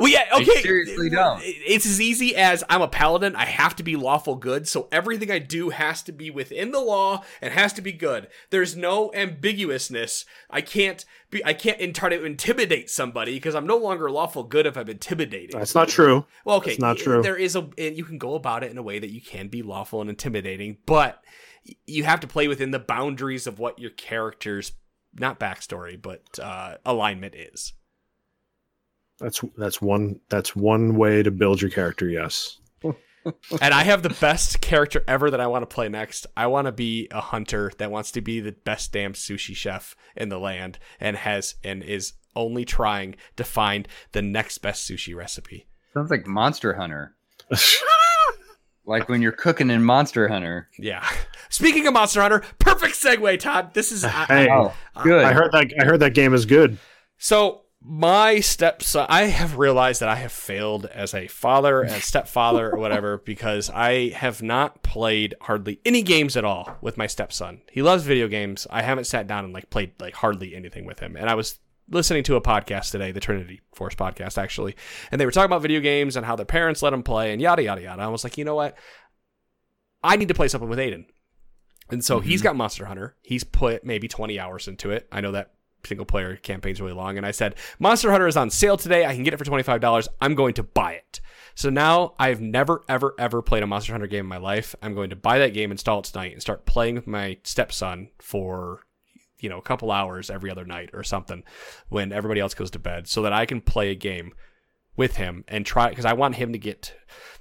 yeah, 0.00 0.24
okay. 0.34 0.50
I 0.50 0.60
seriously 0.62 1.08
don't. 1.08 1.40
It's 1.44 1.86
as 1.86 2.00
easy 2.00 2.34
as 2.34 2.64
I'm 2.68 2.82
a 2.82 2.88
paladin. 2.88 3.36
I 3.36 3.44
have 3.44 3.76
to 3.76 3.84
be 3.84 3.94
lawful 3.94 4.34
good, 4.34 4.66
so 4.66 4.88
everything 4.90 5.30
I 5.30 5.38
do 5.38 5.70
has 5.70 6.02
to 6.02 6.12
be 6.12 6.30
within 6.30 6.72
the 6.72 6.80
law 6.80 7.22
and 7.40 7.52
has 7.52 7.72
to 7.74 7.82
be 7.82 7.92
good. 7.92 8.26
There's 8.50 8.74
no 8.74 9.12
ambiguousness. 9.14 10.24
I 10.50 10.60
can't 10.60 11.04
be. 11.30 11.44
I 11.44 11.54
can't 11.54 11.94
try 11.94 12.08
to 12.08 12.24
intimidate 12.24 12.90
somebody 12.90 13.34
because 13.34 13.54
I'm 13.54 13.68
no 13.68 13.76
longer 13.76 14.10
lawful 14.10 14.42
good 14.42 14.66
if 14.66 14.76
I'm 14.76 14.88
intimidating. 14.88 15.56
That's 15.56 15.76
not 15.76 15.88
true. 15.88 16.26
Well, 16.44 16.56
okay, 16.56 16.70
That's 16.70 16.80
not 16.80 16.96
true. 16.96 17.22
There 17.22 17.36
is 17.36 17.54
a, 17.54 17.68
and 17.78 17.96
you 17.96 18.04
can 18.04 18.18
go 18.18 18.34
about 18.34 18.64
it 18.64 18.72
in 18.72 18.78
a 18.78 18.82
way 18.82 18.98
that 18.98 19.10
you 19.10 19.20
can 19.20 19.46
be 19.46 19.62
lawful 19.62 20.00
and 20.00 20.10
intimidating, 20.10 20.78
but 20.84 21.22
you 21.86 22.02
have 22.02 22.18
to 22.20 22.26
play 22.26 22.48
within 22.48 22.72
the 22.72 22.80
boundaries 22.80 23.46
of 23.46 23.60
what 23.60 23.78
your 23.78 23.90
character's 23.90 24.72
not 25.14 25.40
backstory, 25.40 26.00
but 26.00 26.22
uh, 26.40 26.76
alignment 26.84 27.34
is. 27.34 27.72
That's 29.20 29.42
that's 29.56 29.80
one 29.80 30.20
that's 30.28 30.56
one 30.56 30.96
way 30.96 31.22
to 31.22 31.30
build 31.30 31.62
your 31.62 31.70
character. 31.70 32.08
Yes. 32.08 32.58
and 32.82 33.72
I 33.74 33.84
have 33.84 34.02
the 34.02 34.16
best 34.20 34.60
character 34.60 35.02
ever 35.08 35.30
that 35.30 35.40
I 35.40 35.46
want 35.46 35.62
to 35.62 35.72
play 35.72 35.88
next. 35.88 36.26
I 36.36 36.46
want 36.48 36.66
to 36.66 36.72
be 36.72 37.08
a 37.10 37.20
hunter 37.20 37.72
that 37.78 37.90
wants 37.90 38.10
to 38.12 38.20
be 38.20 38.40
the 38.40 38.52
best 38.52 38.92
damn 38.92 39.14
sushi 39.14 39.54
chef 39.54 39.96
in 40.16 40.28
the 40.28 40.38
land 40.38 40.78
and 41.00 41.16
has 41.16 41.54
and 41.64 41.82
is 41.82 42.14
only 42.36 42.64
trying 42.64 43.14
to 43.36 43.44
find 43.44 43.88
the 44.12 44.22
next 44.22 44.58
best 44.58 44.88
sushi 44.88 45.14
recipe. 45.14 45.66
Sounds 45.94 46.10
like 46.10 46.26
Monster 46.26 46.74
Hunter. 46.74 47.14
like 48.86 49.08
when 49.08 49.22
you're 49.22 49.32
cooking 49.32 49.70
in 49.70 49.84
Monster 49.84 50.28
Hunter. 50.28 50.68
Yeah. 50.78 51.06
Speaking 51.48 51.86
of 51.86 51.94
Monster 51.94 52.20
Hunter, 52.20 52.42
perfect 52.58 52.94
segue, 52.94 53.38
Todd. 53.38 53.74
This 53.74 53.92
is 53.92 54.04
hey, 54.04 54.48
oh, 54.50 54.74
good. 55.02 55.24
I 55.24 55.32
heard 55.32 55.52
that. 55.52 55.72
I 55.80 55.84
heard 55.84 56.00
that 56.00 56.14
game 56.14 56.34
is 56.34 56.46
good. 56.46 56.78
So 57.18 57.62
my 57.86 58.40
stepson, 58.40 59.06
I 59.10 59.24
have 59.24 59.58
realized 59.58 60.00
that 60.00 60.08
I 60.08 60.16
have 60.16 60.32
failed 60.32 60.86
as 60.86 61.12
a 61.12 61.28
father 61.28 61.82
and 61.82 62.02
stepfather 62.02 62.70
or 62.70 62.78
whatever 62.78 63.18
because 63.24 63.68
I 63.68 64.08
have 64.10 64.42
not 64.42 64.82
played 64.82 65.34
hardly 65.42 65.80
any 65.84 66.02
games 66.02 66.36
at 66.36 66.46
all 66.46 66.78
with 66.80 66.96
my 66.96 67.06
stepson. 67.06 67.60
He 67.70 67.82
loves 67.82 68.04
video 68.04 68.26
games. 68.26 68.66
I 68.70 68.82
haven't 68.82 69.04
sat 69.04 69.26
down 69.26 69.44
and 69.44 69.52
like 69.52 69.68
played 69.68 69.92
like 70.00 70.14
hardly 70.14 70.56
anything 70.56 70.86
with 70.86 71.00
him. 71.00 71.14
And 71.14 71.28
I 71.28 71.34
was 71.34 71.58
listening 71.90 72.22
to 72.24 72.36
a 72.36 72.40
podcast 72.40 72.90
today, 72.90 73.12
the 73.12 73.20
Trinity 73.20 73.60
Force 73.74 73.94
podcast 73.94 74.38
actually, 74.38 74.76
and 75.10 75.20
they 75.20 75.26
were 75.26 75.32
talking 75.32 75.46
about 75.46 75.62
video 75.62 75.80
games 75.80 76.16
and 76.16 76.24
how 76.24 76.36
their 76.36 76.46
parents 76.46 76.82
let 76.82 76.90
them 76.90 77.02
play 77.02 77.32
and 77.32 77.40
yada 77.40 77.62
yada 77.62 77.82
yada. 77.82 78.02
I 78.02 78.08
was 78.08 78.24
like, 78.24 78.38
you 78.38 78.44
know 78.44 78.54
what? 78.54 78.76
I 80.02 80.16
need 80.16 80.28
to 80.28 80.34
play 80.34 80.48
something 80.48 80.68
with 80.68 80.78
Aiden. 80.78 81.06
And 81.90 82.04
so 82.04 82.18
mm-hmm. 82.18 82.28
he's 82.28 82.42
got 82.42 82.56
Monster 82.56 82.86
Hunter. 82.86 83.16
He's 83.22 83.44
put 83.44 83.84
maybe 83.84 84.08
20 84.08 84.38
hours 84.38 84.68
into 84.68 84.90
it. 84.90 85.06
I 85.12 85.20
know 85.20 85.32
that 85.32 85.52
single 85.86 86.06
player 86.06 86.36
campaign's 86.36 86.80
really 86.80 86.94
long. 86.94 87.16
And 87.16 87.26
I 87.26 87.30
said, 87.30 87.56
Monster 87.78 88.10
Hunter 88.10 88.26
is 88.26 88.36
on 88.36 88.50
sale 88.50 88.76
today. 88.76 89.04
I 89.04 89.14
can 89.14 89.22
get 89.22 89.34
it 89.34 89.36
for 89.36 89.44
$25. 89.44 90.08
I'm 90.20 90.34
going 90.34 90.54
to 90.54 90.62
buy 90.62 90.94
it. 90.94 91.20
So 91.54 91.70
now 91.70 92.14
I've 92.18 92.40
never, 92.40 92.82
ever, 92.88 93.14
ever 93.18 93.42
played 93.42 93.62
a 93.62 93.66
Monster 93.66 93.92
Hunter 93.92 94.06
game 94.06 94.20
in 94.20 94.26
my 94.26 94.38
life. 94.38 94.74
I'm 94.82 94.94
going 94.94 95.10
to 95.10 95.16
buy 95.16 95.38
that 95.38 95.54
game, 95.54 95.70
install 95.70 96.00
it 96.00 96.06
tonight, 96.06 96.32
and 96.32 96.40
start 96.40 96.66
playing 96.66 96.96
with 96.96 97.06
my 97.06 97.38
stepson 97.44 98.10
for 98.18 98.80
you 99.44 99.50
know 99.50 99.58
a 99.58 99.62
couple 99.62 99.92
hours 99.92 100.30
every 100.30 100.50
other 100.50 100.64
night 100.64 100.90
or 100.92 101.04
something 101.04 101.44
when 101.88 102.10
everybody 102.10 102.40
else 102.40 102.54
goes 102.54 102.70
to 102.72 102.78
bed 102.78 103.06
so 103.06 103.22
that 103.22 103.32
I 103.32 103.46
can 103.46 103.60
play 103.60 103.90
a 103.90 103.94
game 103.94 104.32
with 104.96 105.16
him 105.16 105.44
and 105.48 105.66
try 105.66 105.90
because 105.90 106.04
I 106.04 106.12
want 106.14 106.36
him 106.36 106.52
to 106.52 106.58
get 106.58 106.94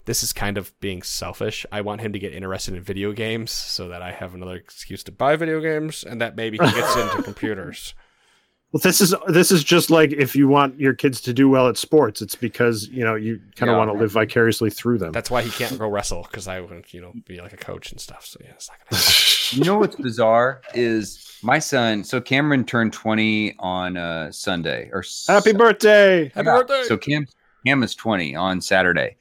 this 0.06 0.22
is 0.22 0.34
kind 0.34 0.58
of 0.58 0.78
being 0.80 1.02
selfish. 1.02 1.66
I 1.72 1.82
want 1.82 2.02
him 2.02 2.12
to 2.14 2.20
get 2.20 2.34
interested 2.34 2.74
in 2.74 2.84
video 2.84 3.14
games 3.14 3.52
so 3.52 3.88
that 3.88 4.02
I 4.02 4.12
have 4.12 4.34
another 4.34 4.56
excuse 4.56 5.04
to 5.06 5.12
buy 5.12 5.36
video 5.36 5.62
games 5.62 6.04
and 6.04 6.20
that 6.20 6.36
maybe 6.36 6.58
he 6.58 6.72
gets 6.72 6.96
into 6.96 7.24
computers. 7.24 7.94
Well, 8.74 8.82
this 8.82 9.02
is 9.02 9.14
this 9.28 9.52
is 9.52 9.64
just 9.64 9.92
like 9.92 10.12
if 10.14 10.36
you 10.36 10.48
want 10.48 10.80
your 10.80 10.96
kids 10.96 11.22
to 11.22 11.34
do 11.34 11.48
well 11.48 11.68
at 11.68 11.78
sports, 11.78 12.24
it's 12.24 12.34
because 12.34 12.88
you 12.88 13.04
know 13.04 13.14
you 13.14 13.40
kind 13.56 13.70
of 13.70 13.76
yeah, 13.76 13.78
want 13.78 13.92
to 13.92 13.98
live 14.00 14.12
vicariously 14.12 14.72
through 14.72 14.98
them. 14.98 15.12
That's 15.12 15.30
why 15.30 15.44
he 15.44 15.52
can't 15.52 15.78
go 15.78 15.88
wrestle 15.88 16.24
because 16.24 16.48
I 16.48 16.60
would 16.60 16.92
you 16.92 17.00
know 17.00 17.14
be 17.28 17.40
like 17.40 17.54
a 17.54 17.58
coach 17.58 17.92
and 17.92 18.02
stuff. 18.02 18.26
So 18.26 18.40
yeah, 18.44 18.50
it's 18.50 18.72
not 18.72 18.80
gonna. 18.90 19.04
you 19.52 19.64
know 19.64 19.78
what's 19.78 19.96
bizarre 19.96 20.64
is 20.74 21.38
my 21.44 21.60
son. 21.60 22.04
So 22.04 22.20
Cameron 22.20 22.66
turned 22.66 22.94
twenty 22.94 23.56
on 23.60 23.96
uh, 23.96 24.32
Sunday 24.32 24.90
or 24.92 25.04
happy 25.28 25.54
birthday! 25.54 26.32
Happy 26.34 26.48
yeah. 26.48 26.58
birthday! 26.58 26.84
So 26.86 26.98
Cam 26.98 27.28
Cam 27.68 27.84
is 27.84 27.94
twenty 27.94 28.36
on 28.36 28.60
Saturday, 28.60 29.18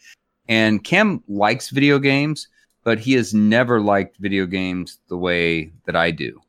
and 0.49 0.83
Cam 0.83 1.23
likes 1.29 1.69
video 1.69 1.99
games, 1.99 2.49
but 2.85 2.99
he 2.99 3.13
has 3.13 3.35
never 3.35 3.83
liked 3.83 4.17
video 4.17 4.47
games 4.47 4.97
the 5.09 5.19
way 5.19 5.71
that 5.85 5.95
I 5.95 6.11
do, 6.11 6.41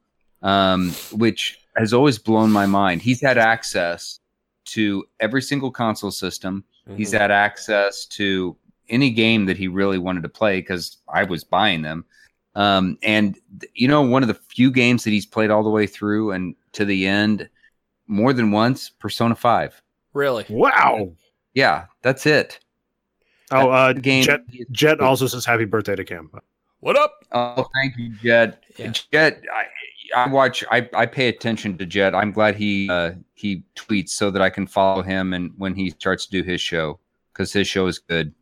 um, 0.41 0.91
which 1.11 1.59
has 1.75 1.93
always 1.93 2.17
blown 2.17 2.51
my 2.51 2.65
mind. 2.65 3.01
He's 3.01 3.21
had 3.21 3.37
access 3.37 4.19
to 4.65 5.05
every 5.19 5.41
single 5.41 5.71
console 5.71 6.11
system. 6.11 6.63
Mm-hmm. 6.87 6.97
He's 6.97 7.11
had 7.11 7.31
access 7.31 8.05
to 8.07 8.55
any 8.89 9.09
game 9.09 9.45
that 9.45 9.57
he 9.57 9.67
really 9.67 9.97
wanted 9.97 10.23
to 10.23 10.29
play 10.29 10.59
because 10.59 10.97
I 11.07 11.23
was 11.23 11.43
buying 11.43 11.81
them. 11.81 12.05
Um, 12.55 12.97
and 13.01 13.37
you 13.73 13.87
know, 13.87 14.01
one 14.01 14.21
of 14.21 14.27
the 14.27 14.35
few 14.35 14.71
games 14.71 15.03
that 15.03 15.09
he's 15.09 15.25
played 15.25 15.49
all 15.49 15.63
the 15.63 15.69
way 15.69 15.87
through 15.87 16.31
and 16.31 16.55
to 16.73 16.85
the 16.85 17.07
end 17.07 17.49
more 18.07 18.33
than 18.33 18.51
once, 18.51 18.89
Persona 18.89 19.35
Five. 19.35 19.81
Really? 20.13 20.45
Wow. 20.49 21.13
Yeah, 21.53 21.85
that's 22.01 22.25
it. 22.25 22.59
Oh, 23.51 23.69
uh, 23.69 23.93
game. 23.93 24.23
Jet, 24.23 24.41
Jet 24.71 24.99
also 24.99 25.27
says 25.27 25.45
happy 25.45 25.65
birthday 25.65 25.95
to 25.95 26.03
Cam. 26.03 26.29
What 26.83 26.97
up? 26.97 27.23
Oh, 27.31 27.65
thank 27.75 27.95
you, 27.97 28.13
Jed. 28.21 28.57
Yeah. 28.75 28.91
Jet, 29.13 29.41
I, 29.49 30.23
I 30.25 30.27
watch. 30.27 30.65
I, 30.69 30.89
I 30.93 31.05
pay 31.05 31.29
attention 31.29 31.77
to 31.77 31.85
Jed. 31.85 32.13
I'm 32.13 32.33
glad 32.33 32.57
he 32.57 32.89
uh, 32.89 33.11
he 33.35 33.63
tweets 33.77 34.09
so 34.09 34.29
that 34.31 34.41
I 34.41 34.49
can 34.49 34.67
follow 34.67 35.01
him 35.01 35.31
and 35.31 35.53
when 35.57 35.75
he 35.75 35.91
starts 35.91 36.25
to 36.25 36.31
do 36.31 36.43
his 36.43 36.59
show 36.59 36.99
because 37.31 37.53
his 37.53 37.69
show 37.69 37.87
is 37.87 37.99
good. 37.99 38.33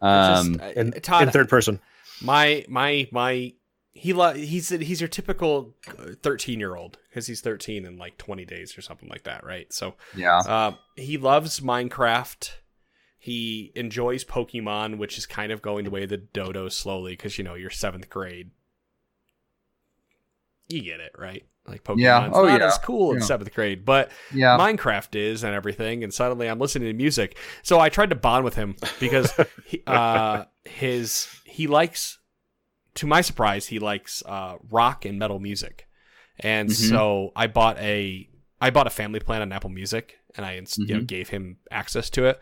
Um, 0.00 0.54
Just, 0.54 0.62
uh, 0.62 0.80
In, 0.80 0.92
Todd, 0.92 1.22
in 1.24 1.30
third 1.30 1.50
person. 1.50 1.78
my 2.22 2.64
my 2.70 3.06
my 3.12 3.52
he 3.92 4.14
lo- 4.14 4.32
he's 4.32 4.70
he's 4.70 5.02
your 5.02 5.08
typical 5.08 5.74
13 6.22 6.58
year 6.58 6.74
old 6.74 6.96
because 7.10 7.26
he's 7.26 7.42
13 7.42 7.84
in 7.84 7.98
like 7.98 8.16
20 8.16 8.46
days 8.46 8.78
or 8.78 8.80
something 8.80 9.10
like 9.10 9.24
that 9.24 9.44
right 9.44 9.70
so 9.72 9.94
yeah, 10.16 10.38
uh, 10.38 10.72
he 10.96 11.18
loves 11.18 11.60
minecraft 11.60 12.52
he 13.18 13.72
enjoys 13.74 14.24
pokemon 14.24 14.96
which 14.98 15.18
is 15.18 15.26
kind 15.26 15.50
of 15.52 15.60
going 15.60 15.84
the 15.84 15.90
way 15.90 16.04
of 16.04 16.08
the 16.08 16.16
dodo 16.16 16.68
slowly 16.68 17.12
because 17.12 17.36
you 17.38 17.44
know 17.44 17.54
you're 17.54 17.70
seventh 17.70 18.08
grade 18.08 18.50
you 20.68 20.82
get 20.82 21.00
it 21.00 21.12
right 21.18 21.44
like 21.66 21.82
pokemon's 21.84 22.00
Yeah. 22.02 22.30
Oh, 22.32 22.46
not 22.46 22.60
yeah. 22.60 22.66
as 22.66 22.78
cool 22.78 23.12
in 23.12 23.18
Yeah. 23.18 23.24
seventh 23.24 23.54
grade 23.54 23.84
but 23.84 24.10
yeah. 24.32 24.56
Minecraft 24.58 25.14
is 25.16 25.44
and 25.44 25.54
everything, 25.54 26.02
and 26.02 26.12
suddenly 26.14 26.48
I'm 26.48 26.58
listening 26.58 26.88
to 26.88 26.94
music. 26.94 27.36
So 27.62 27.78
I 27.78 27.88
tried 27.90 28.08
to 28.10 28.16
bond 28.16 28.44
with 28.44 28.54
him 28.54 28.76
because 29.00 29.32
he, 29.66 29.82
uh, 29.86 30.44
his 30.64 31.28
he 31.44 31.66
likes, 31.66 32.18
to 32.94 33.06
my 33.06 33.20
surprise, 33.20 33.66
he 33.66 33.78
likes 33.78 34.22
uh, 34.24 34.56
rock 34.70 35.04
and 35.04 35.18
metal 35.18 35.40
music, 35.40 35.86
and 36.40 36.70
Mhm. 36.70 36.88
so 36.88 37.32
I 37.36 37.48
bought 37.48 37.78
a 37.78 38.28
I 38.62 38.70
bought 38.70 38.86
a 38.86 38.90
family 38.90 39.20
plan 39.20 39.42
on 39.42 39.52
Apple 39.52 39.70
Music, 39.70 40.16
and 40.36 40.44
I 40.46 40.54
you 40.54 40.60
know 40.94 41.00
Mhm. 41.00 41.06
gave 41.06 41.28
him 41.28 41.58
access 41.70 42.08
to 42.10 42.24
it. 42.24 42.40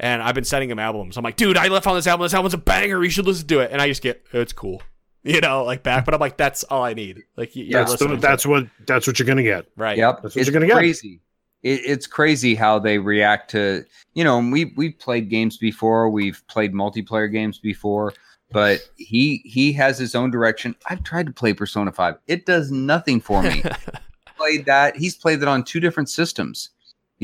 And 0.00 0.22
I've 0.22 0.34
been 0.34 0.44
sending 0.44 0.70
him 0.70 0.78
albums. 0.78 1.16
I'm 1.16 1.22
like, 1.24 1.36
dude, 1.36 1.56
I 1.56 1.68
left 1.68 1.86
on 1.86 1.94
this 1.94 2.06
album. 2.06 2.24
This 2.24 2.34
album's 2.34 2.54
a 2.54 2.58
banger. 2.58 3.02
You 3.04 3.10
should 3.10 3.26
listen 3.26 3.46
to 3.48 3.60
it. 3.60 3.70
And 3.70 3.80
I 3.80 3.86
just 3.88 4.02
get, 4.02 4.24
it's 4.32 4.52
cool, 4.52 4.82
you 5.22 5.40
know, 5.40 5.62
like 5.64 5.82
back. 5.82 6.04
But 6.04 6.14
I'm 6.14 6.20
like, 6.20 6.36
that's 6.36 6.64
all 6.64 6.82
I 6.82 6.94
need. 6.94 7.22
Like, 7.36 7.54
you- 7.54 7.64
you're 7.64 7.80
Yeah, 7.80 7.86
So 7.86 8.16
that's 8.16 8.44
what 8.44 8.66
that's 8.86 9.06
what 9.06 9.18
you're 9.18 9.26
gonna 9.28 9.42
get. 9.42 9.66
right. 9.76 9.96
Yep, 9.96 10.22
That's 10.22 10.34
what 10.34 10.40
it's 10.40 10.48
you're 10.48 10.52
gonna 10.52 10.66
get. 10.66 10.76
crazy. 10.76 11.20
It, 11.62 11.80
it's 11.86 12.06
crazy 12.06 12.54
how 12.54 12.78
they 12.78 12.98
react 12.98 13.50
to 13.52 13.84
you 14.14 14.24
know. 14.24 14.38
We 14.38 14.74
we've 14.76 14.98
played 14.98 15.30
games 15.30 15.56
before. 15.56 16.10
We've 16.10 16.42
played 16.48 16.74
multiplayer 16.74 17.30
games 17.30 17.58
before. 17.58 18.12
But 18.52 18.80
he 18.96 19.42
he 19.46 19.72
has 19.72 19.96
his 19.98 20.14
own 20.14 20.30
direction. 20.30 20.76
I've 20.90 21.02
tried 21.02 21.26
to 21.26 21.32
play 21.32 21.54
Persona 21.54 21.90
Five. 21.90 22.16
It 22.26 22.44
does 22.46 22.70
nothing 22.70 23.20
for 23.20 23.42
me. 23.42 23.62
played 24.36 24.66
that. 24.66 24.96
He's 24.96 25.16
played 25.16 25.40
it 25.42 25.48
on 25.48 25.64
two 25.64 25.80
different 25.80 26.08
systems. 26.10 26.70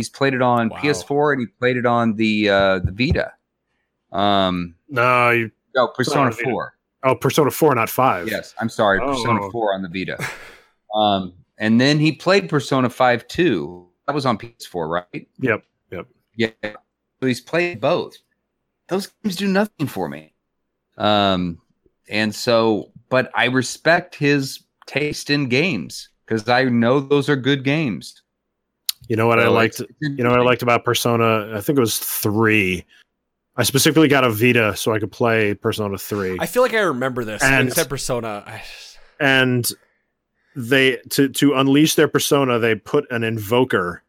He's 0.00 0.08
played 0.08 0.32
it 0.32 0.40
on 0.40 0.70
Wow. 0.70 0.78
PS4 0.78 1.32
and 1.34 1.40
he 1.42 1.46
played 1.46 1.76
it 1.76 1.84
on 1.84 2.14
the 2.16 2.48
uh, 2.48 2.78
the 2.78 2.90
Vita. 2.90 3.32
Um, 4.12 4.74
No, 4.88 5.28
you, 5.30 5.50
no, 5.76 5.88
Persona 5.88 6.32
4. 6.32 6.74
oh, 7.04 7.14
Persona 7.14 7.50
Four, 7.50 7.74
not 7.74 7.90
five. 7.90 8.28
Yes, 8.28 8.54
I'm 8.58 8.70
sorry, 8.70 8.98
Oh. 9.02 9.08
Persona 9.14 9.50
4 9.50 9.74
on 9.74 9.82
the 9.82 9.88
Vita. 9.88 10.16
Um, 10.92 11.34
and 11.58 11.80
then 11.80 12.00
he 12.00 12.10
played 12.10 12.48
Persona 12.48 12.90
5 12.90 13.28
too. 13.28 13.86
That 14.08 14.14
was 14.14 14.26
on 14.26 14.36
PS4, 14.38 14.88
right? 15.12 15.28
Yep. 15.38 15.62
Yep. 15.92 16.06
Yeah. 16.34 16.48
So 16.62 17.26
he's 17.28 17.40
played 17.40 17.80
both. 17.80 18.16
Those 18.88 19.06
games 19.22 19.36
do 19.36 19.46
nothing 19.46 19.86
for 19.86 20.08
me. 20.08 20.32
Um, 20.98 21.60
and 22.08 22.34
so, 22.34 22.90
but 23.08 23.30
I 23.36 23.44
respect 23.44 24.16
his 24.16 24.64
taste 24.86 25.30
in 25.30 25.48
games 25.48 26.08
because 26.26 26.48
I 26.48 26.64
know 26.64 26.98
those 26.98 27.28
are 27.28 27.36
good 27.36 27.62
games. 27.62 28.20
You 29.08 29.16
know 29.16 29.26
what 29.26 29.38
I 29.40 29.44
So 29.44 29.52
liked? 29.52 29.80
it's- 29.80 29.96
You 30.00 30.22
know 30.24 30.30
what 30.30 30.38
I 30.40 30.42
liked 30.44 30.62
about 30.62 30.84
Persona? 30.84 31.56
I 31.56 31.60
think 31.60 31.76
it 31.78 31.80
was 31.80 31.98
three. 31.98 32.84
I 33.56 33.62
specifically 33.64 34.08
got 34.08 34.24
a 34.24 34.30
Vita 34.30 34.74
so 34.76 34.92
I 34.94 34.98
could 35.00 35.10
play 35.12 35.54
Persona 35.54 35.98
Three, 35.98 36.36
I 36.40 36.46
feel 36.46 36.62
like 36.62 36.72
I 36.74 36.80
remember 36.80 37.24
this. 37.24 37.42
And 37.42 37.54
And- 37.68 37.72
said 37.72 37.88
Persona. 37.88 38.44
I, 38.46 38.62
and 39.18 39.68
they 40.56 40.96
to 41.10 41.28
to 41.28 41.54
unleash 41.54 41.94
their 41.94 42.08
persona, 42.08 42.58
they 42.58 42.74
put 42.74 43.10
an 43.10 43.22
invoker 43.24 44.02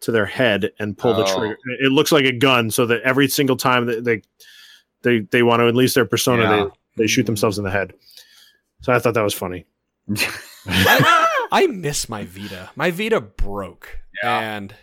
to 0.00 0.12
their 0.12 0.26
head 0.26 0.70
and 0.78 0.96
pull 0.96 1.12
the 1.14 1.24
Oh. 1.24 1.38
trigger. 1.38 1.56
It 1.80 1.90
looks 1.92 2.12
like 2.12 2.24
a 2.24 2.32
gun, 2.32 2.70
so 2.70 2.86
that 2.86 3.02
every 3.02 3.26
single 3.28 3.56
time 3.56 3.86
that 3.86 4.04
they 4.04 4.22
they 5.02 5.20
they 5.20 5.42
want 5.42 5.60
to 5.60 5.66
unleash 5.66 5.94
their 5.94 6.04
persona, 6.04 6.42
Yeah. 6.42 6.64
they 6.96 7.02
they 7.02 7.06
shoot 7.06 7.26
themselves 7.26 7.58
in 7.58 7.64
the 7.64 7.70
head. 7.70 7.92
So 8.82 8.92
I 8.92 8.98
thought 8.98 9.14
that 9.14 9.22
was 9.24 9.34
funny. 9.34 9.66
I, 11.50 11.64
I 11.64 11.66
miss 11.66 12.08
my 12.08 12.24
Vita. 12.24 12.70
My 12.76 12.90
Vita 12.90 13.20
broke, 13.20 13.98
Yeah. 14.22 14.38
and 14.56 14.74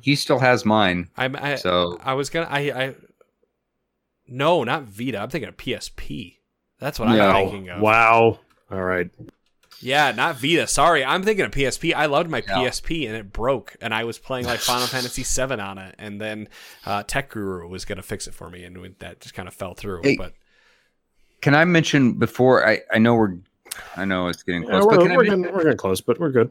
he 0.00 0.14
still 0.14 0.38
has 0.38 0.64
mine. 0.64 1.08
I'm 1.16 1.36
I, 1.36 1.56
So 1.56 1.98
I 2.02 2.14
was 2.14 2.30
gonna 2.30 2.46
I 2.50 2.58
I 2.58 2.94
no 4.26 4.64
not 4.64 4.84
Vita. 4.84 5.18
I'm 5.18 5.30
thinking 5.30 5.48
of 5.48 5.56
PSP. 5.56 6.36
That's 6.78 6.98
what 6.98 7.08
No. 7.08 7.28
I'm 7.30 7.48
thinking 7.48 7.68
of. 7.70 7.80
Wow. 7.80 8.38
All 8.70 8.82
right. 8.82 9.10
Yeah, 9.82 10.12
not 10.12 10.36
Vita. 10.36 10.66
Sorry, 10.66 11.02
I'm 11.02 11.22
thinking 11.22 11.44
of 11.44 11.52
PSP. 11.52 11.94
I 11.94 12.04
loved 12.06 12.28
my 12.30 12.38
Yeah. 12.46 12.56
PSP, 12.58 13.06
and 13.06 13.16
it 13.16 13.32
broke, 13.32 13.76
and 13.80 13.94
I 13.94 14.04
was 14.04 14.18
playing 14.18 14.44
like 14.46 14.60
Final 14.60 14.86
Fantasy 14.86 15.22
VII 15.22 15.54
on 15.54 15.78
it, 15.78 15.94
and 15.98 16.20
then 16.20 16.48
uh, 16.84 17.02
Tech 17.02 17.30
Guru 17.30 17.66
was 17.66 17.84
gonna 17.86 18.02
fix 18.02 18.26
it 18.26 18.34
for 18.34 18.50
me, 18.50 18.64
and 18.64 18.94
that 18.98 19.20
just 19.20 19.34
kind 19.34 19.48
of 19.48 19.54
fell 19.54 19.72
through. 19.74 20.00
Hey, 20.02 20.16
but 20.16 20.34
can 21.40 21.54
I 21.54 21.64
mention 21.64 22.14
before 22.14 22.66
I, 22.68 22.80
I 22.92 22.98
know 22.98 23.14
we're 23.14 23.36
I 23.96 24.04
know 24.04 24.28
it's 24.28 24.42
getting 24.42 24.64
close, 24.64 24.84
but 24.84 24.98
we're, 24.98 25.02
can 25.02 25.12
I, 25.12 25.16
we're, 25.16 25.22
mention, 25.24 25.40
getting, 25.42 25.56
we're 25.56 25.62
getting 25.64 25.78
close, 25.78 26.00
but 26.00 26.18
we're 26.20 26.30
good. 26.30 26.50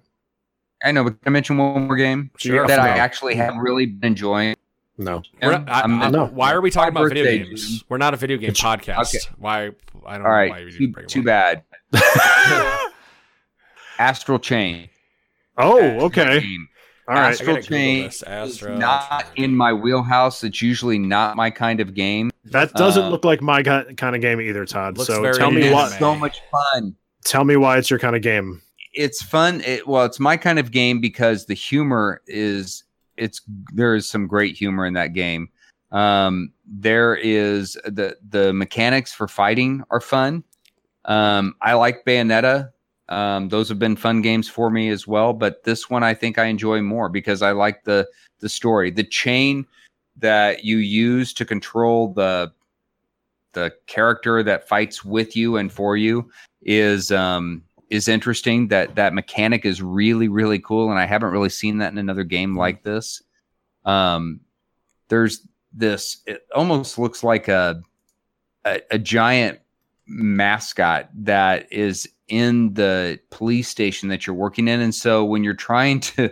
I 0.83 0.91
know, 0.91 1.03
but 1.03 1.21
can 1.21 1.27
I 1.27 1.29
mention 1.31 1.57
one 1.57 1.87
more 1.87 1.95
game 1.97 2.31
Sure. 2.37 2.65
that 2.67 2.79
I 2.79 2.89
actually 2.89 3.35
have 3.35 3.55
really 3.57 3.85
been 3.85 4.11
enjoying? 4.13 4.55
No. 4.97 5.21
we're 5.41 5.51
not, 5.51 5.69
I, 5.69 5.79
I'm- 5.81 6.01
I- 6.01 6.09
No. 6.09 6.25
why 6.27 6.51
are 6.53 6.61
we 6.61 6.71
talking 6.71 6.93
My 6.93 7.01
about 7.01 7.09
video 7.13 7.25
games? 7.25 7.79
Jim. 7.79 7.85
We're 7.89 7.97
not 7.97 8.13
a 8.13 8.17
video 8.17 8.37
game 8.37 8.49
It's- 8.51 8.61
podcast. 8.65 9.15
okay. 9.15 9.35
Why? 9.37 9.57
I 9.63 9.67
don't 9.67 9.73
All 10.05 10.17
know 10.19 10.23
right, 10.29 10.49
why 10.51 10.63
we 10.65 10.71
too, 10.71 10.77
didn't 10.79 10.91
bring 10.93 11.03
it 11.05 11.09
too 11.09 11.23
bad. 11.23 11.63
Astral 13.99 14.39
Chain. 14.39 14.89
Oh, 15.57 15.79
Astral 15.81 16.03
okay. 16.05 16.39
Chain 16.39 16.67
All 17.07 17.15
right. 17.15 17.29
Astral 17.31 17.61
Chain 17.61 18.03
this. 18.05 18.15
is 18.17 18.23
Astral 18.23 18.77
not 18.77 19.33
Chain. 19.35 19.45
in 19.45 19.55
my 19.55 19.73
wheelhouse. 19.73 20.43
It's 20.43 20.61
usually 20.61 20.97
not 20.99 21.35
my 21.35 21.49
kind 21.49 21.79
of 21.81 21.93
game. 21.93 22.31
That 22.45 22.73
doesn't 22.73 23.03
Uh, 23.03 23.09
look 23.09 23.25
like 23.25 23.41
my 23.41 23.61
kind 23.63 24.15
of 24.15 24.21
game 24.21 24.39
either, 24.41 24.65
Todd. 24.65 24.97
So 24.99 25.31
tell 25.33 25.51
me 25.51 25.63
anime. 25.63 25.73
why. 25.73 25.89
So 25.99 26.15
much 26.15 26.41
fun. 26.51 26.95
Tell 27.23 27.43
me 27.43 27.55
why 27.57 27.77
it's 27.77 27.89
your 27.89 27.99
kind 27.99 28.15
of 28.15 28.21
game. 28.21 28.61
It's 28.93 29.21
fun. 29.21 29.61
It, 29.61 29.87
well, 29.87 30.05
it's 30.05 30.19
my 30.19 30.37
kind 30.37 30.59
of 30.59 30.71
game 30.71 30.99
because 30.99 31.45
the 31.45 31.53
humor 31.53 32.21
is 32.27 32.83
it's 33.17 33.41
there 33.73 33.95
is 33.95 34.07
some 34.07 34.27
great 34.27 34.55
humor 34.55 34.85
in 34.85 34.93
that 34.93 35.13
game. 35.13 35.49
Um, 35.91 36.51
there 36.65 37.15
is 37.15 37.73
the 37.85 38.17
the 38.29 38.53
mechanics 38.53 39.13
for 39.13 39.27
fighting 39.27 39.83
are 39.89 40.01
fun. 40.01 40.43
Um, 41.05 41.55
I 41.61 41.73
like 41.73 42.05
Bayonetta. 42.05 42.71
Um, 43.09 43.49
those 43.49 43.69
have 43.69 43.79
been 43.79 43.95
fun 43.95 44.21
games 44.21 44.47
for 44.47 44.69
me 44.69 44.89
as 44.89 45.07
well. 45.07 45.33
But 45.33 45.63
this 45.63 45.89
one 45.89 46.03
I 46.03 46.13
think 46.13 46.37
I 46.37 46.45
enjoy 46.45 46.81
more 46.81 47.09
because 47.09 47.41
I 47.41 47.51
like 47.51 47.83
the 47.83 48.07
the 48.39 48.49
story, 48.49 48.91
the 48.91 49.03
chain 49.03 49.65
that 50.17 50.63
you 50.63 50.77
use 50.77 51.33
to 51.33 51.45
control 51.45 52.13
the 52.13 52.51
the 53.53 53.73
character 53.87 54.43
that 54.43 54.67
fights 54.67 55.03
with 55.03 55.35
you 55.35 55.57
and 55.57 55.71
for 55.71 55.97
you 55.97 56.29
is 56.61 57.11
um 57.11 57.63
is 57.89 58.07
interesting. 58.07 58.67
That 58.67 58.95
that 58.95 59.13
mechanic 59.13 59.65
is 59.65 59.81
really 59.81 60.27
really 60.27 60.59
cool 60.59 60.89
and 60.91 60.99
i 60.99 61.05
haven't 61.05 61.31
really 61.31 61.49
seen 61.49 61.79
that 61.79 61.91
in 61.91 61.97
another 61.97 62.23
game 62.23 62.55
like 62.55 62.83
this. 62.83 63.21
Um 63.85 64.41
there's 65.09 65.45
this 65.73 66.17
it 66.25 66.45
almost 66.55 66.97
looks 66.97 67.23
like 67.23 67.47
a 67.47 67.81
a, 68.65 68.81
a 68.91 68.99
giant 68.99 69.59
mascot 70.05 71.09
that 71.13 71.71
is 71.71 72.07
in 72.27 72.73
the 72.73 73.19
police 73.31 73.69
station 73.69 74.09
that 74.09 74.25
you're 74.25 74.35
working 74.35 74.67
in 74.67 74.81
and 74.81 74.93
so 74.93 75.23
when 75.23 75.43
you're 75.43 75.53
trying 75.53 75.99
to 75.99 76.29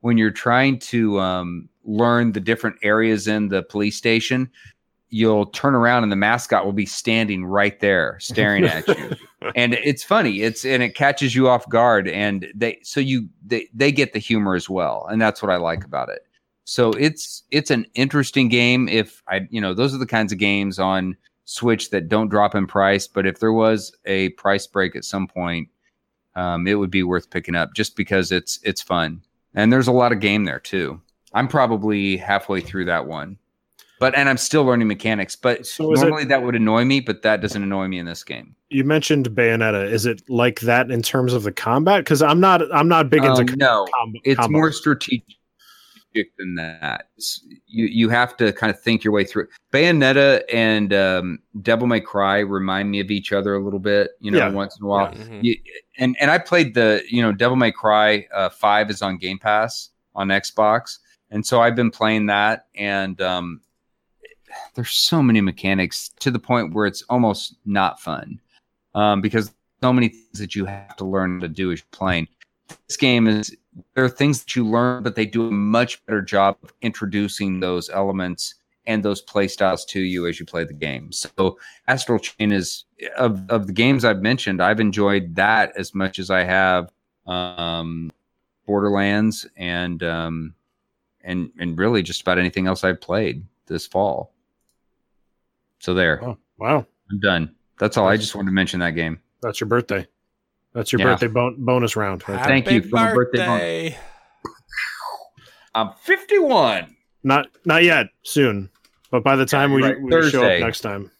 when 0.00 0.16
you're 0.18 0.30
trying 0.30 0.78
to 0.78 1.20
um, 1.20 1.68
learn 1.84 2.32
the 2.32 2.40
different 2.40 2.76
areas 2.82 3.26
in 3.26 3.48
the 3.48 3.62
police 3.62 3.96
station 3.96 4.50
you'll 5.10 5.46
turn 5.46 5.74
around 5.74 6.02
and 6.02 6.12
the 6.12 6.16
mascot 6.16 6.64
will 6.64 6.72
be 6.72 6.86
standing 6.86 7.44
right 7.44 7.80
there 7.80 8.16
staring 8.20 8.64
at 8.64 8.86
you. 8.88 9.16
And 9.56 9.72
it's 9.72 10.04
funny 10.04 10.42
it's 10.42 10.66
and 10.66 10.82
it 10.82 10.94
catches 10.94 11.34
you 11.34 11.48
off 11.48 11.66
guard 11.70 12.06
and 12.08 12.46
they 12.54 12.78
so 12.82 13.00
you 13.00 13.26
they 13.42 13.68
they 13.72 13.90
get 13.90 14.12
the 14.12 14.18
humor 14.18 14.54
as 14.54 14.68
well 14.68 15.06
and 15.10 15.18
that's 15.18 15.40
what 15.40 15.50
i 15.50 15.56
like 15.56 15.82
about 15.82 16.10
it. 16.10 16.26
So 16.64 16.90
it's 16.90 17.42
it's 17.50 17.70
an 17.70 17.86
interesting 17.94 18.50
game 18.50 18.86
if 18.86 19.22
i 19.28 19.48
you 19.48 19.58
know 19.58 19.72
those 19.72 19.94
are 19.94 19.98
the 19.98 20.04
kinds 20.04 20.30
of 20.30 20.38
games 20.38 20.78
on 20.78 21.16
switch 21.46 21.88
that 21.88 22.10
don't 22.10 22.28
drop 22.28 22.54
in 22.54 22.66
price 22.66 23.08
but 23.08 23.26
if 23.26 23.40
there 23.40 23.54
was 23.54 23.96
a 24.04 24.28
price 24.30 24.66
break 24.66 24.94
at 24.94 25.06
some 25.06 25.26
point 25.26 25.70
um, 26.34 26.66
it 26.66 26.74
would 26.74 26.90
be 26.90 27.02
worth 27.02 27.30
picking 27.30 27.54
up 27.54 27.74
just 27.74 27.96
because 27.96 28.32
it's 28.32 28.58
it's 28.62 28.82
fun. 28.82 29.22
And 29.54 29.72
there's 29.72 29.88
a 29.88 29.92
lot 29.92 30.12
of 30.12 30.20
game 30.20 30.44
there 30.44 30.60
too. 30.60 31.00
I'm 31.32 31.48
probably 31.48 32.16
halfway 32.16 32.60
through 32.60 32.86
that 32.86 33.06
one 33.06 33.36
But 34.00 34.14
and 34.16 34.28
I'm 34.28 34.36
still 34.38 34.64
learning 34.64 34.88
mechanics. 34.88 35.36
But 35.36 35.64
So 35.66 35.92
is 35.92 36.00
it- 36.02 36.06
normally 36.06 36.24
that 36.24 36.42
would 36.42 36.56
annoy 36.56 36.84
me, 36.84 36.98
but 37.00 37.22
that 37.22 37.40
doesn't 37.40 37.62
annoy 37.62 37.86
me 37.86 37.98
in 37.98 38.06
this 38.06 38.24
game. 38.24 38.56
You 38.70 38.82
mentioned 38.82 39.30
Bayonetta. 39.30 39.88
Is 39.90 40.06
it 40.06 40.22
like 40.28 40.60
that 40.60 40.90
in 40.90 41.02
terms 41.02 41.32
of 41.34 41.42
the 41.44 41.52
combat? 41.52 42.02
Because 42.04 42.22
I'm 42.22 42.40
not. 42.40 42.62
I'm 42.74 42.88
not 42.88 43.10
big 43.10 43.24
into 43.24 43.42
Um, 43.42 43.46
no, 43.56 43.86
com- 43.96 44.12
it's 44.24 44.40
combo. 44.40 44.58
more 44.58 44.72
strategic 44.72 45.24
than 46.38 46.54
that. 46.56 47.08
It's- 47.16 47.40
you 47.66 47.84
you 47.86 48.08
have 48.08 48.36
to 48.38 48.52
kind 48.52 48.70
of 48.70 48.80
think 48.80 49.04
your 49.04 49.12
way 49.12 49.24
through. 49.24 49.46
Bayonetta 49.72 50.42
and 50.52 50.92
um, 50.94 51.38
Devil 51.62 51.86
May 51.86 52.00
Cry 52.00 52.38
remind 52.38 52.90
me 52.90 53.00
of 53.00 53.10
each 53.10 53.32
other 53.32 53.54
a 53.54 53.62
little 53.62 53.78
bit. 53.78 54.12
You 54.20 54.30
know, 54.30 54.38
Yeah. 54.38 54.48
once 54.50 54.76
in 54.78 54.84
a 54.84 54.88
while. 54.88 55.12
Mhm. 55.12 55.40
You, 55.44 55.56
and 55.98 56.16
and 56.20 56.30
I 56.30 56.38
played 56.38 56.74
the 56.74 57.02
you 57.08 57.20
know 57.22 57.32
Devil 57.32 57.56
May 57.56 57.70
Cry 57.72 58.26
uh, 58.34 58.48
Five 58.48 58.88
is 58.90 59.02
on 59.02 59.18
Game 59.18 59.38
Pass 59.38 59.90
on 60.14 60.28
Xbox, 60.28 60.98
and 61.30 61.44
so 61.46 61.60
I've 61.60 61.76
been 61.76 61.90
playing 61.90 62.26
that, 62.26 62.66
and 62.74 63.20
um, 63.20 63.60
there's 64.74 64.90
so 64.90 65.22
many 65.22 65.40
mechanics 65.40 66.10
to 66.20 66.30
the 66.30 66.38
point 66.38 66.74
where 66.74 66.86
it's 66.86 67.02
almost 67.08 67.56
not 67.64 68.00
fun 68.00 68.40
um, 68.94 69.20
because 69.20 69.52
so 69.82 69.92
many 69.92 70.08
things 70.08 70.38
that 70.38 70.54
you 70.54 70.64
have 70.64 70.96
to 70.96 71.04
learn 71.04 71.40
to 71.40 71.48
do 71.48 71.72
as 71.72 71.80
you're 71.80 71.86
playing. 71.90 72.28
This 72.86 72.96
game 72.96 73.26
is 73.26 73.56
there 73.94 74.04
are 74.04 74.08
things 74.08 74.40
that 74.40 74.54
you 74.54 74.66
learn, 74.66 75.02
but 75.02 75.14
they 75.14 75.26
do 75.26 75.48
a 75.48 75.50
much 75.50 76.04
better 76.06 76.22
job 76.22 76.56
of 76.62 76.72
introducing 76.82 77.60
those 77.60 77.88
elements 77.90 78.54
and 78.86 79.02
those 79.02 79.20
play 79.20 79.46
styles 79.46 79.84
to 79.86 80.00
you 80.00 80.26
as 80.26 80.40
you 80.40 80.46
play 80.46 80.64
the 80.64 80.72
game. 80.72 81.12
So 81.12 81.58
Astral 81.86 82.18
Chain 82.18 82.52
is 82.52 82.84
of 83.16 83.48
of 83.50 83.66
the 83.66 83.72
games 83.72 84.04
I've 84.04 84.22
mentioned, 84.22 84.62
I've 84.62 84.80
enjoyed 84.80 85.34
that 85.36 85.72
as 85.76 85.94
much 85.94 86.18
as 86.18 86.30
I 86.30 86.44
have 86.44 86.90
um, 87.26 88.10
Borderlands 88.66 89.46
and 89.56 90.02
um, 90.02 90.54
and 91.22 91.50
and 91.58 91.78
really 91.78 92.02
just 92.02 92.22
about 92.22 92.38
anything 92.38 92.66
else 92.66 92.84
I've 92.84 93.00
played 93.00 93.44
this 93.66 93.86
fall. 93.86 94.32
So 95.80 95.94
there, 95.94 96.22
Oh, 96.24 96.38
wow, 96.58 96.86
I'm 97.10 97.18
done. 97.20 97.54
That's 97.78 97.96
all. 97.96 98.06
I 98.06 98.16
just 98.16 98.34
wanted 98.34 98.48
to 98.50 98.52
mention 98.54 98.80
that 98.80 98.90
game. 98.90 99.20
that's 99.42 99.60
your 99.60 99.68
birthday. 99.68 100.06
That's 100.74 100.92
your 100.92 101.00
Yeah. 101.00 101.06
birthday 101.06 101.26
bon- 101.26 101.56
bonus 101.64 101.96
round. 101.96 102.22
Right. 102.28 102.44
Thank 102.46 102.70
you 102.70 102.82
for 102.82 102.94
my 102.96 103.12
birthday 103.14 103.38
birthday. 103.46 103.98
I'm 105.74 105.92
51. 106.02 106.94
Not 107.22 107.48
not 107.64 107.82
yet. 107.84 108.06
Soon, 108.22 108.70
but 109.10 109.22
by 109.24 109.36
the 109.36 109.46
time 109.46 109.72
we, 109.72 109.82
right. 109.82 110.00
we 110.00 110.10
show 110.30 110.42
up 110.44 110.60
next 110.60 110.80
time, 110.80 111.10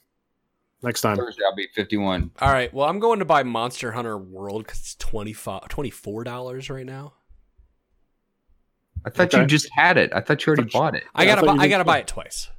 next 0.82 1.00
time. 1.02 1.16
Thursday 1.16 1.42
I'll 1.48 1.54
be 1.56 1.68
51. 1.74 2.30
All 2.40 2.52
right. 2.52 2.72
Well, 2.72 2.88
I'm 2.88 2.98
going 3.00 3.18
to 3.20 3.24
buy 3.24 3.42
Monster 3.42 3.92
Hunter 3.92 4.16
World 4.18 4.64
because 4.64 4.78
it's 4.80 4.94
25 4.96 5.62
$24 5.68 6.70
right 6.74 6.86
now. 6.86 7.14
I 9.04 9.11
thought 9.11 9.28
Okay. 9.34 9.40
you 9.40 9.46
just 9.46 9.68
had 9.72 9.96
it. 9.98 10.11
I 10.14 10.20
thought 10.20 10.44
you 10.44 10.50
already 10.50 10.64
Thought 10.70 10.74
you- 10.74 10.80
bought 10.80 10.94
it. 10.96 11.04
I 11.14 11.24
gotta, 11.26 11.40
thought 11.42 11.56
buy, 11.58 11.64
I 11.64 11.68
gotta 11.68 11.84
buy 11.84 11.98
it 11.98 12.06
twice. 12.06 12.50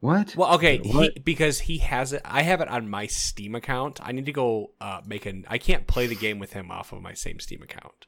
What? 0.00 0.36
Well, 0.36 0.54
okay, 0.56 0.78
he, 0.84 0.92
What? 0.92 1.24
because 1.24 1.60
he 1.60 1.78
has 1.78 2.12
it. 2.12 2.22
I 2.24 2.42
have 2.42 2.60
it 2.60 2.68
on 2.68 2.88
my 2.88 3.06
Steam 3.06 3.54
account. 3.54 3.98
I 4.02 4.12
need 4.12 4.26
to 4.26 4.32
go 4.32 4.72
uh, 4.80 5.00
make 5.06 5.26
an. 5.26 5.44
I 5.48 5.58
can't 5.58 5.86
play 5.86 6.06
the 6.06 6.14
game 6.14 6.38
with 6.38 6.52
him 6.52 6.70
off 6.70 6.92
of 6.92 7.00
my 7.02 7.14
same 7.14 7.40
Steam 7.40 7.62
account. 7.62 8.06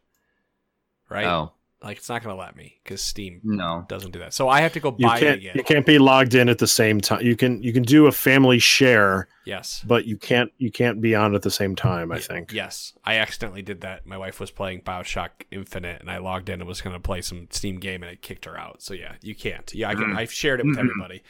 Right? 1.11 1.25
Oh 1.27 1.53
Like 1.83 1.97
it's 1.97 2.09
not 2.11 2.23
gonna 2.23 2.37
let 2.37 2.55
me 2.55 2.81
because 2.85 3.01
Steam 3.03 3.41
no. 3.43 3.87
doesn't 3.89 4.11
do 4.11 4.19
that. 4.19 4.35
So 4.35 4.49
I 4.51 4.61
have 4.61 4.75
to 4.75 4.81
go 4.81 4.95
You 4.99 5.07
buy 5.07 5.17
it 5.17 5.21
can't 5.21 5.37
again. 5.39 5.53
you 5.57 5.63
can't 5.65 5.87
be 5.87 5.99
logged 5.99 6.35
in 6.35 6.51
at 6.51 6.59
the 6.59 6.67
same 6.67 7.01
time. 7.01 7.23
You 7.23 7.35
can 7.35 7.63
you 7.63 7.73
can 7.73 7.83
do 7.83 8.07
a 8.07 8.13
family 8.13 8.59
share, 8.59 9.27
Yes. 9.47 9.83
but 9.87 10.05
you 10.05 10.19
can't 10.19 10.53
you 10.59 10.71
can't 10.71 11.01
be 11.01 11.15
on 11.15 11.35
at 11.35 11.41
the 11.41 11.51
same 11.51 11.75
time. 11.75 12.13
I 12.13 12.19
think. 12.19 12.53
Yes, 12.53 12.93
I 13.05 13.15
accidentally 13.17 13.63
did 13.63 13.81
that. 13.81 14.07
My 14.07 14.19
wife 14.19 14.39
was 14.39 14.51
playing 14.51 14.83
Bioshock 14.83 15.31
Infinite, 15.51 16.03
and 16.03 16.11
I 16.11 16.19
logged 16.19 16.51
in 16.51 16.61
and 16.61 16.69
was 16.69 16.83
going 16.83 16.95
to 16.95 17.01
play 17.01 17.23
some 17.23 17.47
Steam 17.51 17.81
game, 17.81 18.03
and 18.03 18.13
it 18.13 18.21
kicked 18.21 18.45
her 18.45 18.59
out. 18.59 18.83
So 18.83 18.93
yeah, 18.93 19.15
you 19.23 19.35
can't. 19.35 19.73
Yeah, 19.75 19.89
I 19.89 19.95
can. 19.95 20.05
Mm. 20.13 20.17
I've 20.19 20.33
shared 20.33 20.61
it 20.61 20.67
with 20.67 20.77
everybody. 20.79 21.23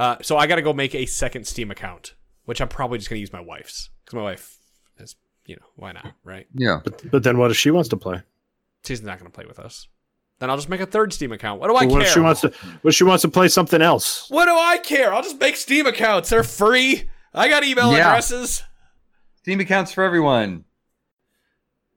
Uh, 0.00 0.16
so 0.22 0.38
I 0.38 0.46
got 0.46 0.56
to 0.56 0.62
go 0.62 0.72
make 0.72 0.94
a 0.94 1.04
second 1.04 1.46
Steam 1.46 1.70
account, 1.70 2.14
which 2.46 2.60
I'm 2.62 2.68
probably 2.68 2.96
just 2.98 3.10
going 3.10 3.18
to 3.18 3.20
use 3.20 3.32
my 3.34 3.40
wife's 3.40 3.90
because 4.04 4.16
my 4.16 4.22
wife 4.22 4.56
is, 4.98 5.14
you 5.44 5.56
know, 5.56 5.66
why 5.76 5.92
not, 5.92 6.12
right? 6.24 6.46
Yeah. 6.54 6.80
But 6.82 7.10
but 7.10 7.22
then 7.22 7.36
what 7.36 7.50
if 7.50 7.56
she 7.58 7.70
wants 7.70 7.90
to 7.90 7.96
play? 7.98 8.22
She's 8.84 9.02
not 9.02 9.18
going 9.18 9.30
to 9.30 9.34
play 9.34 9.44
with 9.46 9.58
us. 9.58 9.88
Then 10.38 10.48
I'll 10.48 10.56
just 10.56 10.70
make 10.70 10.80
a 10.80 10.86
third 10.86 11.12
Steam 11.12 11.32
account. 11.32 11.60
What 11.60 11.68
do 11.68 11.74
I 11.76 11.84
Well, 11.84 11.96
what 11.96 11.98
care? 11.98 12.08
if 12.08 12.14
she 12.14 12.20
wants 12.20 12.40
to? 12.40 12.48
What 12.80 12.88
if 12.90 12.94
she 12.94 13.04
wants 13.04 13.22
to 13.22 13.28
play 13.28 13.48
something 13.48 13.82
else? 13.82 14.26
what 14.30 14.46
do 14.46 14.52
I 14.52 14.78
care? 14.78 15.12
I'll 15.12 15.22
just 15.22 15.38
make 15.38 15.56
Steam 15.56 15.86
accounts. 15.86 16.30
They're 16.30 16.42
free. 16.44 17.10
I 17.34 17.48
got 17.48 17.62
email 17.62 17.92
Yeah. 17.92 18.08
addresses. 18.08 18.62
Steam 19.36 19.60
accounts 19.60 19.92
for 19.92 20.02
everyone. 20.02 20.64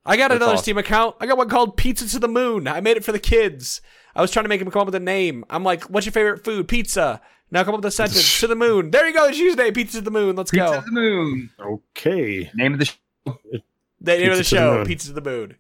I 0.06 0.18
got 0.18 0.28
That's 0.30 0.38
another 0.40 0.54
awesome. 0.56 0.64
Steam 0.64 0.78
account. 0.78 1.16
I 1.22 1.26
got 1.26 1.38
one 1.38 1.48
called 1.48 1.78
Pizza 1.78 2.08
to 2.10 2.20
the 2.20 2.28
Moon. 2.28 2.68
I 2.68 2.82
made 2.82 2.98
it 2.98 3.06
for 3.06 3.14
the 3.14 3.20
kids. 3.20 3.80
I 4.14 4.22
was 4.22 4.32
trying 4.32 4.44
to 4.44 4.50
make 4.50 4.60
him 4.62 4.70
come 4.70 4.82
up 4.82 4.88
with 4.88 4.96
a 4.96 5.00
name. 5.00 5.46
I'm 5.50 5.64
like, 5.64 5.86
what's 5.86 6.06
your 6.06 6.12
favorite 6.12 6.44
food? 6.44 6.68
Pizza. 6.68 7.22
Now 7.54 7.64
come 7.64 7.76
up 7.76 7.82
with 7.82 7.86
a 7.86 7.92
sentence. 7.92 8.40
to 8.40 8.48
the 8.48 8.56
moon. 8.56 8.90
There 8.90 9.08
you 9.08 9.14
go. 9.14 9.26
It's 9.28 9.38
Tuesday. 9.38 9.70
Pizza 9.70 10.00
to 10.00 10.04
the 10.04 10.10
moon. 10.10 10.36
Let's 10.36 10.50
Pizza 10.50 10.66
go. 10.66 10.80
to 10.80 10.86
the 10.86 10.92
moon. 10.92 11.52
Okay. 11.62 12.50
Name 12.56 12.74
of 12.74 12.80
the 12.80 12.86
sh- 12.86 12.98
The 13.26 13.32
name 13.32 13.62
of 13.62 13.62
the 14.02 14.16
Pizza 14.16 14.30
to 14.32 14.38
the 14.38 14.44
show. 14.44 14.86
Pizza 14.86 15.08
to 15.10 15.14
the 15.14 15.22
moon. 15.22 15.56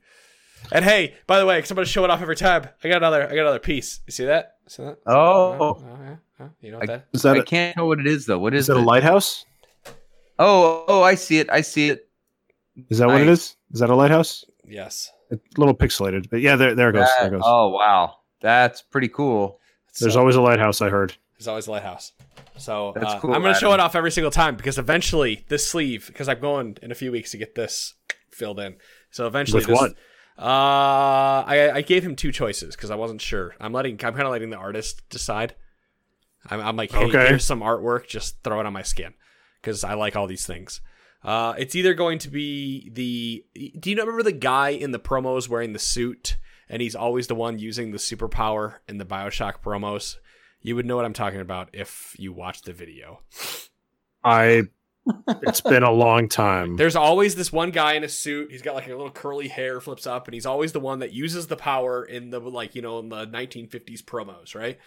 And 0.72 0.84
hey, 0.84 1.14
by 1.28 1.38
the 1.38 1.46
way, 1.46 1.58
because 1.60 1.70
I'm 1.70 1.76
going 1.76 1.86
to 1.86 1.92
show 1.92 2.04
it 2.04 2.10
off 2.10 2.20
every 2.20 2.36
time. 2.36 2.68
I 2.84 2.88
got 2.88 2.98
another. 2.98 3.24
I 3.30 3.36
got 3.36 3.42
another 3.42 3.60
piece. 3.60 4.00
You 4.08 4.12
see 4.12 4.26
that? 4.26 4.56
See 4.68 4.82
that? 4.84 4.98
Oh. 5.06 5.56
oh 5.60 5.78
yeah. 6.04 6.16
Oh, 6.40 6.50
You 6.62 6.72
know 6.72 6.80
what 6.80 6.88
that? 6.88 7.06
Is 7.14 7.22
that 7.22 7.36
I 7.38 7.42
a, 7.42 7.44
can't 7.44 7.78
know 7.78 7.86
what 7.86 8.00
it 8.00 8.08
is 8.08 8.26
though. 8.26 8.40
What 8.40 8.56
is 8.56 8.62
is, 8.62 8.68
that 8.68 8.78
a 8.78 8.80
lighthouse? 8.82 9.46
Oh, 10.40 10.86
oh, 10.88 11.04
I 11.04 11.14
see 11.14 11.38
it. 11.38 11.50
I 11.52 11.62
see 11.62 11.90
it. 11.90 12.10
Is 12.90 12.98
that 12.98 13.08
what 13.08 13.22
it 13.22 13.28
is? 13.28 13.40
Is? 13.40 13.56
Is 13.74 13.80
that 13.82 13.92
a 13.92 13.96
lighthouse? 13.96 14.44
Yes. 14.66 15.12
A 15.32 15.38
little 15.58 15.76
pixelated, 15.76 16.28
but 16.32 16.42
yeah, 16.42 16.56
there 16.56 16.74
there 16.74 16.90
it 16.90 16.94
goes. 16.94 17.02
That- 17.08 17.18
there 17.20 17.28
it 17.28 17.32
goes. 17.38 17.42
oh 17.46 17.70
wow, 17.70 18.16
that's 18.42 18.82
pretty 18.82 19.10
cool. 19.10 19.60
There's 20.00 20.14
So- 20.16 20.20
always 20.20 20.36
a 20.36 20.42
lighthouse. 20.42 20.82
I 20.82 20.90
heard. 20.90 21.16
There's 21.44 21.50
always 21.50 21.68
a 21.68 21.72
lighthouse. 21.72 22.14
So 22.58 22.90
uh, 22.90 23.20
cool, 23.20 23.34
I'm 23.34 23.42
going 23.42 23.54
to 23.54 23.60
show 23.60 23.74
it 23.74 23.80
off 23.82 23.96
every 23.96 24.12
single 24.12 24.32
time 24.32 24.56
because 24.56 24.78
eventually 24.78 25.44
this 25.50 25.68
sleeve, 25.68 26.08
because 26.08 26.30
I'm 26.30 26.40
going 26.40 26.78
in 26.82 26.90
a 26.92 26.96
few 26.96 27.12
weeks 27.12 27.32
to 27.32 27.38
get 27.38 27.54
this 27.56 27.96
filled 28.32 28.60
in. 28.60 28.76
So 29.12 29.28
eventually, 29.28 29.60
With 29.60 29.68
this, 29.68 29.80
what? 29.80 29.92
Uh, 30.38 31.44
I, 31.46 31.72
I 31.76 31.82
gave 31.82 32.04
him 32.04 32.16
two 32.16 32.32
choices 32.32 32.76
because 32.76 32.92
I 32.92 32.96
wasn't 32.96 33.22
sure. 33.22 33.56
I'm 33.60 33.74
letting, 33.74 33.94
I'm 33.96 34.14
kind 34.14 34.22
of 34.22 34.32
letting 34.32 34.52
the 34.52 34.58
artist 34.58 35.02
decide. 35.10 35.56
I'm, 36.50 36.62
I'm 36.62 36.76
like, 36.78 36.92
hey, 36.92 37.06
Okay. 37.06 37.28
here's 37.28 37.44
some 37.44 37.62
artwork, 37.62 38.08
just 38.08 38.42
throw 38.44 38.60
it 38.60 38.66
on 38.66 38.74
my 38.74 38.84
skin 38.84 39.14
because 39.62 39.84
I 39.84 39.96
like 39.96 40.16
all 40.16 40.28
these 40.28 40.46
things. 40.46 40.80
Uh, 41.24 41.54
it's 41.58 41.76
either 41.76 41.94
going 41.94 42.20
to 42.20 42.30
be 42.30 42.90
the. 42.94 43.44
Do 43.80 43.90
you 43.90 43.98
remember 43.98 44.24
the 44.24 44.32
guy 44.32 44.70
in 44.70 44.92
the 44.92 45.00
promos 45.00 45.48
wearing 45.50 45.74
the 45.74 45.80
suit, 45.80 46.38
and 46.70 46.82
he's 46.82 46.96
always 46.96 47.28
the 47.28 47.36
one 47.36 47.60
using 47.60 47.92
the 47.92 47.98
superpower 47.98 48.76
in 48.88 48.98
the 48.98 49.06
Bioshock 49.06 49.62
promos? 49.64 50.18
You 50.64 50.76
would 50.76 50.86
know 50.86 50.96
what 50.96 51.06
I'm 51.06 51.14
talking 51.14 51.42
about 51.42 51.70
if 51.74 52.16
you 52.18 52.34
watched 52.34 52.66
the 52.66 52.74
video. 52.74 53.20
I. 54.24 54.64
It's 55.42 55.60
been 55.60 55.84
a 55.84 55.92
long 55.92 56.30
time. 56.30 56.76
There's 56.78 56.96
always 56.96 57.36
this 57.36 57.52
one 57.52 57.72
guy 57.72 57.96
in 57.96 58.06
a 58.06 58.10
suit. 58.10 58.52
He's 58.52 58.62
got 58.62 58.74
like 58.74 58.88
a 58.88 58.92
little 58.92 59.12
curly 59.12 59.50
hair, 59.50 59.82
flips 59.82 60.08
up, 60.08 60.28
and 60.28 60.34
he's 60.34 60.46
always 60.46 60.72
the 60.72 60.80
one 60.80 61.00
that 61.00 61.12
uses 61.12 61.48
the 61.48 61.58
power 61.58 62.06
in 62.06 62.30
the 62.30 62.40
like 62.40 62.74
you 62.74 62.82
know 62.82 63.00
in 63.00 63.10
the 63.10 63.28
1950s 63.28 64.02
promos, 64.02 64.56
right? 64.56 64.80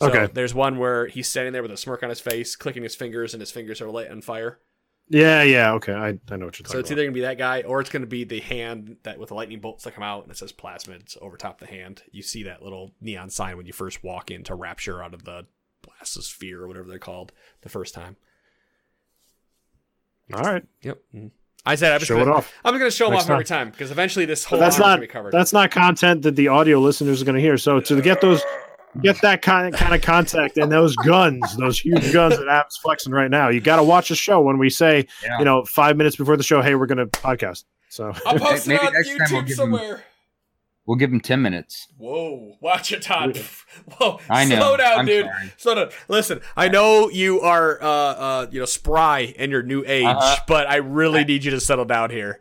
So 0.00 0.08
Okay. 0.08 0.28
There's 0.32 0.52
one 0.52 0.78
where 0.78 1.06
he's 1.06 1.28
standing 1.28 1.52
there 1.52 1.62
with 1.62 1.70
a 1.70 1.76
smirk 1.76 2.02
on 2.02 2.08
his 2.08 2.18
face, 2.18 2.56
clicking 2.56 2.82
his 2.82 2.96
fingers, 2.96 3.34
and 3.34 3.40
his 3.40 3.52
fingers 3.52 3.80
are 3.80 3.88
lit 3.88 4.10
on 4.10 4.20
fire. 4.20 4.58
Yeah, 5.12 5.42
yeah. 5.42 5.72
Okay, 5.74 5.92
I, 5.92 6.06
I 6.08 6.10
know 6.10 6.14
what 6.16 6.30
you're 6.30 6.38
talking 6.38 6.64
about. 6.64 6.72
So 6.72 6.78
it's 6.78 6.90
about. 6.90 6.92
either 6.92 7.02
gonna 7.04 7.12
be 7.14 7.20
that 7.20 7.36
guy 7.36 7.62
or 7.62 7.80
it's 7.80 7.90
gonna 7.90 8.06
be 8.06 8.24
the 8.24 8.40
hand 8.40 8.96
that 9.02 9.18
with 9.18 9.28
the 9.28 9.34
lightning 9.34 9.60
bolts 9.60 9.84
that 9.84 9.94
come 9.94 10.02
out 10.02 10.22
and 10.22 10.32
it 10.32 10.38
says 10.38 10.52
plasmids 10.52 11.16
over 11.20 11.36
top 11.36 11.60
the 11.60 11.66
hand. 11.66 12.02
You 12.10 12.22
see 12.22 12.42
that 12.44 12.62
little 12.62 12.92
neon 13.00 13.28
sign 13.28 13.58
when 13.58 13.66
you 13.66 13.74
first 13.74 14.02
walk 14.02 14.30
into 14.30 14.54
Rapture 14.54 15.02
out 15.02 15.12
of 15.12 15.24
the 15.24 15.44
blastosphere 15.86 16.60
or 16.60 16.66
whatever 16.68 16.88
they're 16.88 16.98
called 16.98 17.30
the 17.60 17.68
first 17.68 17.94
time. 17.94 18.16
All 20.32 20.40
right, 20.42 20.64
Yep. 20.82 20.98
I 21.66 21.74
said 21.74 21.92
I 21.92 21.98
was 21.98 22.04
show 22.04 22.16
gonna, 22.16 22.30
it 22.30 22.34
off. 22.34 22.52
I'm 22.64 22.72
gonna 22.78 22.90
show 22.90 23.06
them 23.06 23.14
Next 23.14 23.24
off 23.24 23.30
every 23.30 23.44
time 23.44 23.70
because 23.70 23.90
eventually 23.90 24.24
this 24.24 24.44
whole 24.44 24.58
But 24.58 24.64
that's 24.64 24.78
not 24.78 24.86
gonna 24.86 25.00
be 25.02 25.06
covered. 25.08 25.32
that's 25.32 25.52
not 25.52 25.70
content 25.70 26.22
that 26.22 26.36
the 26.36 26.48
audio 26.48 26.80
listeners 26.80 27.20
are 27.20 27.24
going 27.24 27.34
to 27.36 27.40
hear. 27.40 27.58
So 27.58 27.80
to 27.80 28.00
get 28.00 28.20
those, 28.22 28.42
get 29.00 29.20
that 29.22 29.40
kind 29.42 29.72
kind 29.74 29.94
of 29.94 30.02
contact 30.02 30.58
and 30.58 30.70
those 30.70 30.94
guns, 30.96 31.56
those 31.56 31.80
huge 31.80 32.12
guns 32.12 32.36
that 32.36 32.48
Adam's 32.48 32.76
flexing 32.82 33.12
right 33.12 33.30
now, 33.30 33.48
you 33.48 33.60
got 33.60 33.76
to 33.76 33.82
watch 33.82 34.08
the 34.10 34.14
show 34.16 34.40
when 34.40 34.58
we 34.58 34.68
say, 34.68 35.06
Yeah. 35.22 35.38
you 35.38 35.44
know, 35.44 35.64
five 35.64 35.96
minutes 35.96 36.16
before 36.16 36.36
the 36.36 36.42
show, 36.42 36.60
hey, 36.62 36.74
we're 36.74 36.86
going 36.86 36.98
to 36.98 37.06
podcast. 37.06 37.64
So 37.88 38.12
I'll 38.26 38.38
post 38.38 38.66
it 38.66 38.70
Maybe 38.70 38.86
on 38.86 38.92
next 38.92 39.08
time 39.08 39.16
we'll 39.18 39.28
YouTube 39.42 39.46
give 39.46 39.50
'em- 39.50 39.56
somewhere. 39.56 40.04
We'll 40.84 40.96
give 40.96 41.12
him 41.12 41.20
ten 41.20 41.40
minutes. 41.42 41.86
Whoa, 41.96 42.56
watch 42.60 42.90
it, 42.90 43.02
Todd. 43.02 43.36
Whoa, 43.98 44.18
I 44.28 44.44
know. 44.44 44.56
slow 44.58 44.76
down, 44.76 44.98
I'm 44.98 45.06
dude. 45.06 45.26
sorry. 45.26 45.52
Slow 45.56 45.74
down. 45.76 45.88
Listen, 46.08 46.40
I 46.56 46.68
know 46.68 47.08
you 47.08 47.40
are, 47.40 47.80
uh, 47.80 47.86
uh, 47.86 48.46
you 48.50 48.58
know, 48.58 48.64
spry 48.66 49.20
in 49.20 49.50
your 49.52 49.62
new 49.62 49.84
age, 49.86 50.06
Uh-huh. 50.06 50.36
but 50.48 50.68
I 50.68 50.76
really 50.76 51.20
I- 51.20 51.24
need 51.24 51.44
you 51.44 51.52
to 51.52 51.60
settle 51.60 51.84
down 51.84 52.10
here. 52.10 52.40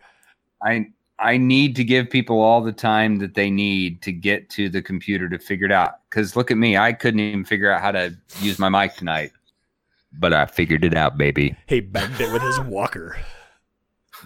I 0.62 0.88
I 1.22 1.38
need 1.38 1.76
to 1.76 1.84
give 1.84 2.10
people 2.10 2.42
all 2.42 2.62
the 2.62 2.72
time 2.72 3.18
that 3.18 3.36
they 3.36 3.52
need 3.52 4.02
to 4.02 4.12
get 4.12 4.50
to 4.52 4.70
the 4.70 4.82
computer 4.82 5.30
to 5.30 5.38
figure 5.38 5.68
it 5.68 5.72
out. 5.72 6.00
Because 6.10 6.36
look 6.36 6.50
at 6.50 6.58
me, 6.58 6.78
I 6.78 6.94
couldn't 6.94 7.20
even 7.20 7.46
figure 7.46 7.72
out 7.72 7.80
how 7.80 7.92
to 7.92 8.18
use 8.40 8.58
my 8.58 8.70
mic 8.70 8.96
tonight, 8.96 9.32
but 10.12 10.34
I 10.34 10.48
figured 10.48 10.84
it 10.84 10.96
out, 10.96 11.20
baby. 11.20 11.56
He 11.68 11.80
banged 11.80 12.20
it 12.20 12.34
with 12.34 12.42
his 12.42 12.60
walker. 12.62 13.18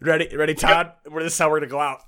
ready, 0.00 0.36
ready, 0.36 0.54
Todd. 0.54 0.92
Where 1.08 1.24
this 1.24 1.32
is 1.32 1.38
how 1.38 1.50
we're 1.50 1.58
gonna 1.58 1.70
go 1.70 1.80
out. 1.80 2.04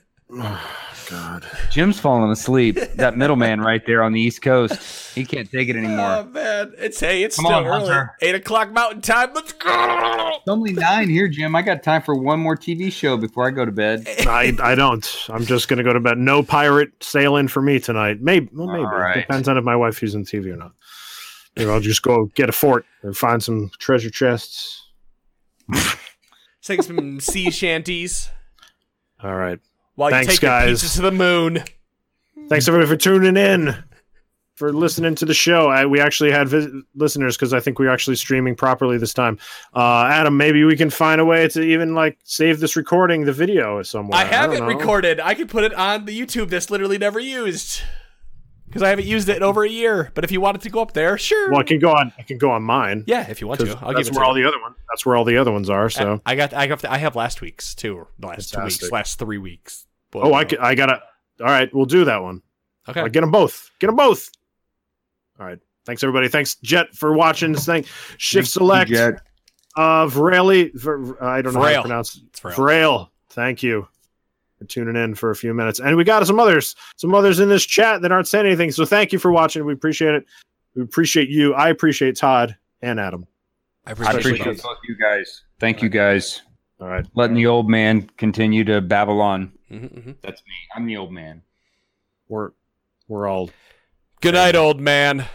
Oh, 0.36 0.70
God. 1.10 1.46
Jim's 1.70 2.00
falling 2.00 2.30
asleep. 2.30 2.76
That 2.94 3.16
middleman 3.18 3.60
right 3.60 3.84
there 3.86 4.02
on 4.02 4.12
the 4.12 4.20
East 4.20 4.40
Coast. 4.42 5.14
He 5.14 5.24
can't 5.24 5.50
take 5.50 5.68
it 5.68 5.76
Oh 5.76 5.78
anymore. 5.78 6.24
man, 6.24 6.72
it's 6.78 6.98
hey, 6.98 7.22
it's 7.22 7.36
Come 7.36 7.44
still 7.44 7.58
on, 7.58 7.66
early. 7.66 7.78
Hunter. 7.88 8.12
Eight 8.22 8.34
o'clock 8.34 8.72
Mountain 8.72 9.02
Time. 9.02 9.30
Let's 9.34 9.52
go. 9.52 9.68
It's 10.36 10.48
only 10.48 10.72
nine 10.72 11.08
here, 11.10 11.28
Jim. 11.28 11.54
I 11.54 11.60
got 11.62 11.82
time 11.82 12.00
for 12.02 12.14
one 12.14 12.40
more 12.40 12.56
TV 12.56 12.90
show 12.90 13.16
before 13.18 13.46
I 13.46 13.50
go 13.50 13.64
to 13.66 13.70
bed. 13.72 14.06
I, 14.26 14.56
I 14.62 14.74
don't. 14.74 15.06
I'm 15.28 15.44
just 15.44 15.68
gonna 15.68 15.82
go 15.84 15.92
to 15.92 16.00
bed. 16.00 16.16
No 16.18 16.42
pirate 16.42 16.90
sailing 17.02 17.48
for 17.48 17.60
me 17.62 17.78
tonight. 17.80 18.22
Maybe 18.22 18.48
well, 18.52 18.66
maybe 18.68 18.84
All 18.84 18.90
right. 18.98 19.16
depends 19.26 19.46
on 19.46 19.58
if 19.58 19.64
my 19.64 19.76
wife 19.76 20.00
using 20.02 20.24
TV 20.24 20.52
or 20.52 20.56
not. 20.56 20.72
Maybe 21.56 21.70
I'll 21.70 21.80
just 21.80 22.02
go 22.02 22.26
get 22.34 22.48
a 22.48 22.52
fort 22.52 22.84
and 23.02 23.16
find 23.16 23.42
some 23.42 23.70
treasure 23.78 24.10
chests. 24.10 24.80
Take 26.62 26.82
some 26.82 27.20
sea 27.20 27.50
shanties 27.50 28.30
All 29.22 29.34
right. 29.34 29.60
While 29.94 30.10
you 30.10 30.16
Thanks, 30.16 30.34
take 30.34 30.40
guys. 30.40 30.66
your 30.66 30.74
pizza 30.74 30.96
to 30.96 31.02
the 31.02 31.12
moon. 31.12 31.62
Thanks 32.48 32.68
everybody 32.68 32.88
for 32.88 32.96
tuning 32.96 33.36
in, 33.36 33.74
for 34.56 34.72
listening 34.72 35.14
to 35.16 35.24
the 35.24 35.34
show. 35.34 35.68
I, 35.68 35.86
we 35.86 36.00
actually 36.00 36.30
had 36.30 36.48
vis- 36.48 36.68
listeners 36.94 37.36
because 37.36 37.54
I 37.54 37.60
think 37.60 37.78
we 37.78 37.86
are 37.86 37.90
actually 37.90 38.16
streaming 38.16 38.54
properly 38.54 38.98
this 38.98 39.14
time. 39.14 39.38
Uh, 39.74 40.04
Adam, 40.04 40.36
maybe 40.36 40.62
we 40.64 40.76
can 40.76 40.90
find 40.90 41.20
a 41.20 41.24
way 41.24 41.48
to 41.48 41.62
even 41.62 41.94
like 41.94 42.18
save 42.24 42.60
this 42.60 42.76
recording, 42.76 43.24
the 43.24 43.32
video 43.32 43.82
somewhere. 43.82 44.18
I 44.20 44.24
have 44.24 44.50
don't 44.50 44.56
it 44.56 44.60
know. 44.60 44.66
recorded. 44.66 45.20
I 45.20 45.34
could 45.34 45.48
put 45.48 45.64
it 45.64 45.72
on 45.74 46.04
the 46.04 46.20
YouTube 46.20 46.50
that's 46.50 46.70
literally 46.70 46.98
never 46.98 47.18
used 47.18 47.80
because 48.74 48.82
I 48.84 48.88
haven't 48.88 49.06
used 49.06 49.28
it 49.28 49.36
in 49.36 49.44
over 49.44 49.62
a 49.62 49.68
year. 49.68 50.10
But 50.14 50.24
if 50.24 50.32
you 50.32 50.40
wanted 50.40 50.62
to 50.62 50.68
go 50.68 50.82
up 50.82 50.94
there, 50.94 51.16
sure. 51.16 51.48
Well, 51.52 51.60
I 51.60 51.62
can 51.62 51.78
go 51.78 51.92
on. 51.92 52.12
I 52.18 52.22
can 52.22 52.38
go 52.38 52.50
on 52.50 52.64
mine. 52.64 53.04
yeah, 53.06 53.30
if 53.30 53.40
you 53.40 53.46
want 53.46 53.60
to, 53.60 53.68
I'll 53.80 53.94
that's 53.94 54.08
give 54.08 54.16
it 54.16 54.18
where 54.18 54.24
to 54.24 54.28
all 54.28 54.36
you. 54.36 54.42
the 54.42 54.48
other 54.48 54.60
ones. 54.60 54.74
That's 54.90 55.06
where 55.06 55.14
all 55.14 55.24
the 55.24 55.36
other 55.36 55.52
ones 55.52 55.70
are. 55.70 55.88
So. 55.88 56.20
I 56.26 56.34
got, 56.34 56.52
I 56.52 56.66
got, 56.66 56.84
I 56.84 56.98
have 56.98 57.14
last 57.14 57.40
week's 57.40 57.76
too. 57.76 58.04
The 58.18 58.26
last 58.26 58.52
two 58.52 58.64
weeks, 58.64 58.90
last 58.90 59.20
three 59.20 59.38
weeks. 59.38 59.86
oh, 60.12 60.32
I, 60.32 60.42
uh, 60.42 60.44
can, 60.44 60.58
I 60.58 60.74
gotta. 60.74 61.02
All 61.40 61.46
right, 61.46 61.72
we'll 61.72 61.86
do 61.86 62.04
that 62.06 62.20
one. 62.20 62.42
Okay. 62.88 62.98
All 62.98 63.04
right, 63.04 63.12
get 63.12 63.20
them 63.20 63.30
both. 63.30 63.70
Get 63.78 63.86
them 63.86 63.96
both. 63.96 64.28
All 65.38 65.46
right. 65.46 65.60
Thanks 65.86 66.02
everybody. 66.02 66.26
Thanks 66.26 66.56
Jet 66.56 66.94
for 66.96 67.12
watching 67.12 67.52
this 67.52 67.66
thing. 67.66 67.84
Shift 68.16 68.48
select 68.48 68.90
Jet. 68.90 69.20
of 69.76 70.16
Rayleigh. 70.16 70.70
Ver- 70.74 71.22
I 71.22 71.42
don't 71.42 71.54
know 71.54 71.60
how 71.60 71.66
Vrail. 71.68 71.74
to 71.76 71.80
pronounce 71.82 72.20
It's 72.28 72.40
for 72.40 72.48
real. 72.48 72.56
Frail. 72.56 73.12
Thank 73.30 73.62
you 73.62 73.86
for 74.64 74.68
tuning 74.68 74.96
in 75.02 75.14
for 75.14 75.30
a 75.30 75.36
few 75.36 75.54
minutes. 75.54 75.80
And 75.80 75.96
we 75.96 76.04
got 76.04 76.26
some 76.26 76.40
others, 76.40 76.74
some 76.96 77.14
others 77.14 77.40
in 77.40 77.48
this 77.48 77.64
chat 77.64 78.02
that 78.02 78.12
aren't 78.12 78.28
saying 78.28 78.46
anything. 78.46 78.70
So 78.72 78.84
thank 78.84 79.12
you 79.12 79.18
for 79.18 79.32
watching. 79.32 79.64
We 79.64 79.72
appreciate 79.72 80.14
it. 80.14 80.26
We 80.74 80.82
appreciate 80.82 81.28
you. 81.28 81.54
I 81.54 81.68
appreciate 81.68 82.16
Todd 82.16 82.56
and 82.82 82.98
Adam. 82.98 83.26
I 83.86 83.90
I 83.90 83.92
appreciate, 83.92 84.20
appreciate 84.20 84.62
both 84.62 84.78
you 84.88 84.96
guys. 84.96 85.42
Thank 85.60 85.82
you 85.82 85.88
guys. 85.88 86.42
All 86.80 86.88
right. 86.88 87.06
Letting 87.14 87.36
the 87.36 87.46
old 87.46 87.68
man 87.68 88.08
continue 88.16 88.64
to 88.64 88.80
babble 88.80 89.20
on. 89.20 89.52
Mhm, 89.70 89.92
mhm. 89.92 90.14
That's 90.22 90.42
me. 90.42 90.54
I'm 90.74 90.86
the 90.86 90.96
old 90.96 91.12
man. 91.12 91.42
We're 92.28 92.50
we're 93.08 93.28
all 93.28 93.50
Good 94.20 94.34
night, 94.34 94.56
old 94.56 94.80
man. 94.80 95.26